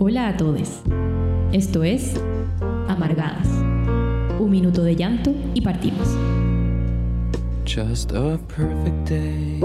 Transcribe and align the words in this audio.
Hola 0.00 0.28
a 0.28 0.36
todos. 0.36 0.80
Esto 1.52 1.82
es 1.82 2.14
Amargadas. 2.88 3.48
Un 4.38 4.48
minuto 4.50 4.82
de 4.82 4.94
llanto 4.96 5.34
y 5.54 5.60
partimos. 5.60 6.08
Just 7.66 8.12
a 8.12 8.38
perfect 8.46 9.08
day. 9.08 9.60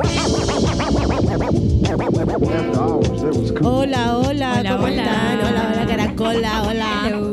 Hola, 3.64 4.18
hola, 4.18 4.58
Hola, 4.60 4.72
¿cómo 4.72 4.84
hola. 4.86 5.04
están? 5.04 5.40
Hola, 5.40 5.72
hola, 5.74 5.86
caracola, 5.88 6.64
hola. 6.64 7.04
Hello, 7.08 7.20
¿Cómo 7.22 7.33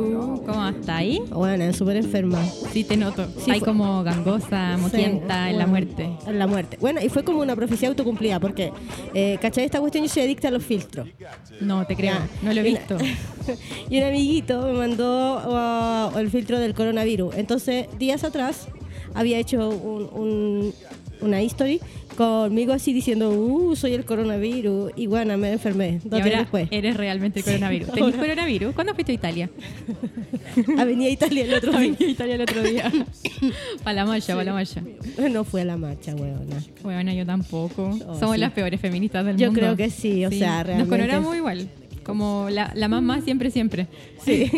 está 0.80 0.96
ahí? 0.96 1.20
Bueno, 1.30 1.72
súper 1.72 1.96
enferma. 1.96 2.44
Sí, 2.72 2.84
te 2.84 2.96
noto. 2.96 3.26
Sí, 3.44 3.50
Hay 3.50 3.60
fue- 3.60 3.68
como 3.68 4.02
gangosa, 4.02 4.76
moquienta 4.79 5.44
Sí, 5.46 5.50
en 5.52 5.58
la 5.58 5.66
muerte. 5.66 6.10
En 6.26 6.38
la 6.38 6.46
muerte. 6.46 6.76
Bueno, 6.80 7.00
y 7.02 7.08
fue 7.08 7.22
como 7.24 7.40
una 7.40 7.54
profecía 7.56 7.88
autocumplida, 7.88 8.40
porque, 8.40 8.72
eh, 9.14 9.38
¿cachai? 9.40 9.64
Esta 9.64 9.80
cuestión 9.80 10.04
yo 10.04 10.11
soy 10.11 10.22
adicta 10.24 10.48
a 10.48 10.50
los 10.50 10.64
filtros. 10.64 11.08
No, 11.61 11.86
te 11.86 11.94
creo. 11.96 12.14
Ya. 12.14 12.29
No 12.43 12.52
lo 12.52 12.61
he 12.61 12.64
visto. 12.64 12.96
y 13.90 13.98
un 13.98 14.04
amiguito 14.04 14.62
me 14.62 14.72
mandó 14.72 16.11
uh, 16.14 16.18
el 16.18 16.30
filtro 16.30 16.58
del 16.58 16.74
coronavirus. 16.74 17.35
Entonces, 17.36 17.86
días 17.99 18.24
atrás, 18.24 18.68
había 19.14 19.38
hecho 19.38 19.68
un- 19.68 20.08
un- 20.12 20.74
una 21.21 21.43
history 21.43 21.80
conmigo 22.20 22.74
así 22.74 22.92
diciendo, 22.92 23.30
uh, 23.30 23.74
soy 23.76 23.94
el 23.94 24.04
coronavirus. 24.04 24.92
Y 24.96 25.06
bueno, 25.06 25.38
me 25.38 25.52
enfermé 25.52 26.00
Y 26.04 26.08
dos 26.08 26.18
días 26.18 26.24
ahora 26.26 26.38
después. 26.40 26.68
eres 26.70 26.96
realmente 26.96 27.38
el 27.40 27.44
coronavirus. 27.46 27.88
¿Tenís 27.93 28.14
ahora. 28.14 28.18
coronavirus? 28.18 28.74
¿Cuándo 28.74 28.94
fuiste 28.94 29.12
a 29.12 29.14
Italia? 29.14 29.50
Avenida 30.79 31.08
Italia 31.08 31.44
el 31.44 31.54
otro 31.54 31.70
día. 31.79 31.80
Vení 31.80 31.96
a 32.00 32.08
Italia 32.08 32.34
el 32.34 32.41
otro 32.42 32.62
día. 32.62 32.92
para 33.83 33.94
la 33.94 34.05
malla, 34.05 34.27
para 34.34 34.44
la 34.44 34.52
malla. 34.52 34.83
No 35.30 35.44
fue 35.44 35.62
a 35.62 35.64
la 35.64 35.77
marcha, 35.78 36.14
weona. 36.14 36.62
Bueno, 36.83 37.12
yo 37.12 37.24
tampoco. 37.24 37.98
Oh, 38.06 38.19
Somos 38.19 38.34
sí. 38.34 38.41
las 38.41 38.52
peores 38.52 38.80
feministas 38.80 39.24
del 39.24 39.36
Yo 39.38 39.46
mundo. 39.46 39.60
creo 39.60 39.77
que 39.77 39.88
sí, 39.91 40.24
o 40.27 40.30
sea, 40.30 40.58
Nos 40.58 40.66
realmente 40.66 40.91
coronamos 40.91 41.36
igual. 41.36 41.68
Como 42.02 42.48
la, 42.50 42.72
la 42.74 42.88
más 42.88 43.02
más 43.02 43.24
siempre, 43.24 43.50
siempre. 43.50 43.86
Sí. 44.24 44.50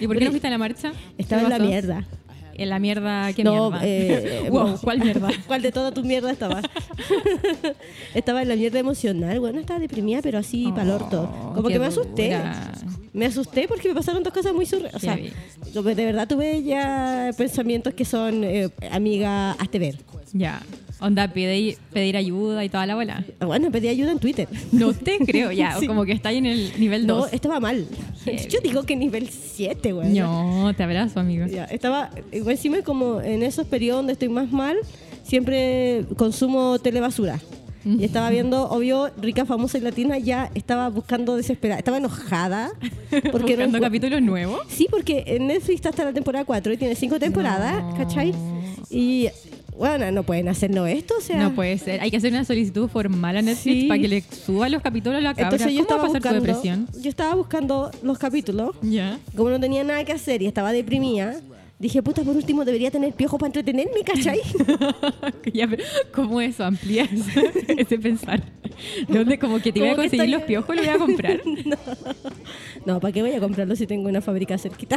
¿Y 0.00 0.06
por 0.06 0.16
qué 0.18 0.24
no 0.24 0.30
fuiste 0.30 0.46
a 0.46 0.50
la 0.50 0.58
marcha? 0.58 0.92
Estaba 1.18 1.42
¿Qué 1.42 1.46
en 1.46 1.50
la 1.52 1.58
mierda. 1.58 2.06
En 2.54 2.68
la 2.68 2.78
mierda, 2.78 3.32
¿qué 3.32 3.44
No, 3.44 3.70
mierda? 3.70 3.86
eh, 3.86 4.48
wow. 4.50 4.78
¿cuál 4.82 5.00
mierda? 5.00 5.28
¿Cuál 5.46 5.62
de 5.62 5.72
toda 5.72 5.92
tu 5.92 6.02
mierda 6.04 6.30
estaba? 6.30 6.60
estaba 8.14 8.42
en 8.42 8.48
la 8.48 8.56
mierda 8.56 8.78
emocional. 8.78 9.40
Bueno, 9.40 9.60
estaba 9.60 9.80
deprimida, 9.80 10.20
pero 10.22 10.38
así 10.38 10.66
Oh, 10.70 10.74
pa'l 10.74 10.90
orto. 10.90 11.52
Como 11.54 11.68
que 11.68 11.78
me 11.78 11.86
asusté. 11.86 12.26
dura. 12.28 12.72
Me 13.12 13.26
asusté 13.26 13.68
porque 13.68 13.88
me 13.88 13.94
pasaron 13.94 14.22
dos 14.22 14.32
cosas 14.32 14.54
muy 14.54 14.64
surreales. 14.64 14.94
O 14.94 14.98
sea, 14.98 15.16
de 15.16 16.04
verdad 16.04 16.26
tuve 16.26 16.62
ya 16.62 17.30
pensamientos 17.36 17.92
que 17.94 18.04
son, 18.04 18.42
eh, 18.44 18.70
amiga, 18.90 19.52
hazte 19.52 19.78
ver. 19.78 19.98
Ya. 20.32 20.62
Onda, 21.02 21.28
pedir, 21.28 21.76
pedir 21.92 22.16
ayuda 22.16 22.64
y 22.64 22.68
toda 22.68 22.86
la 22.86 22.94
bola. 22.94 23.24
Bueno, 23.44 23.70
pedí 23.72 23.88
ayuda 23.88 24.12
en 24.12 24.18
Twitter. 24.20 24.48
No 24.70 24.92
te 24.94 25.18
creo, 25.18 25.50
ya. 25.52 25.76
Sí. 25.80 25.86
Como 25.88 26.04
que 26.04 26.12
está 26.12 26.28
ahí 26.28 26.38
en 26.38 26.46
el 26.46 26.72
nivel 26.78 27.06
No, 27.06 27.16
2. 27.16 27.32
estaba 27.32 27.58
mal. 27.60 27.84
Heavy. 28.24 28.46
Yo 28.48 28.60
digo 28.60 28.84
que 28.84 28.94
nivel 28.96 29.28
7, 29.28 29.92
güey. 29.92 30.10
No, 30.10 30.72
te 30.76 30.82
abrazo, 30.84 31.18
amigo. 31.20 31.46
Ya, 31.46 31.64
estaba, 31.64 32.10
igual 32.30 32.52
encima 32.52 32.82
como 32.82 33.20
en 33.20 33.42
esos 33.42 33.66
periodos 33.66 33.98
donde 34.00 34.12
estoy 34.12 34.28
más 34.28 34.50
mal, 34.52 34.76
siempre 35.24 36.04
consumo 36.16 36.78
telebasura. 36.78 37.40
Y 37.84 38.04
estaba 38.04 38.30
viendo, 38.30 38.68
obvio, 38.70 39.10
rica, 39.20 39.44
famosa 39.44 39.76
y 39.76 39.80
latina, 39.80 40.16
ya 40.16 40.52
estaba 40.54 40.88
buscando 40.88 41.34
desesperada. 41.34 41.80
Estaba 41.80 41.96
enojada. 41.96 42.70
Porque 43.10 43.56
no 43.56 43.64
Buscando 43.64 43.78
encu- 43.78 43.82
capítulos 43.82 44.22
nuevos. 44.22 44.60
Sí, 44.68 44.86
porque 44.88 45.24
en 45.26 45.48
Netflix 45.48 45.74
está 45.76 45.88
hasta 45.88 46.04
la 46.04 46.12
temporada 46.12 46.44
4 46.44 46.72
y 46.74 46.76
tiene 46.76 46.94
5 46.94 47.18
temporadas, 47.18 47.82
No. 47.82 47.96
¿cachai? 47.96 48.32
Y, 48.88 49.28
bueno, 49.76 50.10
no 50.12 50.22
pueden 50.22 50.48
hacerlo 50.48 50.86
esto, 50.86 51.14
o 51.18 51.20
sea... 51.20 51.36
No 51.42 51.54
puede 51.54 51.78
ser. 51.78 52.00
Hay 52.00 52.10
que 52.10 52.16
hacer 52.18 52.32
una 52.32 52.44
solicitud 52.44 52.88
formal 52.88 53.36
a 53.36 53.42
Netflix 53.42 53.80
Sí. 53.82 53.88
para 53.88 54.00
que 54.00 54.08
le 54.08 54.20
suba 54.22 54.68
los 54.68 54.82
capítulos 54.82 55.18
a 55.18 55.20
la 55.20 55.34
cabra. 55.34 55.44
Entonces 55.56 55.72
yo 55.76 55.84
¿Cómo 55.86 55.88
va 55.88 55.94
estaba 55.96 56.02
a 56.02 56.06
pasar 56.06 56.22
tu 56.22 56.28
buscando, 56.28 56.46
depresión? 56.86 57.02
yo 57.02 57.08
estaba 57.10 57.34
buscando 57.34 57.90
los 58.02 58.18
capítulos 58.18 58.76
Ya. 58.82 59.18
como 59.36 59.50
no 59.50 59.58
tenía 59.60 59.82
nada 59.84 60.04
que 60.04 60.12
hacer 60.12 60.42
y 60.42 60.46
estaba 60.46 60.72
deprimida, 60.72 61.40
dije, 61.78 62.00
puta, 62.02 62.22
por 62.22 62.36
último 62.36 62.64
debería 62.64 62.90
tener 62.92 63.12
piojo 63.12 63.38
para 63.38 63.48
entretenerme, 63.48 64.02
¿cachai? 64.04 64.40
¿cómo 66.14 66.40
eso? 66.40 66.64
Amplía 66.64 67.08
ese, 67.76 67.98
pensar. 67.98 68.42
¿De 69.08 69.18
dónde? 69.18 69.38
Como 69.38 69.60
que 69.60 69.72
te 69.72 69.80
voy 69.80 69.88
a 69.90 69.96
conseguir 69.96 70.28
los 70.28 70.42
piojos, 70.42 70.74
lo 70.76 70.82
voy 70.82 70.90
a 70.90 70.98
comprar. 70.98 71.40
No, 72.84 72.98
¿para 72.98 73.12
qué 73.12 73.22
voy 73.22 73.30
a 73.30 73.38
comprarlo 73.38 73.76
si 73.76 73.86
tengo 73.86 74.08
una 74.08 74.20
fábrica 74.20 74.58
cerquita? 74.58 74.96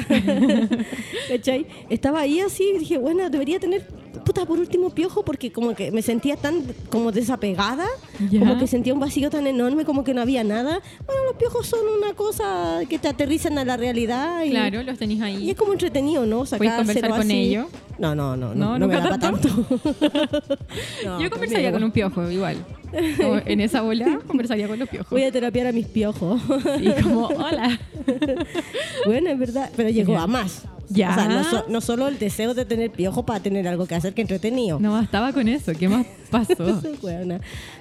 ¿Cachai? 1.29 1.67
Estaba 1.91 2.21
ahí 2.21 2.39
así 2.39 2.63
y 2.75 2.79
dije, 2.79 2.97
bueno, 2.97 3.29
debería 3.29 3.59
tener, 3.59 3.85
puta, 4.23 4.45
por 4.45 4.59
último 4.59 4.89
piojo, 4.91 5.23
porque 5.25 5.51
como 5.51 5.75
que 5.75 5.91
me 5.91 6.01
sentía 6.01 6.35
tan 6.37 6.63
como 6.89 7.11
desapegada, 7.11 7.85
Ya. 8.31 8.39
como 8.39 8.57
que 8.59 8.67
sentía 8.67 8.93
un 8.93 8.99
vacío 8.99 9.29
tan 9.29 9.47
enorme, 9.47 9.85
como 9.85 10.03
que 10.03 10.13
no 10.13 10.21
había 10.21 10.43
nada. 10.43 10.81
Bueno, 11.05 11.21
los 11.27 11.35
piojos 11.37 11.67
son 11.67 11.79
una 11.97 12.13
cosa 12.13 12.79
que 12.89 12.97
te 12.99 13.07
aterrizan 13.07 13.57
a 13.57 13.65
la 13.65 13.77
realidad 13.77 14.43
y, 14.43 14.49
Claro, 14.51 14.83
los 14.83 14.97
tenéis 14.97 15.19
y 15.19 15.23
ahí. 15.23 15.49
es 15.49 15.55
como 15.57 15.73
entretenido, 15.73 16.25
¿no? 16.25 16.37
conversar 16.45 16.59
Sacárselo 16.85 17.15
con 17.15 17.31
ellos? 17.31 17.67
No, 17.97 18.13
no, 18.13 18.35
no, 18.35 18.53
No, 18.53 18.77
no, 18.77 18.79
no, 18.79 18.87
me 18.87 18.95
da 18.95 19.03
para 19.03 19.19
tanto. 19.19 19.49
No, 21.05 21.21
Yo 21.21 21.29
conversaría 21.29 21.71
con 21.71 21.83
un 21.83 21.91
piojo, 21.91 22.29
igual. 22.29 22.57
Como 23.17 23.37
en 23.45 23.59
esa 23.59 23.81
bola, 23.81 24.19
conversaría 24.27 24.67
con 24.67 24.79
los 24.79 24.89
piojos. 24.89 25.09
Voy 25.09 25.23
a 25.23 25.31
terapiar 25.31 25.67
a 25.67 25.71
mis 25.71 25.87
piojos. 25.87 26.41
Y 26.79 27.01
como, 27.01 27.27
hola. 27.27 27.79
Bueno, 29.05 29.29
es 29.29 29.39
verdad, 29.39 29.69
pero 29.75 29.89
llegó 29.89 30.17
a 30.17 30.27
más. 30.27 30.63
Ya. 30.89 31.11
O 31.11 31.13
sea, 31.15 31.27
no, 31.27 31.43
so- 31.43 31.65
no 31.69 31.81
solo 31.81 32.07
el 32.07 32.19
deseo 32.19 32.53
de 32.53 32.65
tener 32.65 32.91
piojo 32.91 33.25
para 33.25 33.39
tener 33.39 33.67
algo 33.67 33.85
que 33.85 33.95
hacer 33.95 34.13
que 34.13 34.21
entretenido. 34.21 34.79
No 34.79 34.91
bastaba 34.93 35.33
con 35.33 35.47
eso. 35.47 35.71
¿Qué 35.77 35.87
más 35.89 36.05
pasó? 36.29 36.81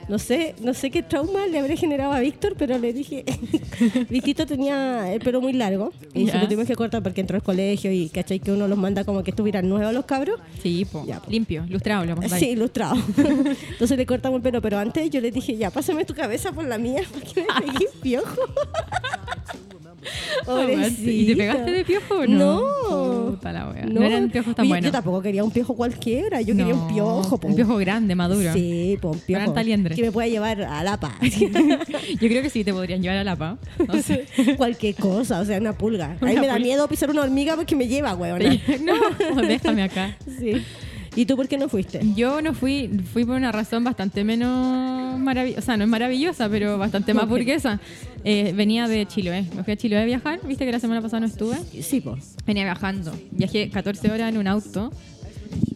No 0.07 0.19
sé, 0.19 0.55
no 0.61 0.75
sé 0.75 0.91
qué 0.91 1.03
trauma 1.03 1.47
le 1.47 1.59
habré 1.59 1.79
generado 1.79 2.13
a 2.13 2.21
Víctor, 2.21 2.57
pero 2.59 2.77
le 2.79 2.93
dije, 2.93 3.25
Victito 4.11 4.45
tenía 4.45 5.11
el 5.15 5.21
pelo 5.21 5.41
muy 5.41 5.55
largo 5.55 5.93
y 6.13 6.27
Ya. 6.27 6.33
se 6.33 6.39
lo 6.41 6.45
tuvimos 6.45 6.67
que 6.67 6.75
cortar 6.77 7.03
porque 7.03 7.23
entró 7.23 7.37
al 7.37 7.43
colegio 7.43 7.91
y 7.91 8.11
cachai 8.11 8.39
que 8.39 8.53
uno 8.53 8.69
los 8.69 8.77
manda 8.77 9.05
como 9.05 9.23
que 9.23 9.31
estuvieran 9.31 9.67
nuevos 9.67 9.95
los 9.95 10.05
cabros. 10.05 10.39
Sí, 10.63 10.85
po. 10.85 11.05
Ya, 11.07 11.21
po. 11.21 11.31
limpio, 11.31 11.65
lustrado, 11.71 12.05
lo. 12.05 12.17
Sí, 12.29 12.51
ilustrado. 12.51 12.97
Entonces 13.17 13.97
le 13.97 14.05
cortamos 14.05 14.37
el 14.37 14.43
pelo, 14.43 14.61
pero 14.61 14.79
antes 14.79 15.09
yo 15.09 15.23
le 15.23 15.31
dije, 15.31 15.57
ya, 15.57 15.71
pásame 15.71 16.05
tu 16.05 16.13
cabeza 16.15 16.53
por 16.53 16.67
la 16.67 16.77
mía, 16.77 17.01
porque 17.11 17.47
me 17.47 17.73
pegué 17.73 17.87
piojo. 18.03 18.41
¿Y 21.05 21.27
te 21.27 21.37
pegaste 21.37 21.71
de 21.71 21.85
piojo 21.85 22.15
o 22.15 22.27
no? 22.27 22.61
No. 22.61 23.31
Puta 23.31 23.53
la 23.53 23.69
wea. 23.69 23.87
No, 23.87 24.03
eran 24.03 24.31
piojos 24.31 24.55
tan 24.55 24.65
Oye, 24.65 24.71
buenos. 24.71 24.87
Yo 24.87 24.93
tampoco 24.93 25.23
quería 25.23 25.43
un 25.45 25.51
piojo 25.51 25.75
cualquiera, 25.75 26.41
yo 26.41 26.55
quería 26.55 26.75
un 26.75 26.89
piojo. 26.89 27.39
po. 27.39 27.49
Un 27.49 27.57
piojo 27.57 27.77
grande, 27.77 28.15
maduro. 28.15 28.53
Sí, 28.53 28.99
po, 29.01 29.11
un 29.11 29.19
piojo. 29.19 29.55
Que 29.55 30.03
me 30.03 30.13
pueda 30.13 30.29
llevar 30.29 30.63
a 30.63 30.83
la 30.85 30.99
paz. 30.99 31.15
Yo 31.21 32.29
creo 32.29 32.43
que 32.43 32.51
sí 32.51 32.65
te 32.65 32.73
podrían 32.73 33.03
llevar 33.03 33.19
a 33.19 33.25
la 33.25 33.37
pa. 33.37 33.59
No 33.87 33.95
sé. 34.03 34.27
Cualquier 34.57 34.95
cosa, 34.95 35.41
o 35.41 35.45
sea, 35.45 35.59
una 35.59 35.77
pulga. 35.77 36.17
A 36.21 36.25
mí 36.25 36.35
me 36.37 36.47
da 36.47 36.59
miedo 36.59 36.87
pisar 36.89 37.11
una 37.11 37.23
hormiga 37.23 37.57
porque 37.57 37.77
me 37.77 37.89
lleva, 37.89 38.15
weón. 38.15 38.41
no, 38.85 39.43
déjame 39.43 39.83
acá. 39.85 40.17
Sí. 40.39 40.63
¿Y 41.17 41.27
tú 41.27 41.37
por 41.37 41.47
qué 41.47 41.57
no 41.57 41.69
fuiste? 41.69 42.01
Yo 42.17 42.43
no 42.43 42.55
fui, 42.55 42.91
fui 43.13 43.25
por 43.25 43.37
una 43.37 43.53
razón 43.53 43.85
bastante 43.85 44.25
menos 44.25 45.19
maravillosa, 45.19 45.61
o 45.61 45.63
sea, 45.63 45.77
no 45.77 45.85
es 45.85 45.91
maravillosa, 45.91 46.49
pero 46.49 46.77
bastante 46.77 47.15
más 47.15 47.29
burguesa. 47.29 47.81
Eh, 48.25 48.53
venía 48.55 48.89
de 48.89 49.07
Chiloé, 49.07 49.47
me 49.55 49.63
fui 49.63 49.75
a 49.75 49.77
Chiloé 49.77 50.03
a 50.03 50.05
viajar, 50.05 50.41
viste 50.45 50.65
que 50.67 50.73
la 50.73 50.81
semana 50.81 51.01
pasada 51.01 51.21
no 51.21 51.27
estuve. 51.27 51.57
Sí, 51.83 52.01
po. 52.01 52.19
Venía 52.47 52.65
viajando, 52.65 53.13
viajé 53.31 53.71
14 53.71 54.11
horas 54.11 54.33
en 54.33 54.39
un 54.39 54.49
auto, 54.49 54.93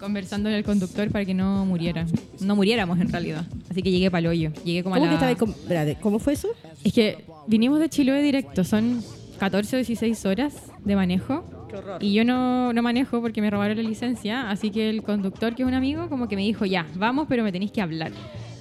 conversando 0.01 0.49
con 0.49 0.55
el 0.55 0.65
conductor 0.65 1.11
para 1.11 1.25
que 1.25 1.35
no 1.35 1.65
muriera. 1.65 2.07
No 2.41 2.57
muriéramos 2.57 2.99
en 3.01 3.11
realidad. 3.11 3.47
Así 3.71 3.83
que 3.83 3.91
llegué 3.91 4.11
para 4.11 4.21
el 4.21 4.27
hoyo, 4.27 4.53
llegué 4.65 4.83
como 4.83 4.97
a 4.97 4.99
¿Cómo 4.99 5.11
la... 5.13 5.29
que 5.29 5.37
con... 5.37 5.51
Espérate, 5.51 5.97
¿cómo 6.01 6.19
fue 6.19 6.33
eso? 6.33 6.49
Es 6.83 6.93
que 6.93 7.25
vinimos 7.47 7.79
de 7.79 7.89
Chiloé 7.89 8.23
directo, 8.23 8.65
son 8.65 9.03
14 9.39 9.77
o 9.77 9.79
16 9.79 10.27
horas 10.27 10.73
de 10.85 10.97
manejo. 10.97 11.45
Y 12.01 12.13
yo 12.15 12.25
no, 12.25 12.73
no 12.73 12.83
manejo 12.83 13.21
porque 13.21 13.41
me 13.41 13.51
robaron 13.51 13.77
la 13.77 13.83
licencia, 13.83 14.51
así 14.51 14.71
que 14.71 14.89
el 14.89 15.03
conductor, 15.03 15.55
que 15.55 15.63
es 15.63 15.69
un 15.69 15.75
amigo, 15.75 16.09
como 16.09 16.29
que 16.29 16.37
me 16.37 16.43
dijo, 16.43 16.65
ya, 16.65 16.87
vamos, 16.95 17.27
pero 17.29 17.45
me 17.45 17.53
tenéis 17.53 17.73
que 17.73 17.83
hablar. 17.83 18.13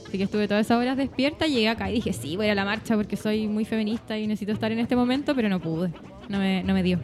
Así 0.07 0.17
que 0.17 0.23
estuve 0.23 0.47
todas 0.47 0.65
esas 0.65 0.79
horas 0.79 0.97
despierta, 0.97 1.47
llegué 1.47 1.69
acá 1.69 1.89
y 1.89 1.95
dije, 1.95 2.13
sí, 2.13 2.37
voy 2.37 2.47
a 2.47 2.55
la 2.55 2.63
marcha 2.63 2.95
porque 2.95 3.17
soy 3.17 3.47
muy 3.47 3.65
feminista 3.65 4.17
y 4.17 4.27
necesito 4.27 4.53
estar 4.53 4.71
en 4.71 4.79
este 4.79 4.95
momento, 4.95 5.35
pero 5.35 5.49
no 5.49 5.59
pude. 5.59 5.91
No 6.29 6.39
me, 6.39 6.63
no 6.63 6.73
me 6.73 6.83
dio. 6.83 6.99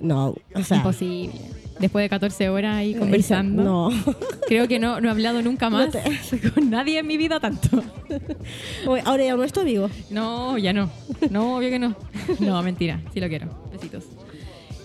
No, 0.00 0.34
o 0.54 0.62
sea... 0.62 0.78
Imposible. 0.78 1.40
Después 1.80 2.04
de 2.04 2.08
14 2.08 2.48
horas 2.50 2.76
ahí 2.76 2.94
conversando. 2.94 3.62
No. 3.64 3.90
Creo 4.46 4.68
que 4.68 4.78
no, 4.78 5.00
no 5.00 5.08
he 5.08 5.10
hablado 5.10 5.42
nunca 5.42 5.68
No 5.70 5.78
más 5.78 5.90
te- 5.90 6.50
con 6.54 6.70
nadie 6.70 6.98
en 7.00 7.06
mi 7.06 7.16
vida 7.16 7.40
tanto. 7.40 7.82
Ahora 9.04 9.24
ya 9.24 9.34
no 9.36 9.42
estoy 9.44 9.64
vivo. 9.64 9.90
No, 10.10 10.56
ya 10.58 10.72
no. 10.72 10.90
No, 11.30 11.56
obvio 11.56 11.70
que 11.70 11.78
no. 11.78 11.96
No, 12.40 12.62
mentira. 12.62 13.00
Sí 13.12 13.20
lo 13.20 13.28
quiero. 13.28 13.48
Besitos. 13.72 14.04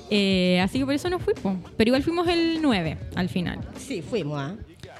Eh, 0.10 0.60
así 0.64 0.80
que 0.80 0.86
por 0.86 0.94
eso 0.96 1.10
no 1.10 1.20
fui, 1.20 1.36
po. 1.36 1.56
pero 1.78 1.90
igual 1.90 2.02
fuimos 2.02 2.28
el 2.28 2.60
9 2.62 2.98
al 3.16 3.30
final. 3.30 3.60
Sí, 3.78 4.02
fuimos, 4.02 4.40
¿ah? 4.42 4.56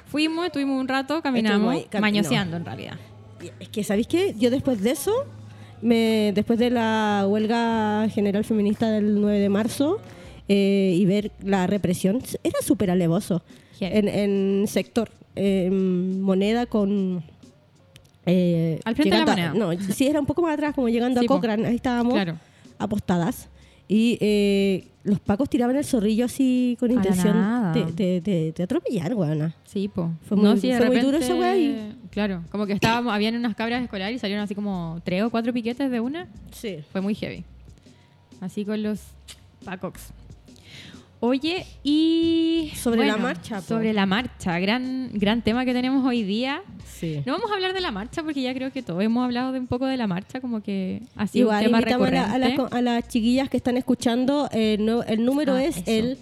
Fuimos, 0.06 0.46
estuvimos 0.46 0.80
un 0.80 0.86
rato, 0.86 1.20
caminamos, 1.22 1.74
ahí, 1.74 1.86
cam- 1.90 2.00
mañoseando 2.00 2.56
en 2.56 2.64
realidad. 2.64 2.94
Es 3.58 3.68
que, 3.68 3.82
¿sabéis 3.82 4.06
qué? 4.06 4.34
Yo 4.38 4.50
después 4.50 4.80
de 4.82 4.92
eso, 4.92 5.12
me, 5.82 6.30
después 6.34 6.58
de 6.60 6.70
la 6.70 7.24
huelga 7.28 8.08
general 8.08 8.44
feminista 8.44 8.88
del 8.90 9.20
9 9.20 9.38
de 9.40 9.48
marzo 9.48 9.98
eh, 10.52 10.94
y 10.96 11.04
ver 11.06 11.30
la 11.44 11.66
represión, 11.68 12.20
era 12.42 12.58
súper 12.60 12.90
alevoso. 12.90 13.42
Heavy. 13.78 13.96
En, 13.98 14.08
en 14.08 14.66
sector, 14.66 15.10
moneda 16.20 16.66
con 16.66 17.22
eh, 18.26 18.80
Al 18.84 18.94
frente 18.96 19.16
de 19.16 19.24
la 19.24 19.32
a- 19.32 19.36
moneda. 19.52 19.54
no, 19.54 19.80
sí, 19.92 20.06
era 20.06 20.20
un 20.20 20.26
poco 20.26 20.42
más 20.42 20.54
atrás, 20.54 20.74
como 20.74 20.88
llegando 20.88 21.20
Sí, 21.20 21.26
a. 21.26 21.28
Cochrane, 21.28 21.66
ahí 21.66 21.76
estábamos 21.76 22.12
Claro. 22.14 22.36
apostadas. 22.78 23.48
Y 23.88 24.18
eh, 24.20 24.86
los 25.02 25.18
pacos 25.18 25.48
tiraban 25.48 25.74
el 25.76 25.84
zorrillo 25.84 26.24
así 26.26 26.76
con 26.78 26.90
intención 26.92 27.72
de, 27.72 27.84
de, 27.92 28.20
de- 28.20 28.52
de 28.52 28.62
atropellar, 28.62 29.14
weona. 29.14 29.54
Sí, 29.64 29.88
po. 29.88 30.10
Fue 30.28 30.36
muy- 30.36 30.60
sí, 30.60 30.70
duro 31.02 31.16
ese 31.16 31.32
ahí. 31.44 31.96
Claro, 32.10 32.42
como 32.50 32.66
que 32.66 32.72
estábamos, 32.72 33.12
habían 33.12 33.36
unas 33.36 33.54
cabras 33.56 33.82
escolares 33.82 34.16
y 34.16 34.18
salieron 34.18 34.42
así 34.44 34.54
como 34.54 35.00
tres 35.04 35.22
o 35.22 35.30
cuatro 35.30 35.52
piquetes 35.52 35.90
de 35.90 36.00
una. 36.00 36.28
Sí. 36.52 36.78
Fue 36.92 37.00
muy 37.00 37.14
heavy. 37.14 37.44
Así 38.40 38.64
con 38.64 38.82
los 38.82 39.00
Pacox. 39.64 40.12
Oye, 41.22 41.66
y... 41.82 42.72
Sobre 42.76 43.06
la 43.06 43.18
marcha, 43.18 43.56
po. 43.56 43.62
Sobre 43.62 43.92
la 43.92 44.06
marcha, 44.06 44.58
gran, 44.58 45.10
gran 45.12 45.42
tema 45.42 45.66
que 45.66 45.74
tenemos 45.74 46.06
hoy 46.06 46.22
día. 46.22 46.62
Sí. 46.86 47.20
No 47.26 47.34
vamos 47.34 47.50
a 47.50 47.54
hablar 47.54 47.74
de 47.74 47.82
la 47.82 47.90
marcha 47.90 48.22
porque 48.22 48.40
ya 48.40 48.54
creo 48.54 48.72
que 48.72 48.82
todos 48.82 49.02
hemos 49.02 49.22
hablado 49.24 49.52
de 49.52 49.58
un 49.60 49.66
poco 49.66 49.84
de 49.84 49.98
la 49.98 50.06
marcha, 50.06 50.40
como 50.40 50.62
que 50.62 51.02
ha 51.16 51.26
sido 51.26 51.44
Igual, 51.48 51.58
un 51.58 51.64
tema 51.66 51.78
invitamos 51.78 52.08
a, 52.08 52.10
la- 52.10 52.32
a 52.32 52.38
las- 52.38 52.72
a 52.72 52.80
las 52.80 53.08
chiquillas 53.08 53.50
que 53.50 53.58
están 53.58 53.76
escuchando. 53.76 54.48
eh, 54.52 54.78
no- 54.80 55.02
el 55.02 55.22
número 55.24 55.54
Ah, 55.54 55.64
es 55.64 55.76
eso. 55.78 55.84
el 55.90 56.18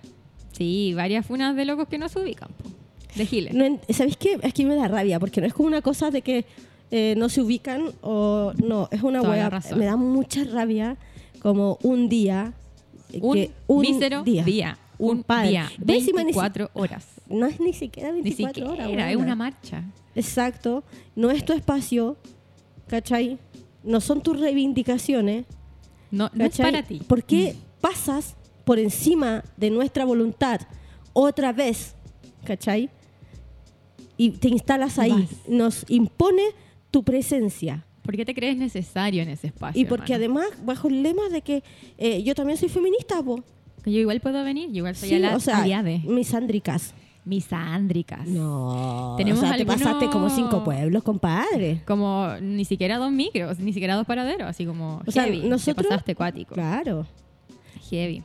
Sí, 0.52 0.94
varias 0.94 1.26
funas 1.26 1.54
de 1.54 1.64
locos 1.66 1.86
que 1.88 1.98
no 1.98 2.08
se 2.08 2.18
ubican, 2.20 2.48
po. 2.48 2.70
De 3.16 3.26
Giles. 3.26 3.54
No 3.54 3.78
¿Sabéis 3.90 4.16
qué? 4.16 4.38
Es 4.42 4.52
que 4.54 4.64
me 4.64 4.74
da 4.76 4.88
rabia, 4.88 5.18
porque 5.18 5.40
no 5.40 5.46
es 5.46 5.54
como 5.54 5.68
una 5.68 5.82
cosa 5.82 6.10
de 6.10 6.22
que 6.22 6.44
eh, 6.90 7.14
no 7.16 7.28
se 7.28 7.40
ubican 7.40 7.92
o... 8.02 8.52
No, 8.62 8.88
es 8.92 9.02
una 9.02 9.20
Toda 9.20 9.30
hueá. 9.32 9.60
Me 9.76 9.86
da 9.86 9.96
mucha 9.96 10.44
rabia 10.44 10.96
como 11.40 11.78
un 11.82 12.08
día... 12.08 12.52
eh, 13.12 13.18
un, 13.22 13.34
que 13.34 13.50
mísero 13.92 14.22
día. 14.22 14.78
Un 14.98 15.24
día. 15.48 15.70
Encima 15.86 16.22
ni 16.24 16.32
si- 16.32 16.38
24 16.38 16.70
horas. 16.74 17.04
No 17.28 17.46
es 17.46 17.58
ni 17.60 17.72
siquiera 17.72 18.12
Ni 18.12 18.22
24 18.22 18.54
siquiera, 18.54 18.72
horas. 18.72 19.10
es 19.10 19.16
weona. 19.16 19.22
una 19.22 19.34
marcha. 19.34 19.82
Exacto. 20.14 20.84
No 21.14 21.30
es 21.30 21.44
tu 21.44 21.52
espacio, 21.52 22.16
¿cachai? 22.86 23.38
No 23.82 24.00
son 24.00 24.20
tus 24.22 24.38
reivindicaciones. 24.40 25.44
No, 26.10 26.30
no 26.32 26.44
es 26.44 26.56
para 26.56 26.82
ti. 26.82 27.00
¿Por 27.06 27.24
qué 27.24 27.56
pasas 27.80 28.36
por 28.64 28.78
encima 28.78 29.44
de 29.56 29.70
nuestra 29.70 30.04
voluntad 30.04 30.60
otra 31.12 31.52
vez, 31.52 31.94
¿cachai? 32.44 32.90
Y 34.16 34.30
te 34.30 34.48
instalas 34.48 34.98
ahí. 34.98 35.10
Vas. 35.12 35.48
Nos 35.48 35.84
impone 35.90 36.42
tu 36.90 37.02
presencia. 37.02 37.84
¿Por 38.02 38.16
qué 38.16 38.24
te 38.24 38.34
crees 38.34 38.56
necesario 38.56 39.22
en 39.22 39.28
ese 39.30 39.48
espacio? 39.48 39.80
Y 39.80 39.84
porque 39.84 40.14
hermano? 40.14 40.40
además, 40.40 40.64
bajo 40.66 40.88
el 40.88 41.02
lema 41.02 41.28
de 41.28 41.42
que 41.42 41.62
eh, 41.98 42.22
yo 42.22 42.34
también 42.34 42.56
soy 42.56 42.68
feminista. 42.68 43.16
Que 43.82 43.92
yo 43.92 43.98
igual 44.00 44.20
puedo 44.20 44.42
venir, 44.44 44.70
yo 44.70 44.78
igual 44.78 44.94
soy 44.96 45.08
Sí, 45.08 45.14
a 45.16 45.18
la 45.18 45.36
o 45.36 45.40
sea, 45.40 45.58
aliade. 45.62 46.02
misándricas. 46.06 46.94
Misándricas. 47.24 48.26
No. 48.28 49.14
Tenemos 49.16 49.40
o 49.40 49.46
sea, 49.46 49.56
te 49.56 49.62
algunos- 49.62 49.82
pasaste 49.82 50.06
como 50.10 50.30
cinco 50.30 50.62
pueblos, 50.64 51.02
compadre. 51.02 51.82
Como 51.84 52.28
ni 52.40 52.64
siquiera 52.64 52.98
dos 52.98 53.10
micros, 53.10 53.58
ni 53.58 53.72
siquiera 53.72 53.96
dos 53.96 54.06
paraderos, 54.06 54.48
así 54.48 54.64
como 54.64 55.02
O 55.06 55.10
sea, 55.10 55.24
heavy. 55.24 55.40
te 55.42 55.48
nosotros- 55.48 55.86
pasaste 55.88 56.14
cuático. 56.14 56.54
Claro. 56.54 57.06
Heavy. 57.90 58.22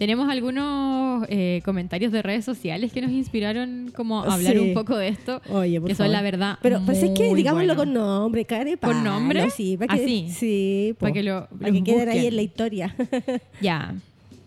Tenemos 0.00 0.30
algunos 0.30 1.26
eh, 1.28 1.60
comentarios 1.62 2.10
de 2.10 2.22
redes 2.22 2.42
sociales 2.42 2.90
que 2.90 3.02
nos 3.02 3.10
inspiraron 3.10 3.92
como 3.94 4.22
a 4.24 4.32
hablar 4.32 4.54
Sí. 4.54 4.58
un 4.58 4.72
poco 4.72 4.96
de 4.96 5.08
esto. 5.08 5.42
Oye, 5.50 5.78
por 5.78 5.90
que 5.90 5.94
son 5.94 6.10
la 6.10 6.22
verdad. 6.22 6.56
Pero, 6.62 6.80
pero 6.86 6.96
es 6.98 7.10
que 7.10 7.34
digámoslo 7.34 7.76
con 7.76 7.92
nombre, 7.92 8.46
care 8.46 8.78
¿Con 8.78 9.04
nombre? 9.04 9.50
Sí, 9.50 9.76
para 9.76 9.94
que, 9.94 10.02
Así. 10.02 10.30
Sí. 10.30 10.96
Para 10.98 11.12
que 11.12 11.22
lo- 11.22 11.46
Para 11.48 11.70
que 11.70 11.84
queden 11.84 12.08
ahí 12.08 12.26
en 12.28 12.36
la 12.36 12.40
historia. 12.42 12.96
Ya. 13.60 13.94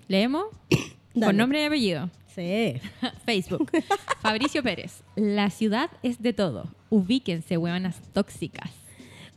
¿Leemos? 0.08 0.46
Dale. 1.14 1.28
Con 1.28 1.38
nombre 1.38 1.62
y 1.62 1.66
apellido. 1.66 2.10
sí. 2.36 2.74
Facebook. 3.28 3.70
Fabricio 4.24 4.64
Pérez. 4.64 5.04
La 5.16 5.52
ciudad 5.52 5.92
es 6.02 6.20
de 6.20 6.34
todo. 6.34 6.66
Ubíquense, 6.90 7.58
huevanas 7.58 8.02
tóxicas. 8.12 8.72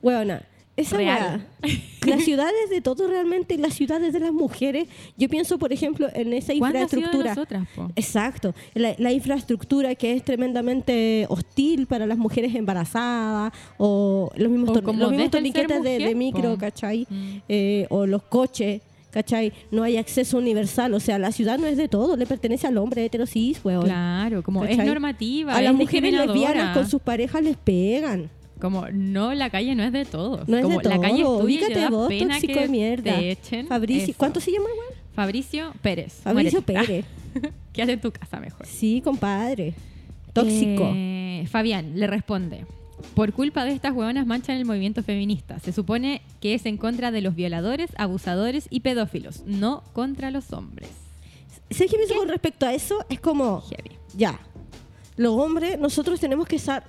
Bueno, 0.01 0.39
esa 0.77 0.97
Real. 0.99 1.47
Las 2.07 2.23
ciudades 2.23 2.71
de 2.71 2.81
todo 2.81 3.09
realmente, 3.09 3.59
las 3.59 3.75
ciudades 3.75 4.13
de 4.13 4.21
las 4.21 4.33
mujeres. 4.33 4.87
Yo 5.17 5.29
pienso, 5.29 5.59
por 5.59 5.73
ejemplo, 5.73 6.09
en 6.15 6.33
esa 6.33 6.53
¿Cuándo 6.57 6.79
ha 6.79 6.89
sido 6.89 7.01
de 7.01 7.07
infraestructura. 7.17 7.35
nosotras? 7.35 7.91
Exacto, 7.97 8.55
la, 8.75 8.95
la 8.99 9.11
infraestructura 9.11 9.95
que 9.97 10.13
es 10.13 10.25
tremendamente 10.25 11.27
hostil 11.29 11.89
para 11.89 12.07
las 12.07 12.17
mujeres 12.17 12.55
embarazadas 12.55 13.53
o 13.79 14.31
los 14.37 14.51
mismos, 14.51 14.77
O 14.77 14.83
como 14.85 15.01
los 15.01 15.11
mismos 15.11 15.31
torniquetes 15.31 15.83
de, 15.83 16.15
micro, 16.15 16.53
po. 16.53 16.59
¿cachai? 16.59 17.09
Mm. 17.11 17.37
Eh, 17.49 17.87
o 17.91 18.07
los 18.07 18.23
coches, 18.23 18.83
¿cachai? 19.11 19.53
No 19.73 19.83
hay 19.83 19.97
acceso 19.97 20.39
universal, 20.39 20.95
o 20.95 21.01
sea, 21.01 21.19
la 21.19 21.33
ciudad 21.33 21.59
no 21.59 21.67
es 21.67 21.77
de 21.77 21.89
todo, 21.89 22.17
le 22.17 22.27
pertenece 22.27 22.69
al 22.69 22.79
hombre 22.79 23.05
hetero 23.05 23.27
cis, 23.27 23.65
weón. 23.65 23.85
Claro, 23.85 24.45
como 24.45 24.65
es 24.65 24.79
normativa. 24.79 25.57
A 25.57 25.59
es 25.59 25.65
las 25.65 25.75
mujeres 25.75 26.13
lesbianas 26.13 26.77
con 26.77 26.89
sus 26.89 27.01
parejas 27.01 27.43
les 27.43 27.57
pegan. 27.57 28.31
Como, 28.61 28.87
no, 28.89 29.35
la 29.35 29.51
calle 29.51 29.75
no 29.75 29.83
es 29.83 29.93
de 29.93 30.05
todos. 30.05 30.49
No 30.49 30.57
es 30.57 30.63
como, 30.63 30.81
de 30.81 30.89
La 30.89 31.01
calle 31.01 31.21
es 31.23 31.27
tuya 31.27 31.35
y 31.37 31.39
te 31.39 31.45
Ubícate 31.45 31.81
da 31.81 31.91
vos, 31.91 32.09
pena 32.09 32.41
que 32.41 32.55
de 32.61 32.69
mierda. 32.69 33.15
te 33.17 33.31
echen. 33.31 33.67
Fabricio, 33.67 34.05
Eso. 34.05 34.15
¿cuánto 34.19 34.41
se 34.41 34.51
llama, 34.53 34.65
weón? 34.67 34.95
Fabricio 35.15 35.73
Pérez. 35.83 36.15
Fabricio 36.23 36.63
Muérete. 36.67 36.87
Pérez. 36.87 37.53
Quédate 37.73 37.93
en 37.93 38.01
tu 38.01 38.11
casa 38.13 38.41
mejor. 38.41 38.67
Sí, 38.67 39.01
compadre. 39.03 39.75
Tóxico. 40.33 40.91
Eh, 40.95 41.47
Fabián 41.51 41.93
le 41.99 42.07
responde. 42.07 42.65
Por 43.15 43.33
culpa 43.35 43.65
de 43.65 43.73
estas 43.73 43.93
huevonas 43.95 44.27
manchan 44.27 44.57
el 44.57 44.65
movimiento 44.65 45.03
feminista. 45.03 45.59
Se 45.61 45.73
supone 45.73 46.23
que 46.41 46.55
es 46.55 46.65
en 46.67 46.77
contra 46.79 47.11
de 47.11 47.21
los 47.21 47.35
violadores, 47.35 47.91
abusadores 47.99 48.67
y 48.71 48.81
pedófilos, 48.81 49.43
no 49.47 49.83
contra 49.93 50.31
los 50.31 50.53
hombres. 50.53 50.89
¿Sabes 51.71 51.91
qué 51.91 51.97
pienso 51.97 52.15
con 52.17 52.29
respecto 52.29 52.67
a 52.67 52.73
eso? 52.75 53.05
Es 53.11 53.21
como, 53.21 53.61
Heavy. 53.63 53.91
ya, 54.17 54.39
los 55.17 55.33
hombres, 55.35 55.79
nosotros 55.79 56.21
tenemos 56.21 56.47
que 56.47 56.57
estar 56.57 56.87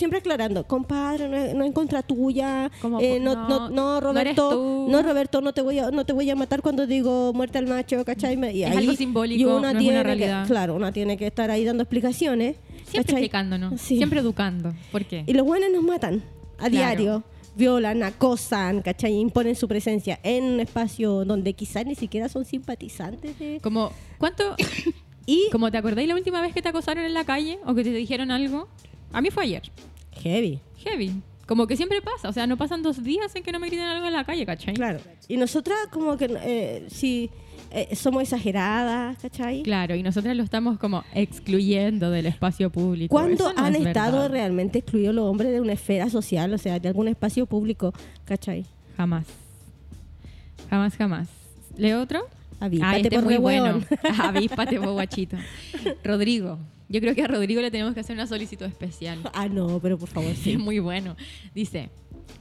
siempre 0.00 0.18
aclarando, 0.18 0.66
compadre, 0.66 1.28
no, 1.28 1.36
es- 1.36 1.54
no 1.54 1.64
en 1.64 1.72
contra 1.72 2.02
tuya, 2.02 2.70
Como, 2.82 2.98
eh, 3.00 3.20
no, 3.20 3.34
no, 3.36 3.48
no, 3.48 3.70
no, 3.70 4.00
no 4.12 4.18
eres 4.20 4.34
Roberto, 4.34 4.50
tú. 4.50 4.86
no, 4.90 5.02
Roberto, 5.02 5.40
no 5.40 5.52
te 5.52 5.62
voy 5.62 5.78
a, 5.78 5.90
no 5.92 6.04
te 6.04 6.12
voy 6.12 6.28
a 6.28 6.34
matar 6.34 6.62
cuando 6.62 6.86
digo 6.88 7.32
muerte 7.32 7.58
al 7.58 7.66
macho, 7.68 8.04
¿cachai? 8.04 8.36
Me- 8.36 8.52
Y 8.52 8.64
Es 8.64 8.76
algo 8.76 8.94
simbólico, 8.94 9.40
y 9.40 9.44
no 9.44 9.58
es 9.68 9.74
una 9.74 9.78
que- 9.78 10.02
realidad. 10.02 10.46
claro, 10.48 10.74
una 10.74 10.90
tiene 10.90 11.16
que 11.16 11.28
estar 11.28 11.50
ahí 11.52 11.64
dando 11.64 11.84
explicaciones, 11.84 12.56
Siempre 12.56 12.92
¿cachai? 13.04 13.14
explicándonos, 13.14 13.80
Sí. 13.80 13.96
siempre 13.98 14.18
educando. 14.20 14.72
¿Por 14.90 15.04
qué? 15.04 15.22
Y 15.26 15.32
los 15.34 15.46
buenos 15.46 15.70
nos 15.70 15.84
matan 15.84 16.24
a 16.58 16.68
Claro. 16.68 16.70
diario. 16.70 17.24
Violan, 17.56 18.02
acosan, 18.04 18.80
¿cachai? 18.80 19.12
Imponen 19.14 19.54
su 19.56 19.66
presencia 19.68 20.18
en 20.22 20.44
un 20.44 20.60
espacio 20.60 21.24
donde 21.24 21.52
quizás 21.52 21.84
ni 21.84 21.94
siquiera 21.94 22.28
son 22.28 22.44
simpatizantes 22.44 23.38
de... 23.38 23.60
Como, 23.62 23.92
¿cuánto? 24.18 24.54
Y 25.26 25.48
Como 25.52 25.70
te 25.70 25.76
acordáis 25.78 26.08
la 26.08 26.14
última 26.14 26.40
vez 26.40 26.52
que 26.54 26.62
te 26.62 26.68
acosaron 26.70 27.04
en 27.04 27.14
la 27.14 27.24
calle 27.24 27.58
o 27.66 27.74
que 27.74 27.84
te 27.84 27.90
dijeron 27.90 28.30
algo? 28.32 28.66
A 29.12 29.20
mí 29.20 29.30
fue 29.30 29.44
ayer. 29.44 29.62
Heavy. 30.20 30.60
Heavy. 30.78 31.12
Como 31.46 31.66
que 31.66 31.76
siempre 31.76 32.00
pasa. 32.00 32.28
O 32.28 32.32
sea, 32.32 32.46
no 32.46 32.56
pasan 32.56 32.82
dos 32.82 33.02
días 33.02 33.34
en 33.34 33.42
que 33.42 33.50
no 33.50 33.58
me 33.58 33.66
griten 33.66 33.86
algo 33.86 34.06
en 34.06 34.12
la 34.12 34.24
calle, 34.24 34.46
¿cachai? 34.46 34.74
Claro. 34.74 35.00
Y 35.26 35.36
nosotras 35.36 35.78
como 35.90 36.16
que 36.16 36.30
eh, 36.42 36.86
sí 36.88 37.28
eh, 37.72 37.94
somos 37.94 38.22
exageradas, 38.22 39.18
¿cachai? 39.18 39.62
Claro, 39.62 39.94
y 39.94 40.02
nosotras 40.02 40.36
lo 40.36 40.42
estamos 40.42 40.78
como 40.78 41.04
excluyendo 41.14 42.10
del 42.10 42.26
espacio 42.26 42.70
público. 42.70 43.10
¿Cuándo 43.10 43.52
no 43.52 43.64
han 43.64 43.74
es 43.74 43.86
estado 43.86 44.22
verdad. 44.22 44.30
realmente 44.30 44.78
excluidos 44.78 45.14
los 45.14 45.24
hombres 45.24 45.52
de 45.52 45.60
una 45.60 45.72
esfera 45.72 46.10
social, 46.10 46.52
o 46.52 46.58
sea, 46.58 46.78
de 46.78 46.88
algún 46.88 47.08
espacio 47.08 47.46
público, 47.46 47.92
¿cachai? 48.24 48.64
Jamás. 48.96 49.26
Jamás, 50.68 50.96
jamás. 50.96 51.28
¿Leo 51.76 52.00
otro? 52.00 52.26
Avíspate 52.60 52.94
Ah, 52.94 52.96
este 52.98 53.10
por 53.10 53.18
es 53.18 53.24
muy 53.24 53.36
bueno. 53.38 53.80
Avíspate, 54.22 54.78
guachito. 54.78 55.36
Rodrigo. 56.04 56.58
Yo 56.90 57.00
creo 57.00 57.14
que 57.14 57.22
a 57.22 57.28
Rodrigo 57.28 57.62
le 57.62 57.70
tenemos 57.70 57.94
que 57.94 58.00
hacer 58.00 58.14
una 58.14 58.26
solicitud 58.26 58.66
especial. 58.66 59.20
Ah, 59.32 59.48
no, 59.48 59.78
pero 59.80 59.96
por 59.96 60.08
favor, 60.08 60.34
Sí, 60.34 60.52
sí. 60.52 60.56
muy 60.58 60.80
bueno. 60.80 61.16
Dice, 61.54 61.88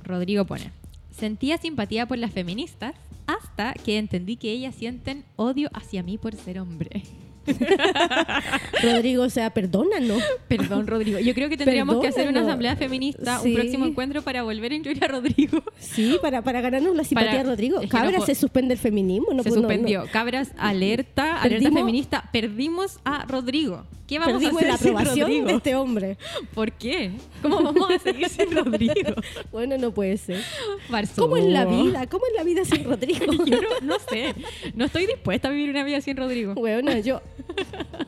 Rodrigo 0.03 0.43
pone, 0.45 0.71
sentía 1.11 1.57
simpatía 1.57 2.05
por 2.07 2.17
las 2.17 2.31
feministas 2.31 2.95
hasta 3.27 3.73
que 3.73 3.97
entendí 3.99 4.35
que 4.37 4.51
ellas 4.51 4.73
sienten 4.75 5.23
odio 5.35 5.69
hacia 5.73 6.01
mí 6.03 6.17
por 6.17 6.35
ser 6.35 6.59
hombre. 6.59 7.03
Rodrigo, 8.83 9.23
o 9.23 9.29
sea, 9.29 9.49
perdónanos. 9.51 10.21
Perdón, 10.47 10.87
Rodrigo. 10.87 11.19
Yo 11.19 11.33
creo 11.33 11.49
que 11.49 11.57
tendríamos 11.57 11.99
que 12.01 12.07
hacer 12.07 12.27
una 12.29 12.41
asamblea 12.41 12.75
feminista, 12.75 13.39
Sí. 13.39 13.49
un 13.49 13.55
próximo 13.55 13.85
encuentro 13.85 14.21
para 14.21 14.43
volver 14.43 14.71
a 14.71 14.75
incluir 14.75 15.03
a 15.03 15.07
Rodrigo. 15.07 15.63
Sí, 15.79 16.17
para, 16.21 16.41
para 16.41 16.61
ganarnos 16.61 16.95
la 16.95 17.03
simpatía 17.03 17.31
Para- 17.31 17.43
de 17.43 17.49
Rodrigo. 17.49 17.75
es 17.77 17.83
que 17.83 17.89
Cabra, 17.89 18.11
no 18.11 18.17
puedo- 18.17 18.25
se 18.25 18.35
suspende 18.35 18.73
el 18.73 18.79
feminismo. 18.79 19.33
No, 19.33 19.43
Se 19.43 19.49
no, 19.49 19.55
no. 19.55 19.61
suspendió. 19.61 20.05
Cabras, 20.11 20.51
alerta, 20.57 21.37
alerta 21.41 21.49
Perdimos- 21.69 21.79
feminista. 21.79 22.29
Perdimos 22.31 22.99
a 23.05 23.25
Rodrigo. 23.25 23.85
¿Qué 24.07 24.17
vamos 24.17 24.41
Perdimos 24.41 24.55
a 24.55 24.57
hacer 24.57 24.71
la 24.71 24.77
sin 24.77 24.87
aprobación 24.89 25.27
Rodrigo? 25.27 25.45
de 25.47 25.53
este 25.53 25.75
hombre. 25.75 26.17
¿Por 26.55 26.71
qué? 26.71 27.11
¿Cómo 27.43 27.61
vamos 27.61 27.91
a 27.91 27.99
seguir 27.99 28.27
sin 28.27 28.49
Rodrigo? 28.55 29.13
Bueno, 29.51 29.77
no 29.77 29.91
puede 29.91 30.17
ser. 30.17 30.41
Barzú. 30.89 31.21
¿Cómo 31.21 31.37
es 31.37 31.45
la 31.45 31.65
vida? 31.65 32.07
¿Cómo 32.07 32.25
es 32.25 32.33
la 32.35 32.43
vida 32.43 32.65
sin 32.65 32.83
Rodrigo? 32.85 33.25
Yo 33.45 33.61
no, 33.61 33.67
no 33.83 33.95
sé. 34.09 34.33
No 34.73 34.85
estoy 34.85 35.05
dispuesta 35.05 35.49
a 35.49 35.51
vivir 35.51 35.69
una 35.69 35.83
vida 35.83 36.01
sin 36.01 36.17
Rodrigo. 36.17 36.55
Bueno, 36.55 36.97
yo 36.99 37.21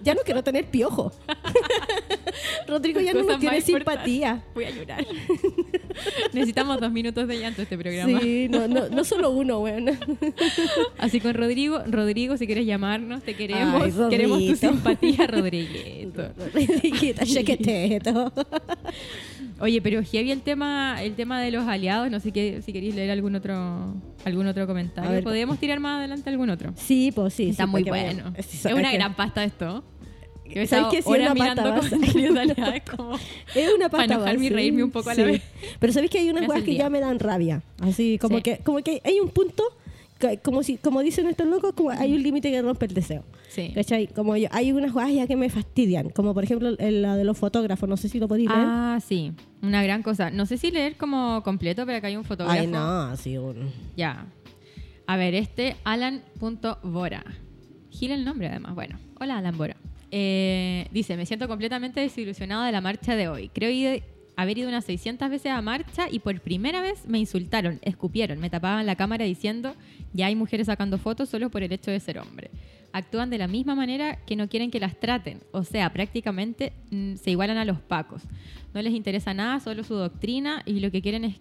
ya 0.03 0.13
no 0.13 0.22
quiero 0.22 0.43
tener 0.43 0.65
piojo. 0.65 1.12
Rodrigo 2.67 3.00
ya 3.00 3.13
no 3.13 3.24
nos 3.24 3.39
tiene 3.39 3.62
simpatía. 3.62 4.43
Voy 4.53 4.65
a 4.65 4.70
llorar. 4.72 5.05
Necesitamos 6.34 6.79
dos 6.79 6.91
minutos 6.91 7.27
de 7.27 7.39
llanto 7.39 7.62
este 7.62 7.77
programa. 7.77 8.20
Sí, 8.20 8.48
no, 8.50 8.67
no, 8.67 8.89
no 8.89 9.03
solo 9.03 9.31
uno, 9.31 9.60
bueno. 9.60 9.91
Así 10.98 11.20
con 11.20 11.34
Rodrigo, 11.34 11.81
Rodrigo, 11.88 12.38
si 12.38 12.46
quieres 12.46 12.65
llamarnos, 12.65 13.24
te 13.24 13.36
queremos. 13.36 13.84
Ay, 13.84 14.10
queremos 14.10 14.46
tu 14.46 14.55
simpatía, 14.55 15.27
Rodriguito. 15.27 16.31
Rodriguito, 16.38 17.25
chequeteto. 17.25 18.31
Oye, 19.61 19.81
pero 19.81 20.01
heavy 20.03 20.31
el 20.31 20.41
tema, 20.41 21.01
el 21.03 21.13
tema 21.13 21.39
de 21.41 21.51
los 21.51 21.67
aliados. 21.67 22.09
No 22.11 22.19
sé 22.19 22.31
qué, 22.31 22.61
si 22.65 22.73
queréis 22.73 22.95
leer 22.95 23.11
algún 23.11 23.35
otro, 23.35 23.95
algún 24.25 24.47
otro 24.47 24.65
comentario. 24.67 25.11
Ver. 25.11 25.23
Podemos 25.23 25.59
tirar 25.59 25.79
más 25.79 25.99
adelante 25.99 26.29
algún 26.29 26.49
otro. 26.49 26.73
Sí, 26.75 27.11
pues 27.13 27.33
sí. 27.33 27.49
Está 27.49 27.65
sí, 27.65 27.69
muy 27.69 27.83
para 27.83 28.09
que 28.09 28.13
bueno. 28.15 28.33
Es 28.37 28.65
es 28.65 28.73
una 28.73 28.89
que- 28.91 28.97
gran 28.97 29.15
pasta 29.15 29.43
esto. 29.43 29.83
Yo 30.53 30.61
he 30.61 30.67
¿Sabes 30.67 30.87
qué? 30.91 31.01
Sí, 31.01 31.09
es 31.13 31.19
una 31.31 31.33
pasta 31.35 31.69
base. 31.69 32.75
es 32.75 32.83
como... 32.83 33.15
Es 33.55 33.73
una 33.73 33.87
Para 33.87 34.03
pasta 34.03 34.13
enojarme 34.15 34.45
y 34.45 34.49
reírme 34.49 34.83
un 34.83 34.91
poco 34.91 35.09
a 35.09 35.13
la 35.15 35.23
vez. 35.23 35.41
Pero 35.79 35.93
sabéis 35.93 36.11
que 36.11 36.17
hay 36.19 36.29
unas 36.29 36.45
cosas 36.45 36.63
que 36.63 36.75
ya 36.75 36.89
me 36.89 36.99
dan 36.99 37.19
rabia. 37.19 37.61
Así 37.79 38.17
como 38.17 38.37
Sí. 38.37 38.43
que 38.43 38.57
como 38.57 38.79
que 38.79 39.01
hay 39.05 39.19
un 39.21 39.29
punto 39.29 39.63
que- 39.63 39.80
como 40.43 40.63
si 40.63 40.77
como 40.77 41.01
dicen 41.01 41.27
estos 41.27 41.47
locos, 41.47 41.73
como 41.73 41.89
hay 41.91 42.13
un 42.13 42.21
límite 42.23 42.49
que 42.51 42.61
rompe 42.61 42.85
el 42.85 42.93
deseo. 42.93 43.23
Sí. 43.49 43.71
¿Cachai? 43.75 44.07
Como 44.07 44.35
yo, 44.37 44.47
hay 44.51 44.71
unas 44.71 44.91
cosas 44.91 45.11
ya 45.13 45.27
que 45.27 45.35
me 45.35 45.49
fastidian, 45.49 46.09
como 46.09 46.33
por 46.33 46.43
ejemplo 46.43 46.71
la 46.79 47.15
de 47.15 47.23
los 47.23 47.37
fotógrafos, 47.37 47.87
no 47.89 47.97
sé 47.97 48.07
si 48.09 48.19
lo 48.19 48.27
podéis 48.27 48.49
leer. 48.49 48.61
Ah, 48.65 48.99
sí. 49.05 49.33
Una 49.61 49.83
gran 49.83 50.03
cosa. 50.03 50.29
No 50.31 50.45
sé 50.45 50.57
si 50.57 50.71
leer 50.71 50.95
como 50.97 51.41
completo, 51.43 51.85
pero 51.85 51.97
acá 51.97 52.07
hay 52.07 52.15
un 52.15 52.23
fotógrafo. 52.23 52.59
Ay, 52.59 52.67
no, 52.67 53.15
sí, 53.17 53.37
un- 53.37 53.71
Ya. 53.97 54.25
A 55.07 55.17
ver, 55.17 55.35
este 55.35 55.75
Alan.bora. 55.83 57.23
Gira 57.89 58.15
el 58.15 58.23
nombre 58.25 58.47
además. 58.47 58.73
Bueno, 58.75 58.97
hola 59.19 59.37
Alan 59.37 59.57
Bora. 59.57 59.75
Eh, 60.11 60.87
dice, 60.91 61.17
me 61.17 61.25
siento 61.25 61.47
completamente 61.47 61.99
desilusionado 61.99 62.63
de 62.63 62.71
la 62.71 62.81
marcha 62.81 63.15
de 63.15 63.27
hoy. 63.27 63.49
Creo 63.49 63.69
haber 64.41 64.57
ido 64.57 64.69
unas 64.69 64.86
600 64.86 65.29
veces 65.29 65.51
a 65.51 65.62
marcha 65.62 66.07
y 66.10 66.19
por 66.19 66.39
primera 66.41 66.81
vez 66.81 67.07
me 67.07 67.19
insultaron, 67.19 67.79
escupieron, 67.81 68.39
me 68.39 68.50
tapaban 68.50 68.86
la 68.86 68.95
cámara 68.95 69.25
diciendo, 69.25 69.75
ya 70.13 70.27
hay 70.27 70.36
mujeres 70.36 70.67
sacando 70.67 70.98
fotos 70.98 71.29
solo 71.29 71.50
por 71.50 71.63
el 71.63 71.71
hecho 71.71 71.91
de 71.91 72.00
ser 72.00 72.19
hombre. 72.19 72.50
Actúan 72.93 73.29
de 73.29 73.38
la 73.38 73.48
misma 73.48 73.75
manera 73.75 74.17
que 74.25 74.36
no 74.36 74.50
quieren 74.50 74.71
que 74.71 74.79
las 74.79 75.00
traten, 75.00 75.39
o 75.51 75.63
sea, 75.63 75.93
prácticamente 75.93 76.74
mm, 76.89 77.15
se 77.15 77.31
igualan 77.31 77.57
a 77.57 77.65
los 77.65 77.79
pacos. 77.79 78.24
No 78.74 78.81
les 78.81 78.93
interesa 78.93 79.33
nada, 79.33 79.60
solo 79.60 79.83
su 79.83 79.95
doctrina 79.95 80.63
y 80.65 80.79
lo 80.79 80.91
que 80.91 81.01
quieren 81.01 81.24
es 81.24 81.36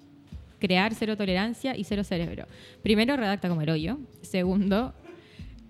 crear 0.61 0.95
cero 0.95 1.17
tolerancia 1.17 1.77
y 1.77 1.85
cero 1.85 2.05
cerebro. 2.05 2.47
Primero, 2.83 3.17
redacta 3.17 3.49
como 3.49 3.63
el 3.63 3.71
hoyo. 3.71 3.99
Segundo, 4.23 4.95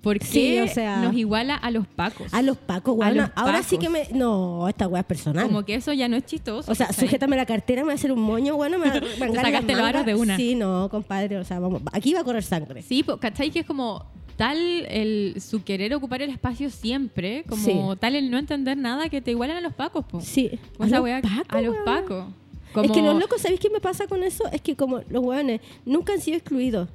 ¿por 0.02 0.18
qué 0.18 0.24
Sí, 0.26 0.58
o 0.60 0.66
sea- 0.68 1.00
nos 1.02 1.14
iguala 1.14 1.54
a 1.54 1.70
los 1.70 1.86
pacos? 1.86 2.32
A 2.32 2.42
los 2.42 2.56
pacos, 2.56 2.94
A 2.94 2.98
weona. 2.98 3.22
los 3.22 3.30
Ahora 3.36 3.62
sí 3.62 3.76
pacos. 3.76 3.92
que 3.94 4.12
me. 4.12 4.18
No, 4.18 4.68
esta 4.68 4.88
weá 4.88 5.00
es 5.00 5.06
personal. 5.06 5.46
Como 5.46 5.64
que 5.64 5.74
eso 5.74 5.92
ya 5.92 6.08
no 6.08 6.16
es 6.16 6.24
chistoso. 6.24 6.70
o 6.70 6.74
sea, 6.74 6.86
¿cachai? 6.86 7.04
sujétame 7.06 7.36
la 7.36 7.46
cartera, 7.46 7.82
me 7.82 7.86
va 7.88 7.92
a 7.92 7.94
hacer 7.96 8.12
un 8.12 8.20
moño, 8.22 8.56
bueno, 8.56 8.78
me 8.78 8.88
a 8.88 8.92
sacaste 9.42 9.72
los 9.74 9.82
aros 9.82 10.06
de 10.06 10.14
una. 10.14 10.36
Sí, 10.36 10.54
no, 10.54 10.88
compadre, 10.90 11.36
o 11.38 11.44
sea, 11.44 11.58
vamos, 11.60 11.82
aquí 11.92 12.14
va 12.14 12.20
a 12.20 12.24
correr 12.24 12.42
sangre. 12.42 12.82
Sí, 12.82 13.04
¿cachai? 13.20 13.50
Que 13.50 13.60
es 13.60 13.66
como 13.66 14.04
tal 14.36 14.56
el, 14.88 15.34
su 15.38 15.62
querer 15.64 15.94
ocupar 15.94 16.22
el 16.22 16.30
espacio 16.30 16.70
siempre, 16.70 17.44
como 17.46 17.62
Sí. 17.92 17.98
tal 18.00 18.14
el 18.14 18.30
no 18.30 18.38
entender 18.38 18.76
nada 18.78 19.10
que 19.10 19.20
te 19.20 19.32
igualan 19.32 19.58
a 19.58 19.60
los 19.60 19.74
pacos, 19.74 20.04
po. 20.06 20.20
Sí. 20.22 20.50
Como 20.78 20.86
esa 20.86 20.96
los 20.96 21.04
weá- 21.06 21.20
pacos, 21.20 21.44
a 21.56 21.60
los 21.60 21.76
pacos. 21.84 22.24
Es 22.68 22.72
Como- 22.72 22.94
que 22.94 23.02
los 23.02 23.18
locos, 23.18 23.42
¿sabéis 23.42 23.60
qué 23.60 23.68
me 23.68 23.80
pasa 23.80 24.06
con 24.06 24.22
eso? 24.22 24.44
Es 24.52 24.60
que 24.62 24.76
como 24.76 25.00
los 25.10 25.22
hueones 25.24 25.60
nunca 25.84 26.12
han 26.14 26.20
sido 26.20 26.38
excluidos. 26.38 26.88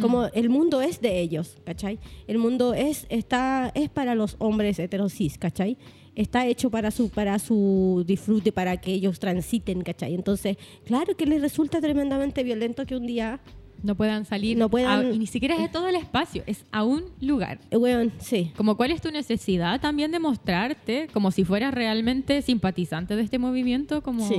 Como 0.00 0.26
el 0.26 0.48
mundo 0.48 0.80
es 0.82 1.00
de 1.00 1.20
ellos, 1.20 1.56
¿cachai? 1.64 1.98
El 2.26 2.38
mundo 2.38 2.74
es, 2.74 3.06
está, 3.08 3.70
es 3.74 3.88
para 3.88 4.14
los 4.14 4.36
hombres 4.38 4.78
heterosis, 4.78 5.38
¿cachai? 5.38 5.76
Está 6.16 6.46
hecho 6.46 6.70
para 6.70 6.90
su, 6.90 7.10
para 7.10 7.38
su 7.38 8.04
disfrute, 8.06 8.52
para 8.52 8.76
que 8.76 8.92
ellos 8.92 9.18
transiten, 9.18 9.82
¿cachai? 9.82 10.14
Entonces, 10.14 10.56
claro 10.84 11.16
que 11.16 11.26
les 11.26 11.40
resulta 11.40 11.80
tremendamente 11.80 12.42
violento 12.44 12.86
que 12.86 12.96
un 12.96 13.06
día, 13.06 13.40
no 13.82 13.94
puedan 13.96 14.24
salir. 14.24 14.56
No 14.56 14.70
puedan- 14.70 15.06
a- 15.06 15.12
y 15.12 15.18
ni 15.18 15.26
siquiera 15.26 15.56
es 15.56 15.60
de 15.60 15.68
todo 15.68 15.88
el 15.88 15.96
espacio, 15.96 16.42
es 16.46 16.64
a 16.72 16.84
un 16.84 17.04
lugar. 17.20 17.58
eh, 17.70 17.76
weón, 17.76 18.12
sí. 18.18 18.50
Como 18.56 18.76
cuál 18.78 18.92
es 18.92 19.02
tu 19.02 19.10
necesidad 19.10 19.78
también 19.80 20.10
de 20.10 20.18
mostrarte 20.20 21.08
como 21.12 21.30
si 21.30 21.44
fueras 21.44 21.74
realmente 21.74 22.40
simpatizante 22.40 23.14
de 23.14 23.22
este 23.22 23.38
movimiento, 23.38 24.02
como 24.02 24.26
Sí. 24.26 24.36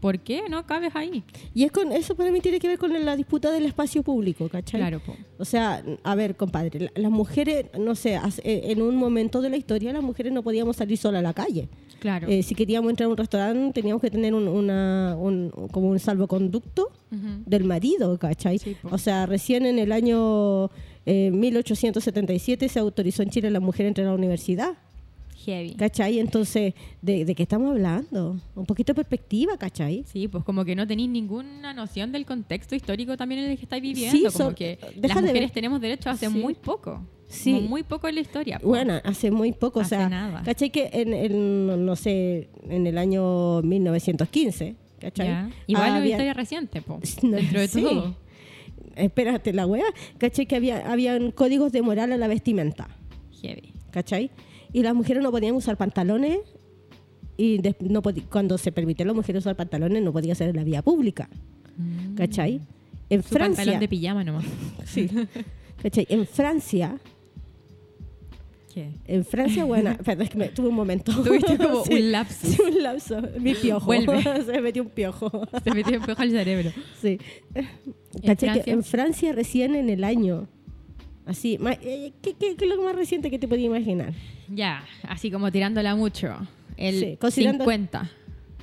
¿Por 0.00 0.18
qué 0.20 0.42
no 0.48 0.66
cabes 0.66 0.94
ahí? 0.94 1.22
Y 1.54 1.64
es 1.64 1.72
con 1.72 1.92
eso 1.92 2.14
para 2.14 2.30
mí 2.30 2.40
tiene 2.40 2.58
que 2.58 2.68
ver 2.68 2.78
con 2.78 2.92
la 3.04 3.16
disputa 3.16 3.50
del 3.50 3.66
espacio 3.66 4.02
público, 4.02 4.48
¿cachai? 4.48 4.80
Claro, 4.80 5.00
po. 5.00 5.16
O 5.38 5.44
sea, 5.44 5.82
a 6.02 6.14
ver, 6.14 6.36
compadre, 6.36 6.80
la- 6.80 6.92
las 6.94 7.10
mujeres, 7.10 7.66
no 7.78 7.94
sé, 7.94 8.18
eh, 8.44 8.62
en 8.64 8.82
un 8.82 8.96
momento 8.96 9.40
de 9.40 9.50
la 9.50 9.56
historia 9.56 9.92
las 9.92 10.02
mujeres 10.02 10.32
no 10.32 10.42
podíamos 10.42 10.76
salir 10.76 10.96
sola 10.98 11.18
a 11.20 11.22
la 11.22 11.32
calle. 11.34 11.68
Claro. 12.00 12.28
Eh, 12.28 12.42
si 12.42 12.54
queríamos 12.54 12.88
entrar 12.90 13.06
a 13.06 13.10
un 13.10 13.16
restaurante 13.16 13.80
teníamos 13.80 14.00
que 14.00 14.10
tener 14.10 14.32
un, 14.34 14.48
una, 14.48 15.16
un- 15.18 15.50
como 15.70 15.88
un 15.88 15.98
salvoconducto 15.98 16.90
del 17.10 17.64
marido, 17.64 18.16
¿cachai? 18.18 18.58
Sí, 18.58 18.76
o 18.90 18.96
sea, 18.98 19.26
recién 19.26 19.66
en 19.66 19.78
el 19.78 19.90
año 19.92 20.70
eh, 21.06 21.30
1877 21.32 22.68
se 22.68 22.78
autorizó 22.78 23.22
en 23.22 23.30
Chile 23.30 23.48
a 23.48 23.50
la 23.50 23.60
mujer 23.60 23.86
a 23.86 23.88
entrar 23.88 24.06
a 24.06 24.10
la 24.10 24.16
universidad, 24.16 24.74
Heavy. 25.44 25.74
¿cachai? 25.74 26.18
Entonces, 26.18 26.74
¿de, 27.02 27.24
de 27.24 27.34
qué 27.34 27.42
estamos 27.44 27.70
hablando? 27.70 28.38
Un 28.54 28.66
poquito 28.66 28.92
de 28.92 28.94
perspectiva, 28.96 29.56
¿cachai? 29.56 30.04
Sí, 30.06 30.28
pues 30.28 30.44
como 30.44 30.64
que 30.64 30.74
no 30.76 30.86
tenéis 30.86 31.08
ninguna 31.08 31.72
noción 31.74 32.12
del 32.12 32.26
contexto 32.26 32.74
histórico 32.74 33.16
también 33.16 33.42
en 33.44 33.50
el 33.52 33.56
que 33.56 33.62
estáis 33.64 33.82
viviendo. 33.82 34.16
Sí, 34.16 34.24
como 34.36 34.50
so- 34.50 34.54
que 34.54 34.78
deja 34.96 35.14
las 35.16 35.24
mujeres 35.24 35.52
tenemos 35.52 35.80
derecho 35.80 36.10
hace 36.10 36.26
Sí. 36.28 36.32
muy 36.38 36.54
poco. 36.54 37.00
Sí. 37.28 37.52
Como 37.54 37.68
muy 37.68 37.82
poco 37.84 38.08
en 38.08 38.16
la 38.16 38.20
historia. 38.22 38.58
po. 38.58 38.68
Bueno, 38.68 38.94
hace 39.04 39.30
muy 39.30 39.52
poco, 39.52 39.80
Hace 39.80 39.94
o 39.94 39.98
sea, 39.98 40.08
nada. 40.08 40.42
¿cachai? 40.42 40.70
Que 40.70 40.90
en, 40.92 41.14
en, 41.14 41.86
no 41.86 41.94
sé, 41.96 42.48
en 42.68 42.86
el 42.88 42.98
año 42.98 43.62
1915, 43.62 44.74
¿cachai? 44.98 45.48
Igual 45.68 45.90
Había- 45.92 46.10
historia 46.10 46.34
reciente, 46.34 46.82
po. 46.82 46.98
No, 47.22 47.36
dentro 47.36 47.60
de 47.60 47.68
sí. 47.68 47.82
todo. 47.82 48.16
Espérate, 48.96 49.52
la 49.52 49.66
wea, 49.66 49.84
¿cachai? 50.18 50.46
Que 50.46 50.56
había, 50.56 50.90
habían 50.90 51.30
códigos 51.30 51.72
de 51.72 51.80
moral 51.82 52.12
a 52.12 52.16
la 52.16 52.26
vestimenta, 52.28 52.88
Heavy. 53.40 53.72
¿cachai? 53.92 54.30
Y 54.72 54.82
las 54.82 54.94
mujeres 54.94 55.22
no 55.22 55.30
podían 55.30 55.54
usar 55.54 55.76
pantalones 55.76 56.38
y 57.36 57.60
no 57.80 58.02
cuando 58.30 58.58
se 58.58 58.70
permitió 58.70 59.04
a 59.04 59.06
las 59.08 59.16
mujeres 59.16 59.40
usar 59.40 59.56
pantalones 59.56 60.02
no 60.02 60.12
podía 60.12 60.34
ser 60.34 60.50
en 60.50 60.56
la 60.56 60.64
vía 60.64 60.82
pública, 60.82 61.28
¿cachai? 62.14 62.60
En 63.08 63.20
Mm. 63.20 63.22
Su 63.22 63.28
pantalón 63.30 63.54
Francia, 63.54 63.78
de 63.80 63.88
pijama 63.88 64.24
nomás. 64.24 64.44
sí, 64.84 65.08
¿cachai? 65.82 66.06
En 66.08 66.26
Francia, 66.26 66.98
¿Qué? 68.72 68.90
en 69.06 69.24
Francia, 69.24 69.64
bueno, 69.64 69.96
perdón, 70.04 70.22
es 70.22 70.30
que 70.30 70.38
me, 70.38 70.48
tuve 70.48 70.68
un 70.68 70.74
momento. 70.74 71.12
Tuviste 71.22 71.56
como 71.58 71.84
Sí, 71.84 71.94
un 71.94 72.12
lapsus. 72.12 72.50
Sí, 72.50 72.62
un 72.62 72.82
lapso. 72.82 73.22
Mi 73.40 73.54
piojo. 73.54 73.86
Vuelve. 73.86 74.22
Se 74.44 74.52
me 74.52 74.60
metió 74.60 74.82
un 74.82 74.90
piojo. 74.90 75.48
Se 75.64 75.74
metió 75.74 75.98
un 75.98 76.06
pejo 76.06 76.22
al 76.22 76.30
cerebro. 76.30 76.70
Sí. 77.00 77.18
¿Cachai? 78.24 78.36
Francia? 78.36 78.64
Que 78.64 78.70
en 78.70 78.84
Francia 78.84 79.32
recién 79.32 79.74
en 79.74 79.88
el 79.90 80.04
año. 80.04 80.46
Así, 81.30 81.58
eh, 81.82 82.12
¿qué, 82.22 82.34
qué, 82.34 82.56
qué 82.56 82.64
es 82.64 82.70
lo 82.76 82.82
más 82.82 82.96
reciente 82.96 83.30
que 83.30 83.38
te 83.38 83.46
podías 83.46 83.66
imaginar? 83.66 84.12
Ya, 84.52 84.84
así 85.08 85.30
como 85.30 85.52
tirándola 85.52 85.94
mucho. 85.94 86.34
El 86.76 86.98
Sí, 86.98 87.16
considerando- 87.20 87.62
50. 87.64 88.10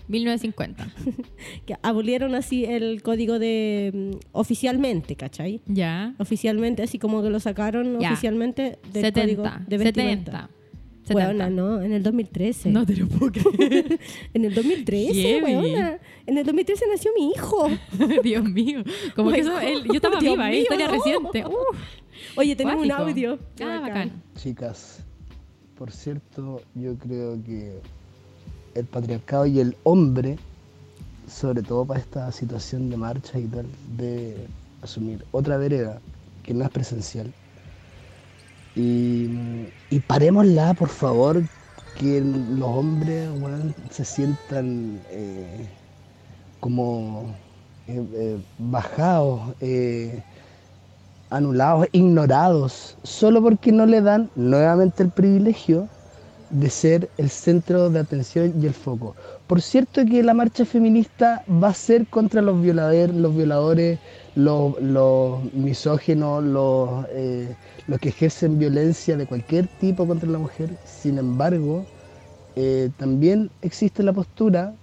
1950. 0.09 0.87
Que 1.65 1.75
abolieron 1.81 2.35
así 2.35 2.65
el 2.65 3.01
código 3.03 3.39
de. 3.39 3.91
mm, 3.93 4.11
oficialmente, 4.33 5.15
¿cachai? 5.15 5.61
Ya. 5.65 6.13
Oficialmente, 6.17 6.83
así 6.83 6.99
como 6.99 7.23
que 7.23 7.29
lo 7.29 7.39
sacaron 7.39 7.99
Ya. 8.01 8.11
oficialmente 8.11 8.79
del 8.91 9.03
70. 9.03 9.21
código 9.21 9.43
de 9.67 9.77
vestimenta. 9.77 10.31
70. 10.31 10.49
Weona, 11.15 11.49
no, 11.49 11.81
en 11.81 11.91
el 11.93 12.03
2013. 12.03 12.69
No 12.69 12.85
te 12.85 12.95
lo 12.95 13.07
puedo 13.07 13.31
creer. 13.31 13.99
En 14.33 14.45
el 14.45 14.53
2013, 14.53 15.13
Heavy. 15.13 15.43
weona. 15.43 15.99
En 16.25 16.37
el 16.37 16.45
2013 16.45 16.85
nació 16.89 17.11
mi 17.17 17.31
hijo. 17.31 17.69
Dios 18.23 18.43
mío. 18.43 18.83
Como 19.15 19.31
que 19.31 19.39
eso, 19.39 19.59
él- 19.59 19.83
yo 19.85 19.93
estaba 19.93 20.19
Dios 20.19 20.33
viva, 20.33 20.51
¿eh? 20.51 20.59
historia 20.61 20.87
no. 20.87 20.93
reciente. 20.93 21.45
Uf, 21.45 21.77
Oye, 22.35 22.55
tenemos 22.55 22.83
un 22.83 22.91
audio. 22.91 23.39
Qué 23.55 23.63
Ah, 23.63 23.79
bacán. 23.79 24.11
Chicas, 24.35 24.99
por 25.77 25.91
cierto, 25.91 26.61
yo 26.75 26.95
creo 26.95 27.37
que 27.43 27.79
el 28.75 28.85
patriarcado 28.85 29.45
y 29.45 29.59
el 29.59 29.75
hombre, 29.83 30.37
sobre 31.27 31.61
todo 31.63 31.85
para 31.85 31.99
esta 31.99 32.31
situación 32.31 32.89
de 32.89 32.97
marcha 32.97 33.39
y 33.39 33.45
tal, 33.45 33.65
debe 33.97 34.35
asumir 34.81 35.23
otra 35.31 35.57
vereda 35.57 35.99
que 36.43 36.53
no 36.53 36.63
es 36.63 36.69
presencial 36.69 37.31
Y, 38.77 39.73
y 39.89 39.99
parémosla, 40.01 40.75
por 40.75 40.89
favor, 40.89 41.43
que 41.95 42.21
los 42.21 42.69
hombres 42.69 43.27
se 43.89 44.05
sientan 44.05 45.03
eh, 45.09 45.67
como 46.59 47.35
eh, 47.87 48.05
eh, 48.13 48.45
bajados, 48.59 49.55
anulados, 51.29 51.87
ignorados, 51.91 52.97
solo 53.03 53.41
porque 53.41 53.71
no 53.71 53.85
le 53.85 54.01
dan 54.01 54.29
nuevamente 54.35 55.03
el 55.03 55.11
privilegio 55.11 55.89
de 56.49 56.69
ser 56.69 57.11
el 57.17 57.29
centro 57.29 57.89
de 57.89 57.99
atención 57.99 58.53
y 58.61 58.67
el 58.67 58.73
foco. 58.73 59.15
Por 59.47 59.61
cierto 59.61 60.05
que 60.05 60.23
la 60.23 60.33
marcha 60.33 60.65
feminista 60.65 61.43
va 61.47 61.69
a 61.69 61.73
ser 61.73 62.05
contra 62.07 62.41
los 62.41 62.61
violadores, 62.61 63.15
los 63.15 63.35
violadores, 63.35 63.99
los, 64.35 64.79
los 64.81 65.53
misógenos, 65.53 66.43
los, 66.43 67.05
eh, 67.11 67.55
los 67.87 67.99
que 67.99 68.09
ejercen 68.09 68.59
violencia 68.59 69.15
de 69.15 69.25
cualquier 69.25 69.67
tipo 69.79 70.05
contra 70.05 70.29
la 70.29 70.37
mujer. 70.37 70.69
Sin 70.85 71.17
embargo, 71.17 71.85
eh, 72.57 72.89
también 72.97 73.49
existe 73.61 74.03
la 74.03 74.11
postura, 74.13 74.73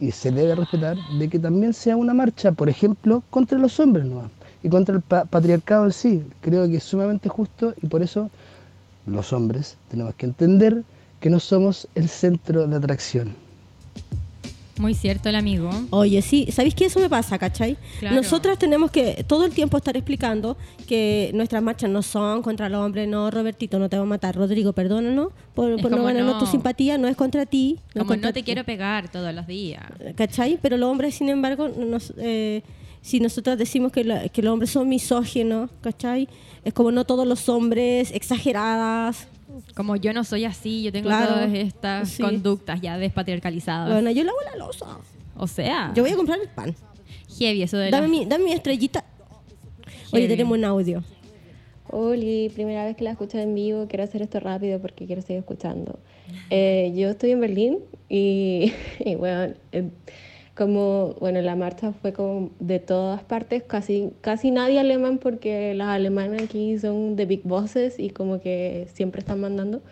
y 0.00 0.10
se 0.12 0.30
debe 0.30 0.54
respetar, 0.54 0.96
de 1.08 1.28
que 1.28 1.38
también 1.38 1.72
sea 1.74 1.96
una 1.96 2.12
marcha, 2.14 2.52
por 2.52 2.68
ejemplo, 2.68 3.22
contra 3.30 3.58
los 3.58 3.80
hombres 3.80 4.04
¿no? 4.06 4.30
y 4.62 4.68
contra 4.68 4.94
el 4.96 5.00
pa- 5.02 5.24
patriarcado 5.24 5.86
en 5.86 5.92
sí. 5.92 6.22
Creo 6.42 6.66
que 6.68 6.76
es 6.76 6.84
sumamente 6.84 7.28
justo 7.30 7.74
y 7.82 7.86
por 7.86 8.02
eso 8.02 8.30
los 9.06 9.32
hombres 9.32 9.76
tenemos 9.90 10.14
que 10.14 10.26
entender 10.26 10.84
que 11.20 11.30
no 11.30 11.40
somos 11.40 11.88
el 11.94 12.08
centro 12.08 12.66
de 12.66 12.76
atracción. 12.76 13.45
Muy 14.78 14.94
cierto 14.94 15.28
el 15.30 15.36
amigo. 15.36 15.70
Oye, 15.90 16.20
sí, 16.20 16.48
¿sabéis 16.52 16.74
que 16.74 16.84
eso 16.84 17.00
me 17.00 17.08
pasa, 17.08 17.38
cachai? 17.38 17.76
Claro. 17.98 18.16
Nosotras 18.16 18.58
tenemos 18.58 18.90
que 18.90 19.24
todo 19.26 19.44
el 19.46 19.52
tiempo 19.52 19.78
estar 19.78 19.96
explicando 19.96 20.56
que 20.86 21.30
nuestras 21.34 21.62
marchas 21.62 21.88
no 21.88 22.02
son 22.02 22.42
contra 22.42 22.68
los 22.68 22.84
hombres, 22.84 23.08
no, 23.08 23.30
Robertito, 23.30 23.78
no 23.78 23.88
te 23.88 23.96
va 23.96 24.02
a 24.02 24.06
matar. 24.06 24.36
Rodrigo, 24.36 24.72
perdónanos 24.74 25.28
por, 25.54 25.80
por 25.80 25.90
no 25.90 26.04
ganarnos 26.04 26.34
no. 26.34 26.38
tu 26.40 26.46
simpatía, 26.46 26.98
no 26.98 27.08
es 27.08 27.16
contra 27.16 27.46
ti. 27.46 27.78
Como 27.94 28.06
contra 28.06 28.28
no 28.28 28.34
te 28.34 28.40
ti. 28.40 28.44
quiero 28.44 28.64
pegar 28.64 29.10
todos 29.10 29.32
los 29.34 29.46
días. 29.46 29.82
¿Cachai? 30.14 30.58
Pero 30.60 30.76
los 30.76 30.90
hombres, 30.90 31.14
sin 31.14 31.30
embargo, 31.30 31.68
nos, 31.68 32.12
eh, 32.18 32.62
si 33.00 33.18
nosotros 33.20 33.56
decimos 33.56 33.92
que, 33.92 34.04
la- 34.04 34.28
que 34.28 34.42
los 34.42 34.52
hombres 34.52 34.70
son 34.70 34.88
misógenos, 34.88 35.70
¿cachai? 35.80 36.28
Es 36.64 36.74
como 36.74 36.90
no 36.92 37.04
todos 37.06 37.26
los 37.26 37.48
hombres, 37.48 38.10
exageradas. 38.12 39.28
Como 39.74 39.96
yo 39.96 40.12
no 40.12 40.24
soy 40.24 40.44
así, 40.44 40.82
yo 40.82 40.92
tengo 40.92 41.08
Claro. 41.08 41.28
todas 41.34 41.52
estas 41.54 42.10
Sí. 42.10 42.22
conductas 42.22 42.80
ya 42.80 42.98
despatriarcalizadas. 42.98 43.92
Bueno, 43.92 44.10
yo 44.10 44.24
lavo 44.24 44.38
la 44.50 44.56
losa. 44.56 44.98
O 45.36 45.46
sea, 45.46 45.92
Yo 45.94 46.02
voy 46.02 46.12
a 46.12 46.16
comprar 46.16 46.38
el 46.40 46.48
pan. 46.48 46.74
heavy 47.38 47.62
eso 47.62 47.76
de 47.76 47.90
Dame 47.90 48.06
la- 48.06 48.10
mi, 48.10 48.24
dame 48.24 48.44
mi 48.44 48.52
estrellita. 48.52 49.04
Oye, 50.12 50.22
Heavy. 50.22 50.28
tenemos 50.28 50.56
un 50.58 50.64
audio. 50.64 51.02
Oli, 51.88 52.50
primera 52.54 52.84
vez 52.84 52.96
que 52.96 53.04
la 53.04 53.12
escucho 53.12 53.38
en 53.38 53.54
vivo, 53.54 53.86
quiero 53.88 54.02
hacer 54.04 54.20
esto 54.22 54.40
rápido 54.40 54.80
porque 54.80 55.06
quiero 55.06 55.22
seguir 55.22 55.38
escuchando. 55.38 55.98
Eh, 56.50 56.92
yo 56.96 57.10
estoy 57.10 57.30
en 57.30 57.40
Berlín 57.40 57.78
y, 58.08 58.72
y 59.04 59.14
bueno, 59.14 59.54
eh, 59.72 59.88
como, 60.56 61.14
bueno, 61.20 61.42
la 61.42 61.54
marcha 61.54 61.92
fue 61.92 62.12
como 62.12 62.50
de 62.60 62.80
todas 62.80 63.22
partes, 63.22 63.62
casi, 63.64 64.12
casi 64.22 64.50
nadie 64.50 64.80
alemán 64.80 65.18
porque 65.18 65.74
las 65.74 65.88
alemanas 65.88 66.42
aquí 66.42 66.78
son 66.78 67.14
de 67.14 67.26
big 67.26 67.42
bosses 67.44 67.98
y 67.98 68.10
como 68.10 68.40
que 68.40 68.88
siempre 68.94 69.20
están 69.20 69.40
mandando. 69.40 69.82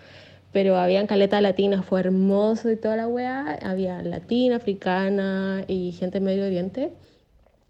Pero 0.52 0.76
habían 0.76 1.06
caleta 1.06 1.40
latina, 1.40 1.82
fue 1.82 2.00
hermoso 2.00 2.70
y 2.70 2.76
toda 2.76 2.96
la 2.96 3.08
weá. 3.08 3.58
Había 3.62 4.02
latina, 4.02 4.56
africana 4.56 5.64
y 5.68 5.92
gente 5.92 6.20
Medio 6.20 6.46
Oriente. 6.46 6.92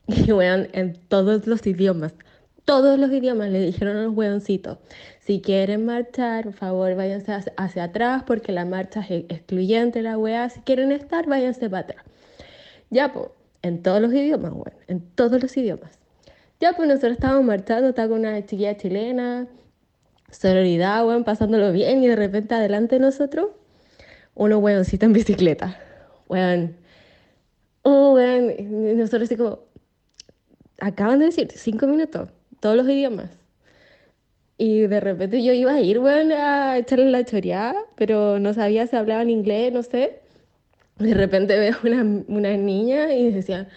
Y 0.27 0.33
weón, 0.33 0.69
en 0.73 0.95
todos 1.09 1.47
los 1.47 1.67
idiomas, 1.67 2.15
todos 2.65 2.99
los 2.99 3.11
idiomas 3.11 3.51
le 3.51 3.61
dijeron 3.61 3.97
a 3.97 4.03
los 4.05 4.15
weoncitos, 4.15 4.79
si 5.21 5.41
quieren 5.41 5.87
marchar, 5.87 6.45
por 6.45 6.53
favor 6.55 6.95
váyanse 6.95 7.33
hacia, 7.33 7.53
hacia 7.57 7.85
atrás 7.85 8.23
porque 8.27 8.53
la 8.53 8.67
marcha 8.67 9.01
es 9.01 9.25
excluyente, 9.31 10.03
la 10.03 10.19
weá, 10.19 10.49
si 10.51 10.61
quieren 10.61 10.93
estar, 10.93 11.27
váyanse 11.27 11.71
para 11.71 11.85
atrás. 11.85 12.05
Ya, 12.95 13.13
pues, 13.13 13.27
en 13.63 13.83
todos 13.83 14.01
los 14.01 14.13
idiomas, 14.15 14.53
weón, 14.53 14.73
en 14.87 15.01
todos 15.01 15.43
los 15.43 15.57
idiomas. 15.57 15.99
Ya, 16.61 16.75
pues 16.75 16.89
nosotros 16.89 17.15
estábamos 17.15 17.45
marchando, 17.45 17.89
estaba 17.89 18.09
con 18.09 18.21
una 18.21 18.41
chiquilla 18.47 18.77
chilena, 18.77 19.49
sororidad, 20.31 21.05
weón, 21.05 21.25
pasándolo 21.25 21.73
bien 21.73 22.05
y 22.05 22.07
de 22.07 22.15
repente 22.15 22.55
adelante 22.55 22.95
de 22.95 23.01
nosotros, 23.01 23.49
unos 24.37 24.63
weoncitos 24.63 25.09
en 25.09 25.13
bicicleta, 25.13 25.77
weón. 26.29 26.77
Oh, 27.83 28.15
weón, 28.15 28.97
nosotros 28.97 29.25
así 29.25 29.37
como, 29.37 29.59
acaban 30.79 31.19
de 31.19 31.27
decir 31.27 31.49
cinco 31.53 31.89
minutos, 31.89 32.31
todos 32.61 32.77
los 32.77 32.89
idiomas. 32.89 33.31
Y 34.57 34.83
de 34.83 35.01
repente 35.01 35.43
yo 35.43 35.53
iba 35.53 35.73
a 35.75 35.81
ir, 35.81 35.99
weón, 35.99 36.31
a 36.31 36.79
echarle 36.79 37.11
la 37.11 37.25
choreada, 37.25 37.75
pero 37.97 38.39
no 38.39 38.55
sabía 38.55 38.87
si 38.87 38.95
hablaban 38.95 39.31
inglés, 39.31 39.73
no 39.73 39.83
sé. 39.83 40.21
De 40.99 41.15
repente 41.15 41.59
veo 41.59 41.77
una, 41.85 42.25
una 42.29 42.57
niña 42.57 43.13
y 43.15 43.31
decían, 43.33 43.69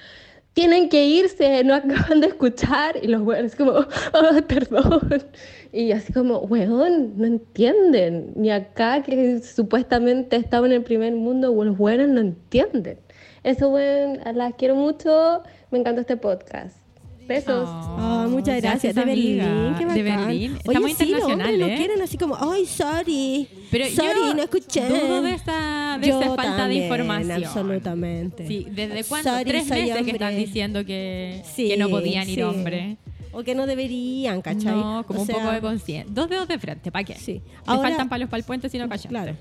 tienen 0.58 0.90
que 0.90 1.06
irse, 1.06 1.64
no 1.64 1.76
acaban 1.76 2.20
de 2.20 2.28
escuchar. 2.28 2.98
Y 3.04 3.08
los 3.08 3.22
weones 3.22 3.56
como, 3.56 3.74
oh, 4.14 4.42
perdón. 4.48 5.24
Y 5.72 5.92
así 5.92 6.12
como, 6.12 6.40
weón, 6.40 7.16
no 7.16 7.26
entienden. 7.28 8.34
Ni 8.36 8.50
acá 8.50 9.04
que 9.04 9.40
supuestamente 9.40 10.36
estaba 10.36 10.66
en 10.66 10.74
el 10.74 10.84
primer 10.84 11.14
mundo, 11.14 11.54
los 11.64 11.80
weones 11.80 12.10
no 12.10 12.22
entienden. 12.22 12.98
Eso, 13.44 13.70
weón, 13.70 14.20
las 14.34 14.56
quiero 14.56 14.74
mucho. 14.76 15.44
Me 15.70 15.78
encanta 15.78 16.02
este 16.02 16.18
podcast. 16.18 16.87
Besos. 17.28 17.68
Ah, 17.70 18.26
muchas 18.30 18.62
gracias. 18.62 18.96
De. 18.96 19.04
Berlín, 19.06 19.42
qué 19.78 19.86
De. 19.86 20.04
Berlín. 20.04 20.56
Está 20.56 20.70
Oye, 20.72 20.80
muy 20.80 20.94
sí, 20.94 21.06
los 21.08 21.24
hombres 21.24 21.58
lo 21.60 21.66
¿eh? 21.68 21.76
quieren 21.78 22.02
así 22.02 22.18
como, 22.18 22.38
ay, 22.40 22.66
sorry. 22.66 23.48
Pero 23.70 23.86
sorry, 23.88 24.20
yo 24.28 24.34
no 24.34 24.44
escuché. 24.44 24.88
dudo 24.88 25.22
de 25.22 25.32
esta, 25.34 25.98
de 26.00 26.08
Yo 26.08 26.22
esta 26.22 26.36
falta 26.36 26.58
también, 26.58 26.82
de 26.84 26.88
información. 26.88 27.44
absolutamente. 27.44 28.48
Sí, 28.48 28.66
¿desde 28.72 29.04
cuándo? 29.04 29.30
Sorry, 29.30 29.44
Tres 29.46 29.68
meses 29.68 29.86
que 29.94 30.00
hombre. 30.00 30.12
están 30.14 30.36
diciendo 30.38 30.86
que, 30.86 31.42
Sí, 31.54 31.68
que 31.70 31.78
no 31.78 31.90
podían 31.90 32.28
ir 32.30 32.36
sí. 32.36 32.42
hombres. 32.44 32.98
O 33.34 33.44
que 33.44 33.54
no 33.54 33.68
deberían, 33.68 34.42
¿cachai? 34.42 34.74
No, 34.76 35.04
como 35.06 35.20
O 35.20 35.22
un 35.24 35.28
sea, 35.28 35.36
poco 35.36 35.52
de 35.52 35.62
conciencia. 35.62 36.12
Dos 36.12 36.30
dedos 36.30 36.48
de 36.48 36.58
frente, 36.58 36.92
¿para 36.92 37.04
qué? 37.04 37.16
Sí. 37.16 37.42
Ahora- 37.66 37.90
faltan 37.90 38.10
palos 38.10 38.30
para 38.30 38.40
el 38.40 38.46
puente 38.46 38.68
si 38.70 38.78
no 38.80 38.88
callan. 38.90 39.10
Claro. 39.10 39.36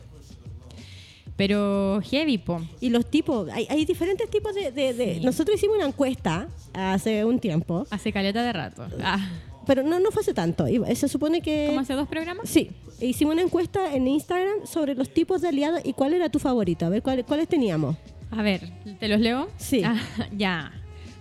Pero 1.36 2.00
heavy, 2.02 2.38
po. 2.38 2.62
Y 2.80 2.88
los 2.90 3.06
tipos, 3.10 3.48
hay, 3.50 3.66
hay 3.68 3.84
diferentes 3.84 4.28
tipos 4.30 4.54
de... 4.54 4.72
de- 4.72 4.94
de- 4.94 5.14
Sí. 5.16 5.20
Nosotros 5.24 5.56
hicimos 5.56 5.76
una 5.76 5.86
encuesta 5.86 6.48
hace 6.72 7.24
un 7.24 7.38
tiempo, 7.38 7.86
Hace 7.90 8.12
caleta 8.12 8.42
de 8.42 8.52
rato. 8.52 8.86
Ah, 9.02 9.28
pero 9.66 9.82
no, 9.82 10.00
no 10.00 10.10
fue 10.10 10.22
hace 10.22 10.32
tanto. 10.32 10.64
Se 10.94 11.08
supone 11.08 11.42
que... 11.42 11.66
¿Cómo 11.68 11.80
hace 11.80 11.92
dos 11.94 12.08
programas? 12.08 12.48
Sí, 12.48 12.70
hicimos 13.00 13.34
una 13.34 13.42
encuesta 13.42 13.94
en 13.94 14.06
Instagram 14.08 14.64
sobre 14.66 14.94
los 14.94 15.10
tipos 15.12 15.42
de 15.42 15.48
aliados 15.48 15.80
y 15.84 15.92
cuál 15.92 16.14
era 16.14 16.28
tu 16.30 16.38
favorito. 16.38 16.86
A 16.86 16.88
ver, 16.88 17.02
¿cuál- 17.02 17.24
¿cuáles 17.26 17.48
teníamos? 17.48 17.96
A 18.30 18.42
ver, 18.42 18.70
¿te 18.98 19.08
los 19.08 19.20
leo? 19.20 19.48
Sí. 19.58 19.82
Ah, 19.84 20.00
ya. 20.36 20.72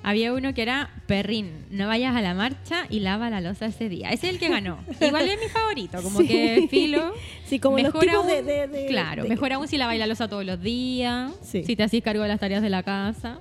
Había 0.03 0.33
uno 0.33 0.53
que 0.53 0.61
era 0.61 0.91
perrín, 1.07 1.65
no 1.71 1.87
vayas 1.87 2.15
a 2.15 2.21
la 2.21 2.35
marcha 2.35 2.85
y 2.91 2.99
lava 2.99 3.31
la 3.31 3.41
losa 3.41 3.65
ese 3.65 3.89
día. 3.89 4.09
Ese 4.11 4.27
es 4.27 4.33
el 4.33 4.39
que 4.39 4.49
ganó. 4.49 4.77
Igual 5.01 5.27
es 5.27 5.39
mi 5.39 5.49
favorito, 5.49 5.99
como 6.03 6.19
Sí. 6.19 6.27
que 6.27 6.67
filo. 6.69 7.11
Sí, 7.45 7.59
como 7.59 7.77
los 7.77 7.85
Mejor 7.87 8.01
tipos 8.01 8.25
de- 8.27 8.37
aún- 8.37 8.45
de- 8.47 8.67
de- 8.67 8.85
Claro, 8.87 9.23
de- 9.23 9.29
mejor 9.29 9.53
aún 9.53 9.67
si 9.67 9.77
la 9.77 9.93
la 9.95 10.07
losa 10.07 10.27
todos 10.27 10.43
los 10.45 10.61
días, 10.61 11.31
Sí. 11.43 11.63
si 11.63 11.75
te 11.75 11.83
haces 11.83 12.01
cargo 12.01 12.23
de 12.23 12.29
las 12.29 12.39
tareas 12.39 12.61
de 12.61 12.69
la 12.69 12.83
casa. 12.83 13.39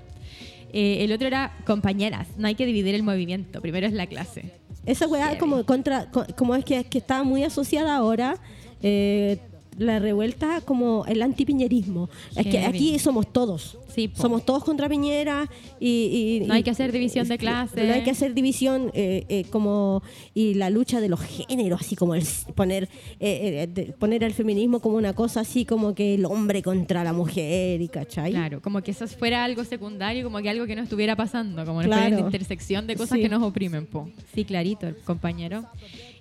Eh, 0.72 1.04
el 1.04 1.12
otro 1.12 1.26
era 1.28 1.52
compañeras, 1.64 2.28
no 2.36 2.48
hay 2.48 2.54
que 2.56 2.66
dividir 2.66 2.94
el 2.94 3.02
movimiento, 3.04 3.60
primero 3.60 3.86
es 3.86 3.92
la 3.92 4.06
clase. 4.06 4.50
Esa 4.86 5.06
weá 5.06 5.38
como 5.38 5.64
contra, 5.64 6.10
co- 6.10 6.26
como 6.36 6.54
es 6.56 6.64
que, 6.64 6.84
que 6.84 6.98
está 6.98 7.22
muy 7.22 7.44
asociada 7.44 7.96
ahora, 7.96 8.36
eh, 8.82 9.38
la 9.78 9.98
revuelta 9.98 10.60
como 10.62 11.04
el 11.06 11.22
antipiñerismo. 11.22 12.08
Es 12.36 12.46
que 12.46 12.60
aquí 12.60 12.98
somos 12.98 13.32
todos. 13.32 13.78
Sí. 13.94 14.10
Somos 14.14 14.44
todos 14.44 14.64
contra 14.64 14.88
Piñera 14.88 15.48
y, 15.78 16.40
y- 16.42 16.46
No 16.46 16.54
hay 16.54 16.62
que 16.64 16.70
hacer 16.70 16.90
división 16.90 17.28
de 17.28 17.38
clase. 17.38 17.84
No 17.86 17.92
hay 17.94 18.02
que 18.02 18.10
hacer 18.10 18.34
división 18.34 18.90
eh, 18.92 19.24
eh, 19.28 19.44
como 19.50 20.02
y 20.34 20.54
la 20.54 20.68
lucha 20.70 21.00
de 21.00 21.08
los 21.08 21.20
géneros, 21.20 21.80
así 21.82 21.94
como 21.94 22.14
el 22.16 22.24
poner 22.56 22.88
eh, 23.20 23.92
poner 24.00 24.24
al 24.24 24.32
feminismo 24.32 24.80
como 24.80 24.96
una 24.96 25.12
cosa 25.12 25.40
así 25.40 25.64
como 25.64 25.94
que 25.94 26.14
el 26.14 26.24
hombre 26.24 26.62
contra 26.62 27.04
la 27.04 27.12
mujer 27.12 27.80
y 27.80 27.86
cachai. 27.88 28.32
Claro, 28.32 28.60
como 28.60 28.82
que 28.82 28.90
eso 28.90 29.06
fuera 29.06 29.44
algo 29.44 29.62
secundario, 29.64 30.24
como 30.24 30.38
que 30.42 30.50
algo 30.50 30.66
que 30.66 30.74
no 30.74 30.82
estuviera 30.82 31.14
pasando, 31.14 31.64
como 31.64 31.80
Claro. 31.82 32.16
una 32.16 32.26
intersección 32.26 32.86
de 32.88 32.96
cosas 32.96 33.16
Sí. 33.18 33.22
que 33.22 33.28
nos 33.28 33.42
oprimen, 33.44 33.86
po. 33.86 34.08
Sí, 34.34 34.44
clarito, 34.44 34.88
compañero. 35.04 35.64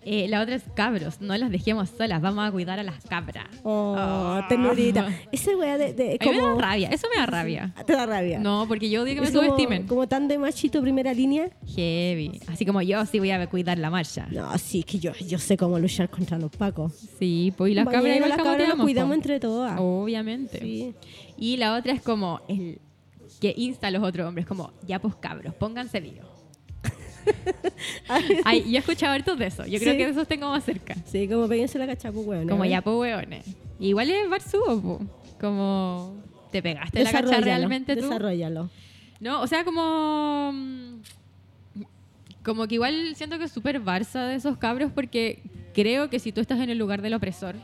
Eh, 0.06 0.28
la 0.28 0.42
otra 0.42 0.56
es 0.56 0.64
cabros, 0.76 1.22
no 1.22 1.36
las 1.38 1.50
dejemos 1.50 1.90
solas, 1.90 2.22
vamos 2.22 2.48
a 2.48 2.52
cuidar 2.52 2.80
a 2.80 2.84
las 2.84 3.04
cabras. 3.06 3.46
Oh, 3.64 3.96
Ah. 3.98 4.46
ternurita. 4.50 5.08
Esa 5.32 5.56
weá 5.58 5.78
de, 5.78 5.94
de 5.94 6.18
A 6.20 6.26
mí 6.26 6.32
me 6.36 6.42
da 6.42 6.56
rabia, 6.56 6.90
eso 6.90 7.08
me 7.14 7.20
da 7.22 7.26
rabia. 7.26 7.74
te 7.86 7.94
da 7.94 8.06
rabia. 8.06 8.40
No, 8.40 8.66
porque 8.68 8.90
yo 8.90 9.04
odio 9.04 9.16
que 9.16 9.22
me 9.22 9.32
como, 9.32 9.44
subestimen. 9.44 9.88
como 9.88 10.08
tan 10.08 10.28
de 10.28 10.38
machito 10.38 10.82
primera 10.82 11.14
línea. 11.14 11.50
Heavy. 11.76 12.40
Así 12.48 12.66
como 12.66 12.82
yo 12.82 13.06
sí 13.06 13.20
voy 13.20 13.32
a 13.32 13.48
cuidar 13.48 13.78
la 13.78 13.90
marcha. 13.90 14.28
No, 14.32 14.58
sí, 14.58 14.80
es 14.80 14.86
que 14.86 15.00
yo, 15.00 15.14
yo 15.28 15.40
sé 15.40 15.56
cómo 15.58 15.80
luchar 15.80 16.10
contra 16.10 16.38
los 16.38 16.52
pacos. 16.52 16.94
Sí, 17.20 17.54
pues 17.58 17.72
y 17.72 17.76
las 17.76 17.86
cabras 17.86 18.02
Compañero, 18.02 18.26
igual 18.26 18.38
las 18.38 18.46
cabras 18.48 18.68
nos 18.70 18.80
cuidamos 18.86 19.16
entre 19.16 19.40
todas. 19.40 19.78
Obviamente. 19.80 20.60
Sí. 20.60 20.94
Y 21.38 21.58
la 21.58 21.76
otra 21.76 21.94
es 21.94 22.02
como 22.02 22.42
el 22.48 22.80
que 23.40 23.54
insta 23.58 23.88
a 23.88 23.92
los 23.92 24.04
otros 24.04 24.28
hombres, 24.28 24.46
como 24.46 24.72
ya 24.88 25.00
pues 25.00 25.16
cabros, 25.16 25.54
pónganse 25.56 26.00
vivos. 26.00 26.26
Ay, 28.46 28.64
yo 28.70 28.76
he 28.76 28.80
escuchado 28.80 29.14
hartos 29.14 29.38
de 29.40 29.48
eso. 29.48 29.66
Yo 29.66 29.80
creo 29.80 29.94
Sí. 29.94 29.98
que 29.98 30.06
de 30.06 30.12
esos 30.12 30.28
tengo 30.28 30.50
más 30.50 30.64
cerca. 30.64 30.96
Sí, 31.06 31.28
como 31.28 31.48
péguense 31.48 31.78
la 31.80 31.88
cachapo, 31.88 32.22
weón. 32.22 32.48
Como 32.48 32.66
ya, 32.66 32.82
pues, 32.82 32.96
weones. 32.96 33.46
Igual 33.80 34.10
es 34.10 34.30
Barsuo, 34.30 34.82
po. 34.82 35.02
Como 35.40 36.16
te 36.52 36.62
pegaste 36.62 37.04
la 37.04 37.12
cacha 37.12 37.40
realmente 37.42 37.96
tú. 37.96 38.04
Desarrollalo. 38.04 38.70
No, 39.20 39.42
o 39.42 39.48
sea, 39.48 39.64
como. 39.64 40.52
mm, 40.54 41.02
Como 42.44 42.68
que 42.68 42.76
igual 42.76 43.16
siento 43.16 43.38
que 43.38 43.46
es 43.46 43.52
súper 43.52 43.82
Barça 43.82 44.28
de 44.28 44.36
esos 44.36 44.58
cabros 44.58 44.92
porque 44.94 45.42
creo 45.74 46.10
que 46.10 46.20
si 46.20 46.32
tú 46.34 46.42
estás 46.42 46.60
en 46.60 46.70
el 46.70 46.78
lugar 46.78 47.02
del 47.02 47.14
opresor, 47.14 47.56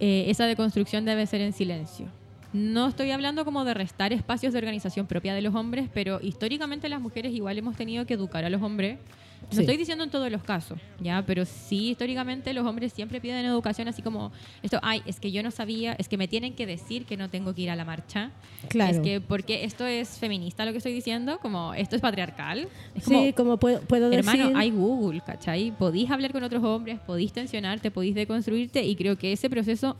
eh, 0.00 0.26
esa 0.28 0.46
deconstrucción 0.46 1.04
debe 1.04 1.26
ser 1.26 1.40
en 1.40 1.52
silencio. 1.52 2.06
No 2.54 2.86
estoy 2.86 3.10
hablando 3.10 3.44
como 3.44 3.64
de 3.64 3.74
restar 3.74 4.12
espacios 4.12 4.52
de 4.52 4.60
organización 4.60 5.08
propia 5.08 5.34
de 5.34 5.42
los 5.42 5.56
hombres, 5.56 5.88
pero 5.92 6.20
históricamente 6.22 6.88
las 6.88 7.00
mujeres 7.00 7.32
igual 7.34 7.58
hemos 7.58 7.74
tenido 7.76 8.06
que 8.06 8.14
educar 8.14 8.44
a 8.44 8.48
los 8.48 8.62
hombres. 8.62 8.96
No 9.42 9.48
Sí. 9.50 9.60
estoy 9.62 9.76
diciendo 9.76 10.04
en 10.04 10.10
todos 10.10 10.30
los 10.30 10.42
casos, 10.44 10.78
¿ya? 11.00 11.22
Pero 11.26 11.44
sí, 11.44 11.90
históricamente 11.90 12.54
los 12.54 12.64
hombres 12.64 12.92
siempre 12.92 13.20
piden 13.20 13.44
educación 13.44 13.88
así 13.88 14.02
como 14.02 14.30
esto, 14.62 14.78
ay, 14.82 15.02
es 15.04 15.18
que 15.18 15.32
yo 15.32 15.42
no 15.42 15.50
sabía, 15.50 15.94
es 15.98 16.08
que 16.08 16.16
me 16.16 16.28
tienen 16.28 16.54
que 16.54 16.64
decir 16.64 17.04
que 17.06 17.16
no 17.16 17.28
tengo 17.28 17.52
que 17.56 17.62
ir 17.62 17.70
a 17.70 17.76
la 17.76 17.84
marcha. 17.84 18.30
Claro. 18.68 18.92
Es 18.94 19.00
que 19.00 19.20
porque 19.20 19.64
esto 19.64 19.84
es 19.84 20.16
feminista 20.18 20.64
lo 20.64 20.70
que 20.70 20.78
estoy 20.78 20.94
diciendo, 20.94 21.40
como 21.40 21.74
esto 21.74 21.96
es 21.96 22.02
patriarcal. 22.02 22.68
Es 22.94 23.04
como, 23.04 23.22
Sí, 23.24 23.32
como 23.34 23.56
puedo, 23.58 23.80
puedo 23.80 24.10
hermano, 24.12 24.44
decir... 24.44 24.56
hay 24.56 24.70
Google, 24.70 25.20
¿cachai? 25.26 25.72
Podís 25.72 26.08
hablar 26.10 26.30
con 26.32 26.44
otros 26.44 26.62
hombres, 26.62 27.00
podís 27.00 27.32
tensionarte, 27.32 27.90
podís 27.90 28.14
deconstruirte 28.14 28.82
y 28.84 28.94
creo 28.94 29.18
que 29.18 29.32
ese 29.32 29.50
proceso 29.50 29.96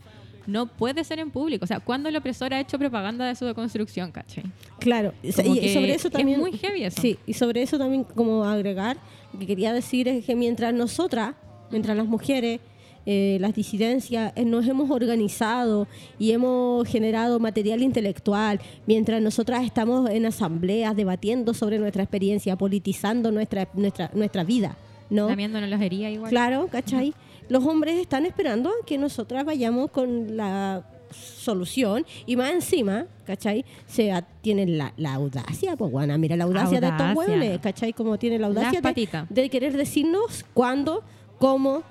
no 0.46 0.66
puede 0.66 1.04
ser 1.04 1.18
en 1.18 1.30
público. 1.30 1.64
O 1.64 1.66
sea, 1.66 1.80
cuando 1.80 2.08
el 2.08 2.16
opresor 2.16 2.52
ha 2.54 2.60
hecho 2.60 2.78
propaganda 2.78 3.26
de 3.26 3.34
su 3.34 3.44
deconstrucción, 3.44 4.12
¿cachai? 4.12 4.44
Claro, 4.78 5.12
y, 5.22 5.32
Como 5.32 5.54
y 5.54 5.60
que 5.60 5.74
sobre 5.74 5.94
eso 5.94 6.08
es 6.08 6.12
también... 6.12 6.40
muy 6.40 6.52
heavy 6.52 6.84
eso. 6.84 7.00
Sí, 7.00 7.18
y 7.26 7.34
sobre 7.34 7.62
eso 7.62 7.78
también 7.78 8.04
como 8.04 8.44
agregar, 8.44 8.96
lo 9.32 9.38
que 9.38 9.46
quería 9.46 9.72
decir 9.72 10.08
es 10.08 10.24
que 10.24 10.36
mientras 10.36 10.72
nosotras, 10.74 11.34
mientras 11.70 11.96
las 11.96 12.06
mujeres, 12.06 12.60
eh, 13.06 13.36
las 13.38 13.54
disidencias, 13.54 14.32
eh, 14.34 14.46
nos 14.46 14.66
hemos 14.66 14.90
organizado 14.90 15.86
y 16.18 16.32
hemos 16.32 16.88
generado 16.88 17.38
material 17.38 17.82
intelectual, 17.82 18.60
mientras 18.86 19.20
nosotras 19.20 19.62
estamos 19.64 20.08
en 20.08 20.24
asambleas 20.24 20.96
debatiendo 20.96 21.52
sobre 21.52 21.78
nuestra 21.78 22.02
experiencia, 22.02 22.56
politizando 22.56 23.30
nuestra, 23.30 23.68
nuestra, 23.74 24.10
nuestra 24.14 24.42
vida, 24.42 24.78
¿no? 25.10 25.28
Lamiéndonos 25.28 25.68
las 25.68 25.82
heridas 25.82 26.12
igual. 26.12 26.30
Claro, 26.30 26.68
¿cachai? 26.70 27.12
Los 27.48 27.64
hombres 27.64 27.96
están 27.96 28.26
esperando 28.26 28.70
a 28.70 28.86
que 28.86 28.98
nosotras 28.98 29.44
vayamos 29.44 29.90
con 29.90 30.36
la 30.36 30.84
solución 31.14 32.04
y 32.26 32.36
más 32.36 32.52
encima, 32.52 33.06
¿cachai? 33.24 33.64
Se 33.86 34.12
tienen 34.40 34.78
la, 34.78 34.92
la 34.96 35.14
audacia, 35.14 35.76
pues 35.76 35.90
bueno, 35.90 36.16
mira 36.18 36.36
la 36.36 36.44
audacia, 36.44 36.80
de 36.80 36.88
estos 36.88 37.14
hueones, 37.14 37.60
¿cachai? 37.60 37.92
Como 37.92 38.18
tienen 38.18 38.40
la 38.40 38.48
audacia 38.48 38.80
de, 39.28 39.50
querer 39.50 39.76
decirnos 39.76 40.44
cuándo, 40.54 41.02
cómo, 41.38 41.82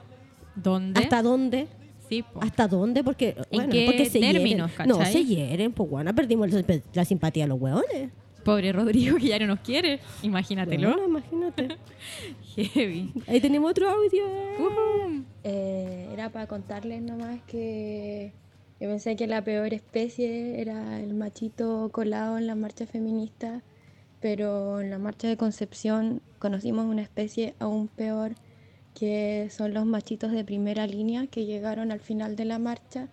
¿Dónde? 0.56 1.00
hasta 1.00 1.22
dónde. 1.22 1.68
Sí. 2.10 2.24
¿Hasta 2.42 2.68
dónde? 2.68 3.04
Porque, 3.04 3.36
bueno, 3.52 3.72
qué 3.72 3.86
porque 3.86 4.06
se 4.06 4.20
términos, 4.20 4.72
hieren. 4.72 4.88
No, 4.88 5.06
se 5.06 5.24
hieren, 5.24 5.72
pues 5.72 5.90
bueno, 5.90 6.14
perdimos 6.14 6.50
la 6.94 7.06
simpatía 7.06 7.46
de 7.46 7.50
los 7.50 7.60
hueones. 7.60 8.12
Pobre 8.44 8.72
Rodrigo 8.72 9.18
que 9.18 9.28
ya 9.28 9.40
no 9.40 9.48
nos 9.48 9.60
quiere. 9.60 10.00
Imagínatelo. 10.22 10.90
Bueno, 10.94 11.08
imagínate. 11.08 11.78
Heavy. 12.56 13.12
Ahí 13.28 13.40
tenemos 13.40 13.72
otro 13.72 13.90
audio. 13.90 14.26
Ujú. 14.60 15.24
Eh, 15.44 16.10
era 16.14 16.30
para 16.30 16.48
contarles 16.48 17.02
nomás 17.02 17.42
que 17.48 18.34
yo 18.80 18.90
pensé 18.90 19.16
que 19.16 19.28
la 19.28 19.44
peor 19.44 19.74
especie 19.74 20.60
era 20.60 21.00
el 21.00 21.14
machito 21.14 21.90
colado 21.92 22.38
en 22.38 22.48
la 22.48 22.56
marcha 22.56 22.86
feminista, 22.86 23.64
pero 24.20 24.82
en 24.82 24.90
la 24.90 24.98
marcha 24.98 25.28
de 25.28 25.38
Concepción 25.38 26.22
conocimos 26.38 26.86
una 26.86 27.02
especie 27.02 27.56
aún 27.60 27.88
peor, 27.88 28.36
que 28.94 29.48
son 29.52 29.74
los 29.74 29.86
machitos 29.86 30.32
de 30.32 30.44
primera 30.44 30.86
línea 30.86 31.28
que 31.28 31.46
llegaron 31.46 31.92
al 31.92 32.02
final 32.02 32.36
de 32.36 32.46
la 32.46 32.60
marcha 32.60 33.08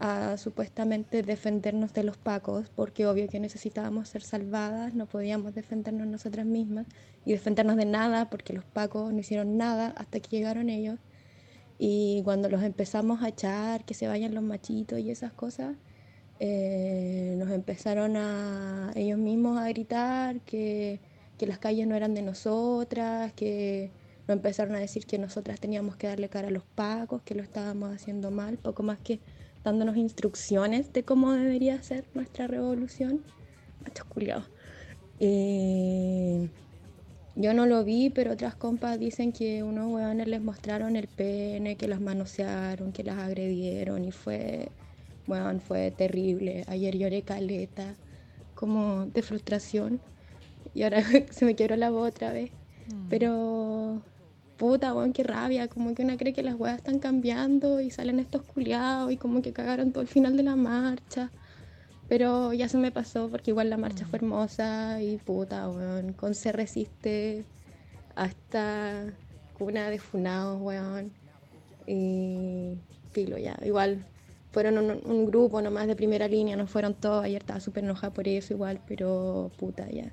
a 0.00 0.38
supuestamente 0.38 1.22
defendernos 1.22 1.92
de 1.92 2.04
los 2.04 2.16
pacos, 2.16 2.70
porque 2.74 3.06
obvio 3.06 3.28
que 3.28 3.38
necesitábamos 3.38 4.08
ser 4.08 4.22
salvadas, 4.22 4.94
no 4.94 5.06
podíamos 5.06 5.54
defendernos 5.54 6.06
nosotras 6.06 6.46
mismas 6.46 6.86
y 7.26 7.32
defendernos 7.32 7.76
de 7.76 7.84
nada, 7.84 8.30
porque 8.30 8.54
los 8.54 8.64
pacos 8.64 9.12
no 9.12 9.20
hicieron 9.20 9.58
nada 9.58 9.94
hasta 9.98 10.18
que 10.20 10.38
llegaron 10.38 10.70
ellos. 10.70 10.98
Y 11.78 12.22
cuando 12.24 12.48
los 12.48 12.62
empezamos 12.62 13.22
a 13.22 13.28
echar, 13.28 13.84
que 13.84 13.92
se 13.94 14.08
vayan 14.08 14.34
los 14.34 14.42
machitos 14.42 14.98
y 14.98 15.10
esas 15.10 15.32
cosas, 15.32 15.76
eh, 16.40 17.34
nos 17.38 17.50
empezaron 17.50 18.16
a 18.16 18.92
ellos 18.96 19.18
mismos 19.18 19.58
a 19.58 19.68
gritar 19.68 20.40
que, 20.40 21.00
que 21.38 21.46
las 21.46 21.58
calles 21.58 21.86
no 21.86 21.94
eran 21.94 22.14
de 22.14 22.22
nosotras, 22.22 23.34
que 23.34 23.92
nos 24.26 24.36
empezaron 24.36 24.74
a 24.76 24.78
decir 24.78 25.04
que 25.04 25.18
nosotras 25.18 25.60
teníamos 25.60 25.96
que 25.96 26.06
darle 26.06 26.30
cara 26.30 26.48
a 26.48 26.50
los 26.50 26.64
pacos, 26.64 27.20
que 27.22 27.34
lo 27.34 27.42
estábamos 27.42 27.94
haciendo 27.94 28.30
mal, 28.30 28.56
poco 28.56 28.82
más 28.82 28.98
que 28.98 29.20
dándonos 29.64 29.96
instrucciones 29.96 30.92
de 30.92 31.04
cómo 31.04 31.32
debería 31.32 31.82
ser 31.82 32.04
nuestra 32.14 32.46
revolución. 32.46 33.22
Machos 33.82 34.06
culiados. 34.06 34.50
Eh, 35.18 36.48
yo 37.36 37.54
no 37.54 37.66
lo 37.66 37.84
vi, 37.84 38.10
pero 38.10 38.32
otras 38.32 38.54
compas 38.54 38.98
dicen 38.98 39.32
que 39.32 39.62
unos 39.62 39.92
hueones 39.92 40.28
les 40.28 40.42
mostraron 40.42 40.96
el 40.96 41.08
pene, 41.08 41.76
que 41.76 41.88
las 41.88 42.00
manosearon, 42.00 42.92
que 42.92 43.04
las 43.04 43.18
agredieron 43.18 44.04
y 44.04 44.12
fue, 44.12 44.68
weón, 45.26 45.60
fue 45.60 45.90
terrible. 45.90 46.64
Ayer 46.66 46.96
lloré 46.96 47.22
caleta, 47.22 47.94
como 48.54 49.06
de 49.06 49.22
frustración 49.22 50.00
y 50.74 50.82
ahora 50.82 51.02
se 51.30 51.44
me 51.44 51.56
quebró 51.56 51.76
la 51.76 51.90
voz 51.90 52.08
otra 52.10 52.32
vez. 52.32 52.50
Pero, 53.08 53.79
puta, 54.60 54.92
weón, 54.92 55.14
qué 55.14 55.24
rabia, 55.24 55.68
como 55.68 55.94
que 55.94 56.02
una 56.02 56.18
cree 56.18 56.34
que 56.34 56.42
las 56.42 56.54
huevas 56.54 56.76
están 56.76 56.98
cambiando 56.98 57.80
y 57.80 57.90
salen 57.90 58.20
estos 58.20 58.42
culiados 58.42 59.10
y 59.10 59.16
como 59.16 59.40
que 59.40 59.54
cagaron 59.54 59.90
todo 59.90 60.02
el 60.02 60.08
final 60.08 60.36
de 60.36 60.42
la 60.42 60.54
marcha. 60.54 61.30
Pero 62.10 62.52
ya 62.52 62.68
se 62.68 62.76
me 62.76 62.92
pasó 62.92 63.30
porque 63.30 63.52
igual 63.52 63.70
la 63.70 63.78
marcha 63.78 64.04
fue 64.04 64.18
hermosa 64.18 65.00
y 65.00 65.16
puta, 65.16 65.66
weón. 65.70 66.12
Con 66.12 66.34
se 66.34 66.52
resiste 66.52 67.46
hasta 68.14 69.06
cuna 69.58 69.88
de 69.88 69.98
funados, 69.98 70.60
weón. 70.60 71.10
Y 71.86 72.76
filo 73.12 73.38
ya. 73.38 73.58
Igual 73.64 74.04
fueron 74.52 74.76
un, 74.76 74.90
un 75.06 75.26
grupo 75.26 75.62
nomás 75.62 75.86
de 75.86 75.96
primera 75.96 76.28
línea, 76.28 76.54
no 76.56 76.66
fueron 76.66 76.92
todos. 76.94 77.24
Ayer 77.24 77.40
estaba 77.40 77.60
súper 77.60 77.84
enojada 77.84 78.12
por 78.12 78.28
eso 78.28 78.52
igual, 78.52 78.78
pero 78.86 79.50
puta 79.56 79.88
ya. 79.90 80.12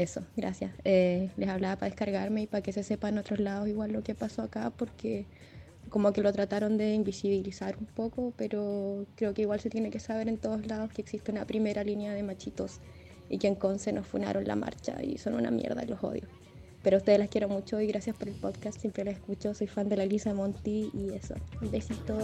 Eso, 0.00 0.22
gracias. 0.34 0.72
Eh, 0.84 1.28
les 1.36 1.46
hablaba 1.50 1.76
para 1.76 1.90
descargarme 1.90 2.40
y 2.40 2.46
para 2.46 2.62
que 2.62 2.72
se 2.72 2.82
sepa 2.82 3.10
en 3.10 3.18
otros 3.18 3.38
lados 3.38 3.68
igual 3.68 3.92
lo 3.92 4.02
que 4.02 4.14
pasó 4.14 4.40
acá 4.40 4.70
porque 4.70 5.26
como 5.90 6.14
que 6.14 6.22
lo 6.22 6.32
trataron 6.32 6.78
de 6.78 6.94
invisibilizar 6.94 7.76
un 7.76 7.84
poco, 7.84 8.32
pero 8.34 9.04
creo 9.14 9.34
que 9.34 9.42
igual 9.42 9.60
se 9.60 9.68
tiene 9.68 9.90
que 9.90 10.00
saber 10.00 10.28
en 10.28 10.38
todos 10.38 10.66
lados 10.66 10.90
que 10.90 11.02
existe 11.02 11.30
una 11.30 11.44
primera 11.44 11.84
línea 11.84 12.14
de 12.14 12.22
machitos 12.22 12.80
y 13.28 13.36
que 13.36 13.48
en 13.48 13.56
Conce 13.56 13.92
nos 13.92 14.06
funaron 14.06 14.46
la 14.46 14.56
marcha 14.56 15.02
y 15.02 15.18
son 15.18 15.34
una 15.34 15.50
mierda 15.50 15.84
los 15.84 16.02
odio. 16.02 16.26
Pero 16.82 16.96
a 16.96 16.98
ustedes 16.98 17.18
las 17.18 17.28
quiero 17.28 17.46
mucho 17.48 17.78
y 17.80 17.86
gracias 17.86 18.16
por 18.16 18.28
el 18.28 18.34
podcast, 18.34 18.80
siempre 18.80 19.04
las 19.04 19.14
escucho, 19.14 19.52
soy 19.52 19.66
fan 19.66 19.88
de 19.90 19.96
la 19.98 20.06
Lisa 20.06 20.32
Monti 20.32 20.90
y 20.94 21.12
eso. 21.14 21.34
Un 21.60 21.70
besito. 21.70 22.16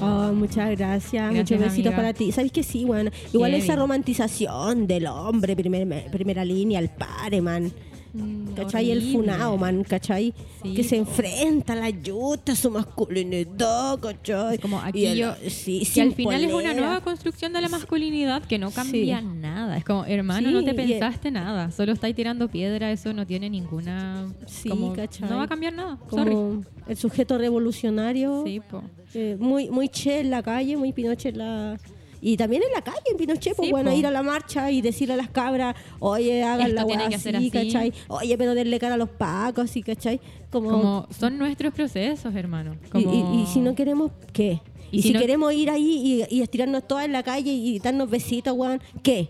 Oh, 0.00 0.32
muchas 0.32 0.70
gracias, 0.78 1.32
muchos 1.32 1.58
besitos 1.58 1.86
amiga. 1.92 1.96
para 1.96 2.12
ti. 2.14 2.30
¿Sabes 2.30 2.52
que 2.52 2.62
sí, 2.62 2.84
bueno? 2.84 3.10
Igual 3.32 3.54
esa 3.54 3.74
romantización 3.76 4.86
del 4.86 5.06
hombre, 5.08 5.56
primer- 5.56 6.10
primera 6.10 6.44
línea, 6.44 6.78
el 6.78 6.88
pare, 6.90 7.40
man. 7.40 7.72
Mm, 8.14 8.54
¿Cachai? 8.54 8.92
El 8.92 9.02
funao, 9.12 9.58
man, 9.58 9.82
¿cachai? 9.82 10.32
Sí, 10.62 10.72
que 10.74 10.84
se 10.84 10.96
enfrenta 10.96 11.72
a 11.72 11.76
la 11.76 11.90
yuta, 11.90 12.52
a 12.52 12.54
su 12.56 12.70
masculinidad, 12.70 13.98
¿cachai? 13.98 14.58
Como 14.58 14.78
aquí 14.80 15.00
Y 15.00 15.06
el- 15.06 15.18
yo- 15.18 15.34
sí, 15.48 15.82
Que 15.92 16.00
al 16.02 16.12
final 16.14 16.44
es 16.44 16.52
una 16.52 16.74
nueva 16.74 17.00
construcción 17.00 17.52
de 17.52 17.60
la 17.60 17.68
masculinidad 17.68 18.42
que 18.44 18.58
no 18.58 18.70
cambia 18.70 19.18
Sí. 19.20 19.26
nada. 19.40 19.76
Es 19.76 19.84
como, 19.84 20.04
hermano, 20.04 20.50
no 20.52 20.62
te 20.64 20.74
pensaste 20.74 21.30
nada. 21.30 21.70
Solo 21.72 21.92
estáis 21.92 22.14
tirando 22.14 22.48
piedra, 22.48 22.92
eso 22.92 23.12
no 23.12 23.26
tiene 23.26 23.50
ninguna. 23.50 24.32
Sí, 24.46 24.68
como, 24.68 24.92
¿cachai? 24.92 25.28
No 25.28 25.36
va 25.36 25.42
a 25.44 25.48
cambiar 25.48 25.72
nada. 25.72 25.98
Sorry. 26.08 26.30
Como 26.34 26.62
el 26.86 26.96
sujeto 26.96 27.36
revolucionario, 27.36 28.44
Sí, 28.46 28.60
po. 28.60 28.82
eh, 29.14 29.36
muy, 29.40 29.70
muy 29.70 29.88
che 29.88 30.20
en 30.20 30.30
la 30.30 30.42
calle, 30.42 30.76
muy 30.76 30.92
Pinochet 30.92 31.32
en 31.34 31.38
la... 31.38 31.78
Y 32.26 32.38
también 32.38 32.62
en 32.62 32.72
la 32.72 32.80
calle, 32.80 33.02
en 33.10 33.18
Pinochet, 33.18 33.54
pues 33.54 33.66
Sí, 33.66 33.70
bueno, 33.70 33.90
po. 33.90 33.96
ir 33.98 34.06
a 34.06 34.10
la 34.10 34.22
marcha 34.22 34.70
y 34.70 34.80
decirle 34.80 35.12
a 35.12 35.16
las 35.18 35.28
cabras, 35.28 35.76
oye, 36.00 36.42
hagan 36.42 36.74
la 36.74 36.86
tiene 36.86 37.08
que 37.10 37.18
ser 37.18 37.36
así. 37.36 37.50
¿cachai? 37.50 37.92
Oye, 38.08 38.38
pero 38.38 38.54
denle 38.54 38.78
cara 38.78 38.94
a 38.94 38.96
los 38.96 39.10
pacos, 39.10 39.64
así, 39.66 39.82
¿cachai? 39.82 40.18
Como, 40.50 40.70
Como 40.70 41.06
son 41.10 41.36
nuestros 41.36 41.74
procesos, 41.74 42.34
hermano. 42.34 42.76
y, 42.86 42.88
Como... 42.88 43.12
y- 43.34 43.42
y 43.42 43.46
si 43.46 43.60
no 43.60 43.74
queremos, 43.74 44.10
¿qué? 44.32 44.60
Y 44.90 45.00
Y, 45.00 45.02
si 45.02 45.08
si, 45.08 45.14
no- 45.14 45.20
queremos 45.20 45.52
ir 45.52 45.68
ahí 45.68 46.24
y, 46.30 46.36
y 46.36 46.40
estirarnos 46.40 46.88
todas 46.88 47.04
en 47.04 47.12
la 47.12 47.22
calle 47.22 47.52
y 47.52 47.78
darnos 47.78 48.08
besitos, 48.08 48.54
weón, 48.56 48.80
¿qué? 49.02 49.28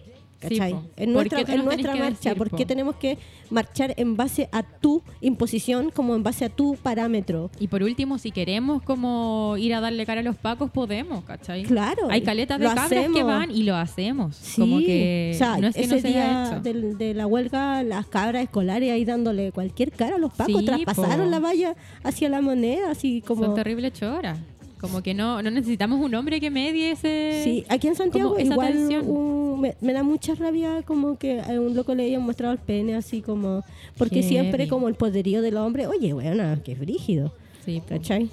¿Cachai? 0.49 0.73
po. 0.73 0.83
en 0.97 1.13
¿Por 1.13 1.31
nuestra, 1.31 1.55
en 1.55 1.65
nuestra 1.65 1.95
marcha, 1.97 2.11
decir, 2.31 2.37
¿por 2.39 2.51
po? 2.51 2.57
tenemos 2.57 2.97
que 2.97 3.19
marchar 3.51 3.95
en 3.97 4.17
base 4.17 4.49
a 4.53 4.63
tu 4.63 5.03
imposición 5.21 5.91
como 5.91 6.15
en 6.15 6.23
base 6.23 6.45
a 6.45 6.49
tu 6.49 6.77
parámetro? 6.77 7.51
Y 7.59 7.69
por 7.69 7.83
último, 7.83 8.19
si 8.19 8.31
queremos 8.31 8.83
como 8.83 9.57
ir 9.59 9.75
a 9.75 9.81
darle 9.81 10.07
cara 10.07 10.21
a 10.21 10.25
los 10.25 10.37
pacos, 10.37 10.71
podemos, 10.71 11.25
¿cachai? 11.25 11.63
Claro, 11.65 12.09
Hay 12.11 12.23
caletas 12.23 12.59
de 12.59 12.65
lo 12.65 12.75
cabras 12.75 13.07
que 13.13 13.23
van 13.23 13.51
y 13.51 13.63
lo 13.63 13.77
hacemos. 13.77 14.37
Sí, 14.37 14.61
como 14.61 14.79
que 14.79 15.33
o 15.35 15.39
sea, 15.39 15.57
no 15.59 15.69
es 15.69 15.75
que 15.75 15.83
ese 15.83 15.95
no 15.97 16.01
sea 16.01 16.11
día 16.11 16.47
hecho. 16.53 16.61
del- 16.61 16.99
de 16.99 17.15
la 17.15 17.27
huelga, 17.27 17.83
las 17.83 18.07
cabras 18.07 18.43
escolares 18.45 18.91
ahí 18.91 19.05
dándole 19.05 19.53
cualquier 19.53 19.91
cara 19.93 20.17
a 20.17 20.19
los 20.19 20.33
pacos, 20.33 20.61
Sí, 20.61 20.65
traspasaron 20.67 21.27
po. 21.27 21.31
la 21.31 21.39
valla 21.41 21.75
hacia 22.03 22.29
la 22.29 22.41
moneda, 22.41 22.91
así 22.91 23.23
como... 23.23 23.45
Son 23.45 23.55
terribles 23.55 23.93
choras. 23.93 24.39
Como 24.87 25.03
que 25.03 25.15
no, 25.15 25.43
no 25.43 25.51
necesitamos 25.51 26.01
un 26.01 26.15
hombre 26.15 26.41
que 26.41 26.51
medie 26.51 26.93
ese... 26.93 27.41
Sí, 27.45 27.65
aquí 27.69 27.89
en 27.89 27.95
Santiago 27.97 28.39
igual 28.39 28.77
un- 29.07 29.61
me, 29.61 29.75
me 29.81 29.93
da 29.93 30.03
mucha 30.03 30.35
rabia 30.35 30.83
como 30.85 31.17
que 31.19 31.41
a 31.41 31.49
un 31.61 31.75
loco 31.75 31.95
le 31.95 32.05
hayan 32.05 32.23
mostrado 32.23 32.53
el 32.53 32.59
pene 32.59 32.95
así 32.95 33.21
como... 33.23 33.63
Porque 33.97 34.17
Heavy. 34.23 34.29
siempre 34.29 34.69
como 34.69 34.89
el 34.89 34.95
poderío 34.95 35.43
del 35.43 35.57
hombre, 35.57 35.87
oye, 35.87 36.13
bueno, 36.13 36.45
que 36.65 36.75
brígido, 36.75 37.33
Sí. 37.65 37.81
¿cachai? 37.89 38.29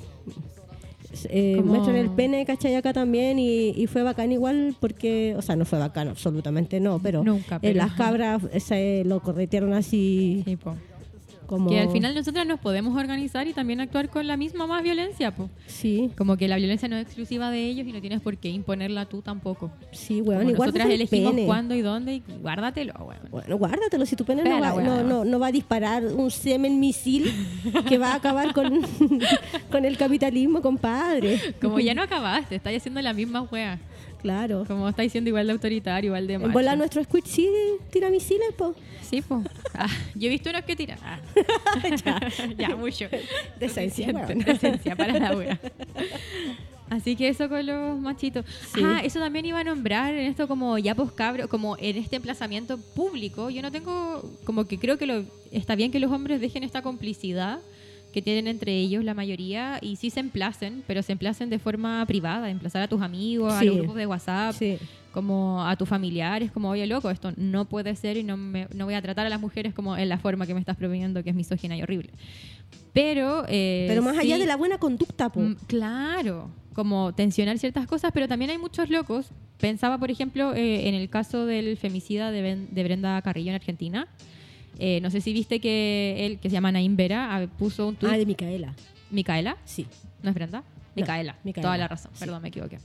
Eh, 1.30 1.62
Muestran 1.64 1.98
el 1.98 2.10
pene, 2.10 2.46
¿cachai? 2.46 2.76
Acá 2.76 2.94
también 2.94 3.38
y, 3.38 3.70
y 3.72 3.88
fue 3.88 4.02
bacán 4.02 4.32
igual 4.32 4.76
porque, 4.80 5.36
o 5.38 5.42
sea, 5.42 5.58
no 5.58 5.66
fue 5.66 5.78
bacán, 5.78 6.08
absolutamente 6.08 6.80
no, 6.80 7.00
pero, 7.00 7.22
Nunca, 7.24 7.60
eh, 7.62 7.74
las 7.74 7.92
cabras 7.94 8.42
se 8.60 9.04
lo 9.06 9.20
corretearon 9.20 9.74
así 9.74 10.42
Sí, 10.46 10.56
po. 10.56 10.76
Como... 11.52 11.70
Que 11.70 11.82
al 11.82 11.92
final 11.92 12.16
nosotras 12.16 12.48
nos 12.48 12.60
podemos 12.62 12.98
organizar 12.98 13.46
y 13.46 13.52
también 13.54 13.82
actuar 13.82 14.08
con 14.10 14.26
la 14.26 14.38
misma 14.38 14.68
más 14.68 14.82
violencia, 14.82 15.36
po. 15.36 15.50
Sí, 15.68 16.10
Como 16.18 16.38
que 16.38 16.48
la 16.48 16.56
violencia 16.56 16.88
no 16.88 16.96
es 16.96 17.04
exclusiva 17.04 17.52
de 17.52 17.66
ellos 17.66 17.86
y 17.86 17.92
no 17.92 18.00
tienes 18.00 18.22
por 18.22 18.38
qué 18.38 18.48
imponerla 18.50 19.06
tú 19.06 19.22
tampoco. 19.22 19.70
sí, 19.92 20.20
Como 20.20 20.30
weón, 20.32 20.50
y 20.50 20.54
nosotras 20.54 20.90
elegimos 20.90 21.34
pene. 21.34 21.46
cuándo 21.46 21.76
y 21.76 21.82
dónde 21.82 22.16
y 22.16 22.24
guárdatelo, 22.42 22.94
weón. 23.00 23.22
Bueno, 23.30 23.58
guárdatelo, 23.58 24.06
si 24.06 24.16
tu 24.16 24.24
pene 24.24 24.44
no 24.44 24.60
va, 24.62 24.70
no, 24.70 24.76
weón. 24.78 25.10
no, 25.10 25.26
no 25.26 25.40
va 25.40 25.48
a 25.48 25.52
disparar 25.52 26.06
un 26.06 26.32
semen 26.32 26.80
misil 26.80 27.32
que 27.88 27.98
va 27.98 28.14
a 28.14 28.16
acabar 28.16 28.54
con, 28.54 28.82
con 29.72 29.84
el 29.84 29.98
capitalismo, 29.98 30.62
compadre. 30.62 31.38
Como 31.62 31.80
ya 31.82 31.94
no 31.94 32.02
acabaste, 32.02 32.56
estáis 32.56 32.78
haciendo 32.78 33.02
la 33.02 33.12
misma 33.14 33.42
wea. 33.42 33.78
Claro. 34.22 34.66
Como 34.68 34.88
estáis 34.88 35.12
siendo 35.12 35.30
igual 35.30 35.48
de 35.48 35.54
autoritario, 35.54 36.10
igual 36.10 36.28
de 36.28 36.38
macho. 36.38 36.52
volar 36.52 36.78
nuestro 36.78 37.04
Squid 37.04 37.24
sí 37.26 37.50
tira 37.92 38.10
misiles, 38.10 38.54
po. 38.58 38.76
Sí, 39.02 39.22
po. 39.22 39.44
Ah, 39.74 39.88
yo 40.16 40.28
he 40.28 40.30
visto 40.30 40.50
unos 40.50 40.64
que 40.64 40.76
tiran. 40.76 41.00
Ah. 41.04 41.20
ya. 42.58 42.76
mucho. 42.76 43.08
Decencia, 43.60 44.08
weón. 44.14 44.40
decencia 44.40 44.96
para 44.96 45.18
la 45.20 45.36
wea. 45.36 45.60
Así 46.90 47.16
que 47.16 47.30
eso 47.30 47.48
con 47.48 47.66
los 47.66 47.98
machitos. 48.00 48.46
Sí. 48.74 48.82
Ah, 48.84 49.00
eso 49.02 49.20
también 49.20 49.46
iba 49.46 49.60
a 49.60 49.64
nombrar 49.64 50.14
en 50.14 50.26
esto 50.28 50.48
como 50.48 50.78
ya 50.78 50.94
pues 50.94 51.12
cabro, 51.14 51.48
como 51.48 51.78
en 51.80 51.96
este 51.96 52.18
emplazamiento 52.18 52.78
público. 52.78 53.50
Yo 53.50 53.62
no 53.62 53.72
tengo, 53.72 54.22
como 54.44 54.66
que 54.66 54.78
creo 54.78 54.98
que 54.98 55.06
lo, 55.06 55.24
está 55.52 55.76
bien 55.76 55.92
que 55.92 56.02
los 56.02 56.12
hombres 56.12 56.42
dejen 56.42 56.64
esta 56.64 56.82
complicidad 56.82 57.60
que 58.14 58.22
tienen 58.22 58.48
entre 58.48 58.74
ellos 58.78 59.04
la 59.04 59.14
mayoría 59.14 59.80
y 59.82 59.96
sí 59.96 60.10
se 60.10 60.20
emplacen, 60.20 60.84
pero 60.88 61.02
se 61.02 61.12
emplacen 61.14 61.50
de 61.50 61.60
forma 61.60 62.06
privada, 62.06 62.50
emplazar 62.50 62.82
a 62.82 62.88
tus 62.88 63.02
amigos, 63.02 63.54
a 63.54 63.60
Sí. 63.60 63.66
los 63.66 63.78
grupos 63.78 63.96
de 63.96 64.06
WhatsApp, 64.08 64.54
Sí. 64.54 64.78
como 65.14 65.66
a 65.66 65.76
tus 65.78 65.88
familiares, 65.88 66.52
como, 66.52 66.70
oye, 66.70 66.86
loco, 66.88 67.10
esto 67.10 67.32
no 67.38 67.66
puede 67.66 67.96
ser 67.96 68.18
y 68.18 68.24
no, 68.24 68.36
me- 68.38 68.68
no 68.76 68.86
voy 68.86 68.94
a 68.96 69.02
tratar 69.02 69.26
a 69.26 69.30
las 69.30 69.40
mujeres 69.40 69.74
como 69.74 69.96
en 69.98 70.10
la 70.10 70.18
forma 70.18 70.46
que 70.46 70.54
me 70.54 70.60
estás 70.60 70.76
proponiendo, 70.78 71.24
que 71.24 71.30
es 71.30 71.36
misógina 71.36 71.76
y 71.78 71.82
horrible. 71.84 72.10
Pero... 72.94 73.46
eh, 73.48 73.86
Pero 73.88 74.02
más 74.02 74.18
allá 74.18 74.36
sí- 74.36 74.42
de 74.42 74.48
la 74.48 74.56
buena 74.58 74.78
conducta, 74.78 75.30
po. 75.30 75.40
Mm, 75.42 75.56
Claro, 75.68 76.50
como 76.74 77.14
tensionar 77.14 77.58
ciertas 77.58 77.88
cosas, 77.88 78.12
pero 78.14 78.28
también 78.28 78.52
hay 78.52 78.58
muchos 78.58 78.90
locos. 78.90 79.32
Pensaba, 79.60 79.98
por 79.98 80.12
ejemplo, 80.12 80.54
eh, 80.54 80.88
en 80.90 80.96
el 80.96 81.10
caso 81.10 81.46
del 81.46 81.78
femicida 81.78 82.32
de, 82.32 82.42
Ben- 82.42 82.68
de 82.72 82.84
Brenda 82.84 83.22
Carrillo 83.22 83.50
en 83.50 83.56
Argentina. 83.56 84.08
Eh, 84.80 85.00
no 85.02 85.10
sé 85.12 85.22
si 85.22 85.34
viste 85.34 85.60
que 85.60 86.26
él, 86.26 86.40
que 86.40 86.50
se 86.50 86.54
llama 86.54 86.72
Naim 86.72 86.96
Vera, 86.96 87.36
ah, 87.36 87.48
puso 87.58 87.88
un 87.88 87.96
tuit. 87.96 88.12
Ah, 88.12 88.18
de 88.18 88.26
Micaela. 88.26 88.74
Micaela, 89.12 89.58
Sí. 89.66 89.86
¿no 90.24 90.30
es 90.30 90.36
Brenda? 90.36 90.64
Micaela, 90.96 91.38
Micaela, 91.44 91.66
toda 91.68 91.78
la 91.78 91.88
razón, 91.88 92.12
sí. 92.14 92.20
perdón, 92.20 92.42
me 92.42 92.48
equivoqué. 92.50 92.80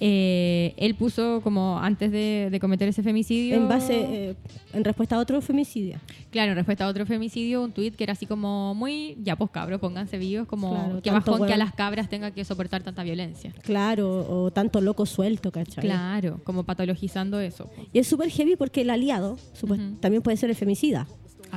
Eh, 0.00 0.74
él 0.76 0.94
puso 0.94 1.40
como 1.42 1.78
antes 1.78 2.10
de, 2.12 2.48
de 2.50 2.60
cometer 2.60 2.88
ese 2.88 3.02
femicidio. 3.02 3.56
En 3.56 3.68
base, 3.68 3.94
eh, 3.98 4.34
en 4.72 4.84
respuesta 4.84 5.16
a 5.16 5.18
otro 5.18 5.40
femicidio. 5.40 5.98
Claro, 6.30 6.52
en 6.52 6.56
respuesta 6.56 6.84
a 6.84 6.88
otro 6.88 7.06
femicidio, 7.06 7.62
un 7.62 7.72
tuit 7.72 7.96
que 7.96 8.04
era 8.04 8.12
así 8.12 8.26
como 8.26 8.74
muy, 8.74 9.16
ya 9.22 9.36
pues 9.36 9.50
cabros, 9.50 9.80
pónganse 9.80 10.18
vivos, 10.18 10.46
como 10.46 10.70
Claro, 10.70 11.02
que 11.02 11.10
bajón 11.10 11.46
que 11.46 11.54
a 11.54 11.56
las 11.56 11.74
cabras 11.74 12.08
tengan 12.08 12.32
que 12.32 12.44
soportar 12.44 12.82
tanta 12.82 13.02
violencia. 13.02 13.52
Claro, 13.62 14.26
o 14.28 14.50
tanto 14.50 14.80
loco 14.80 15.06
suelto, 15.06 15.50
¿cachai? 15.50 15.82
Claro, 15.82 16.40
como 16.44 16.64
patologizando 16.64 17.40
eso. 17.40 17.70
Y 17.92 17.98
es 17.98 18.06
súper 18.06 18.30
heavy 18.30 18.56
porque 18.56 18.82
el 18.82 18.90
aliado 18.90 19.38
también 20.00 20.22
puede 20.22 20.36
ser 20.36 20.50
el 20.50 20.56
femicida. 20.56 21.06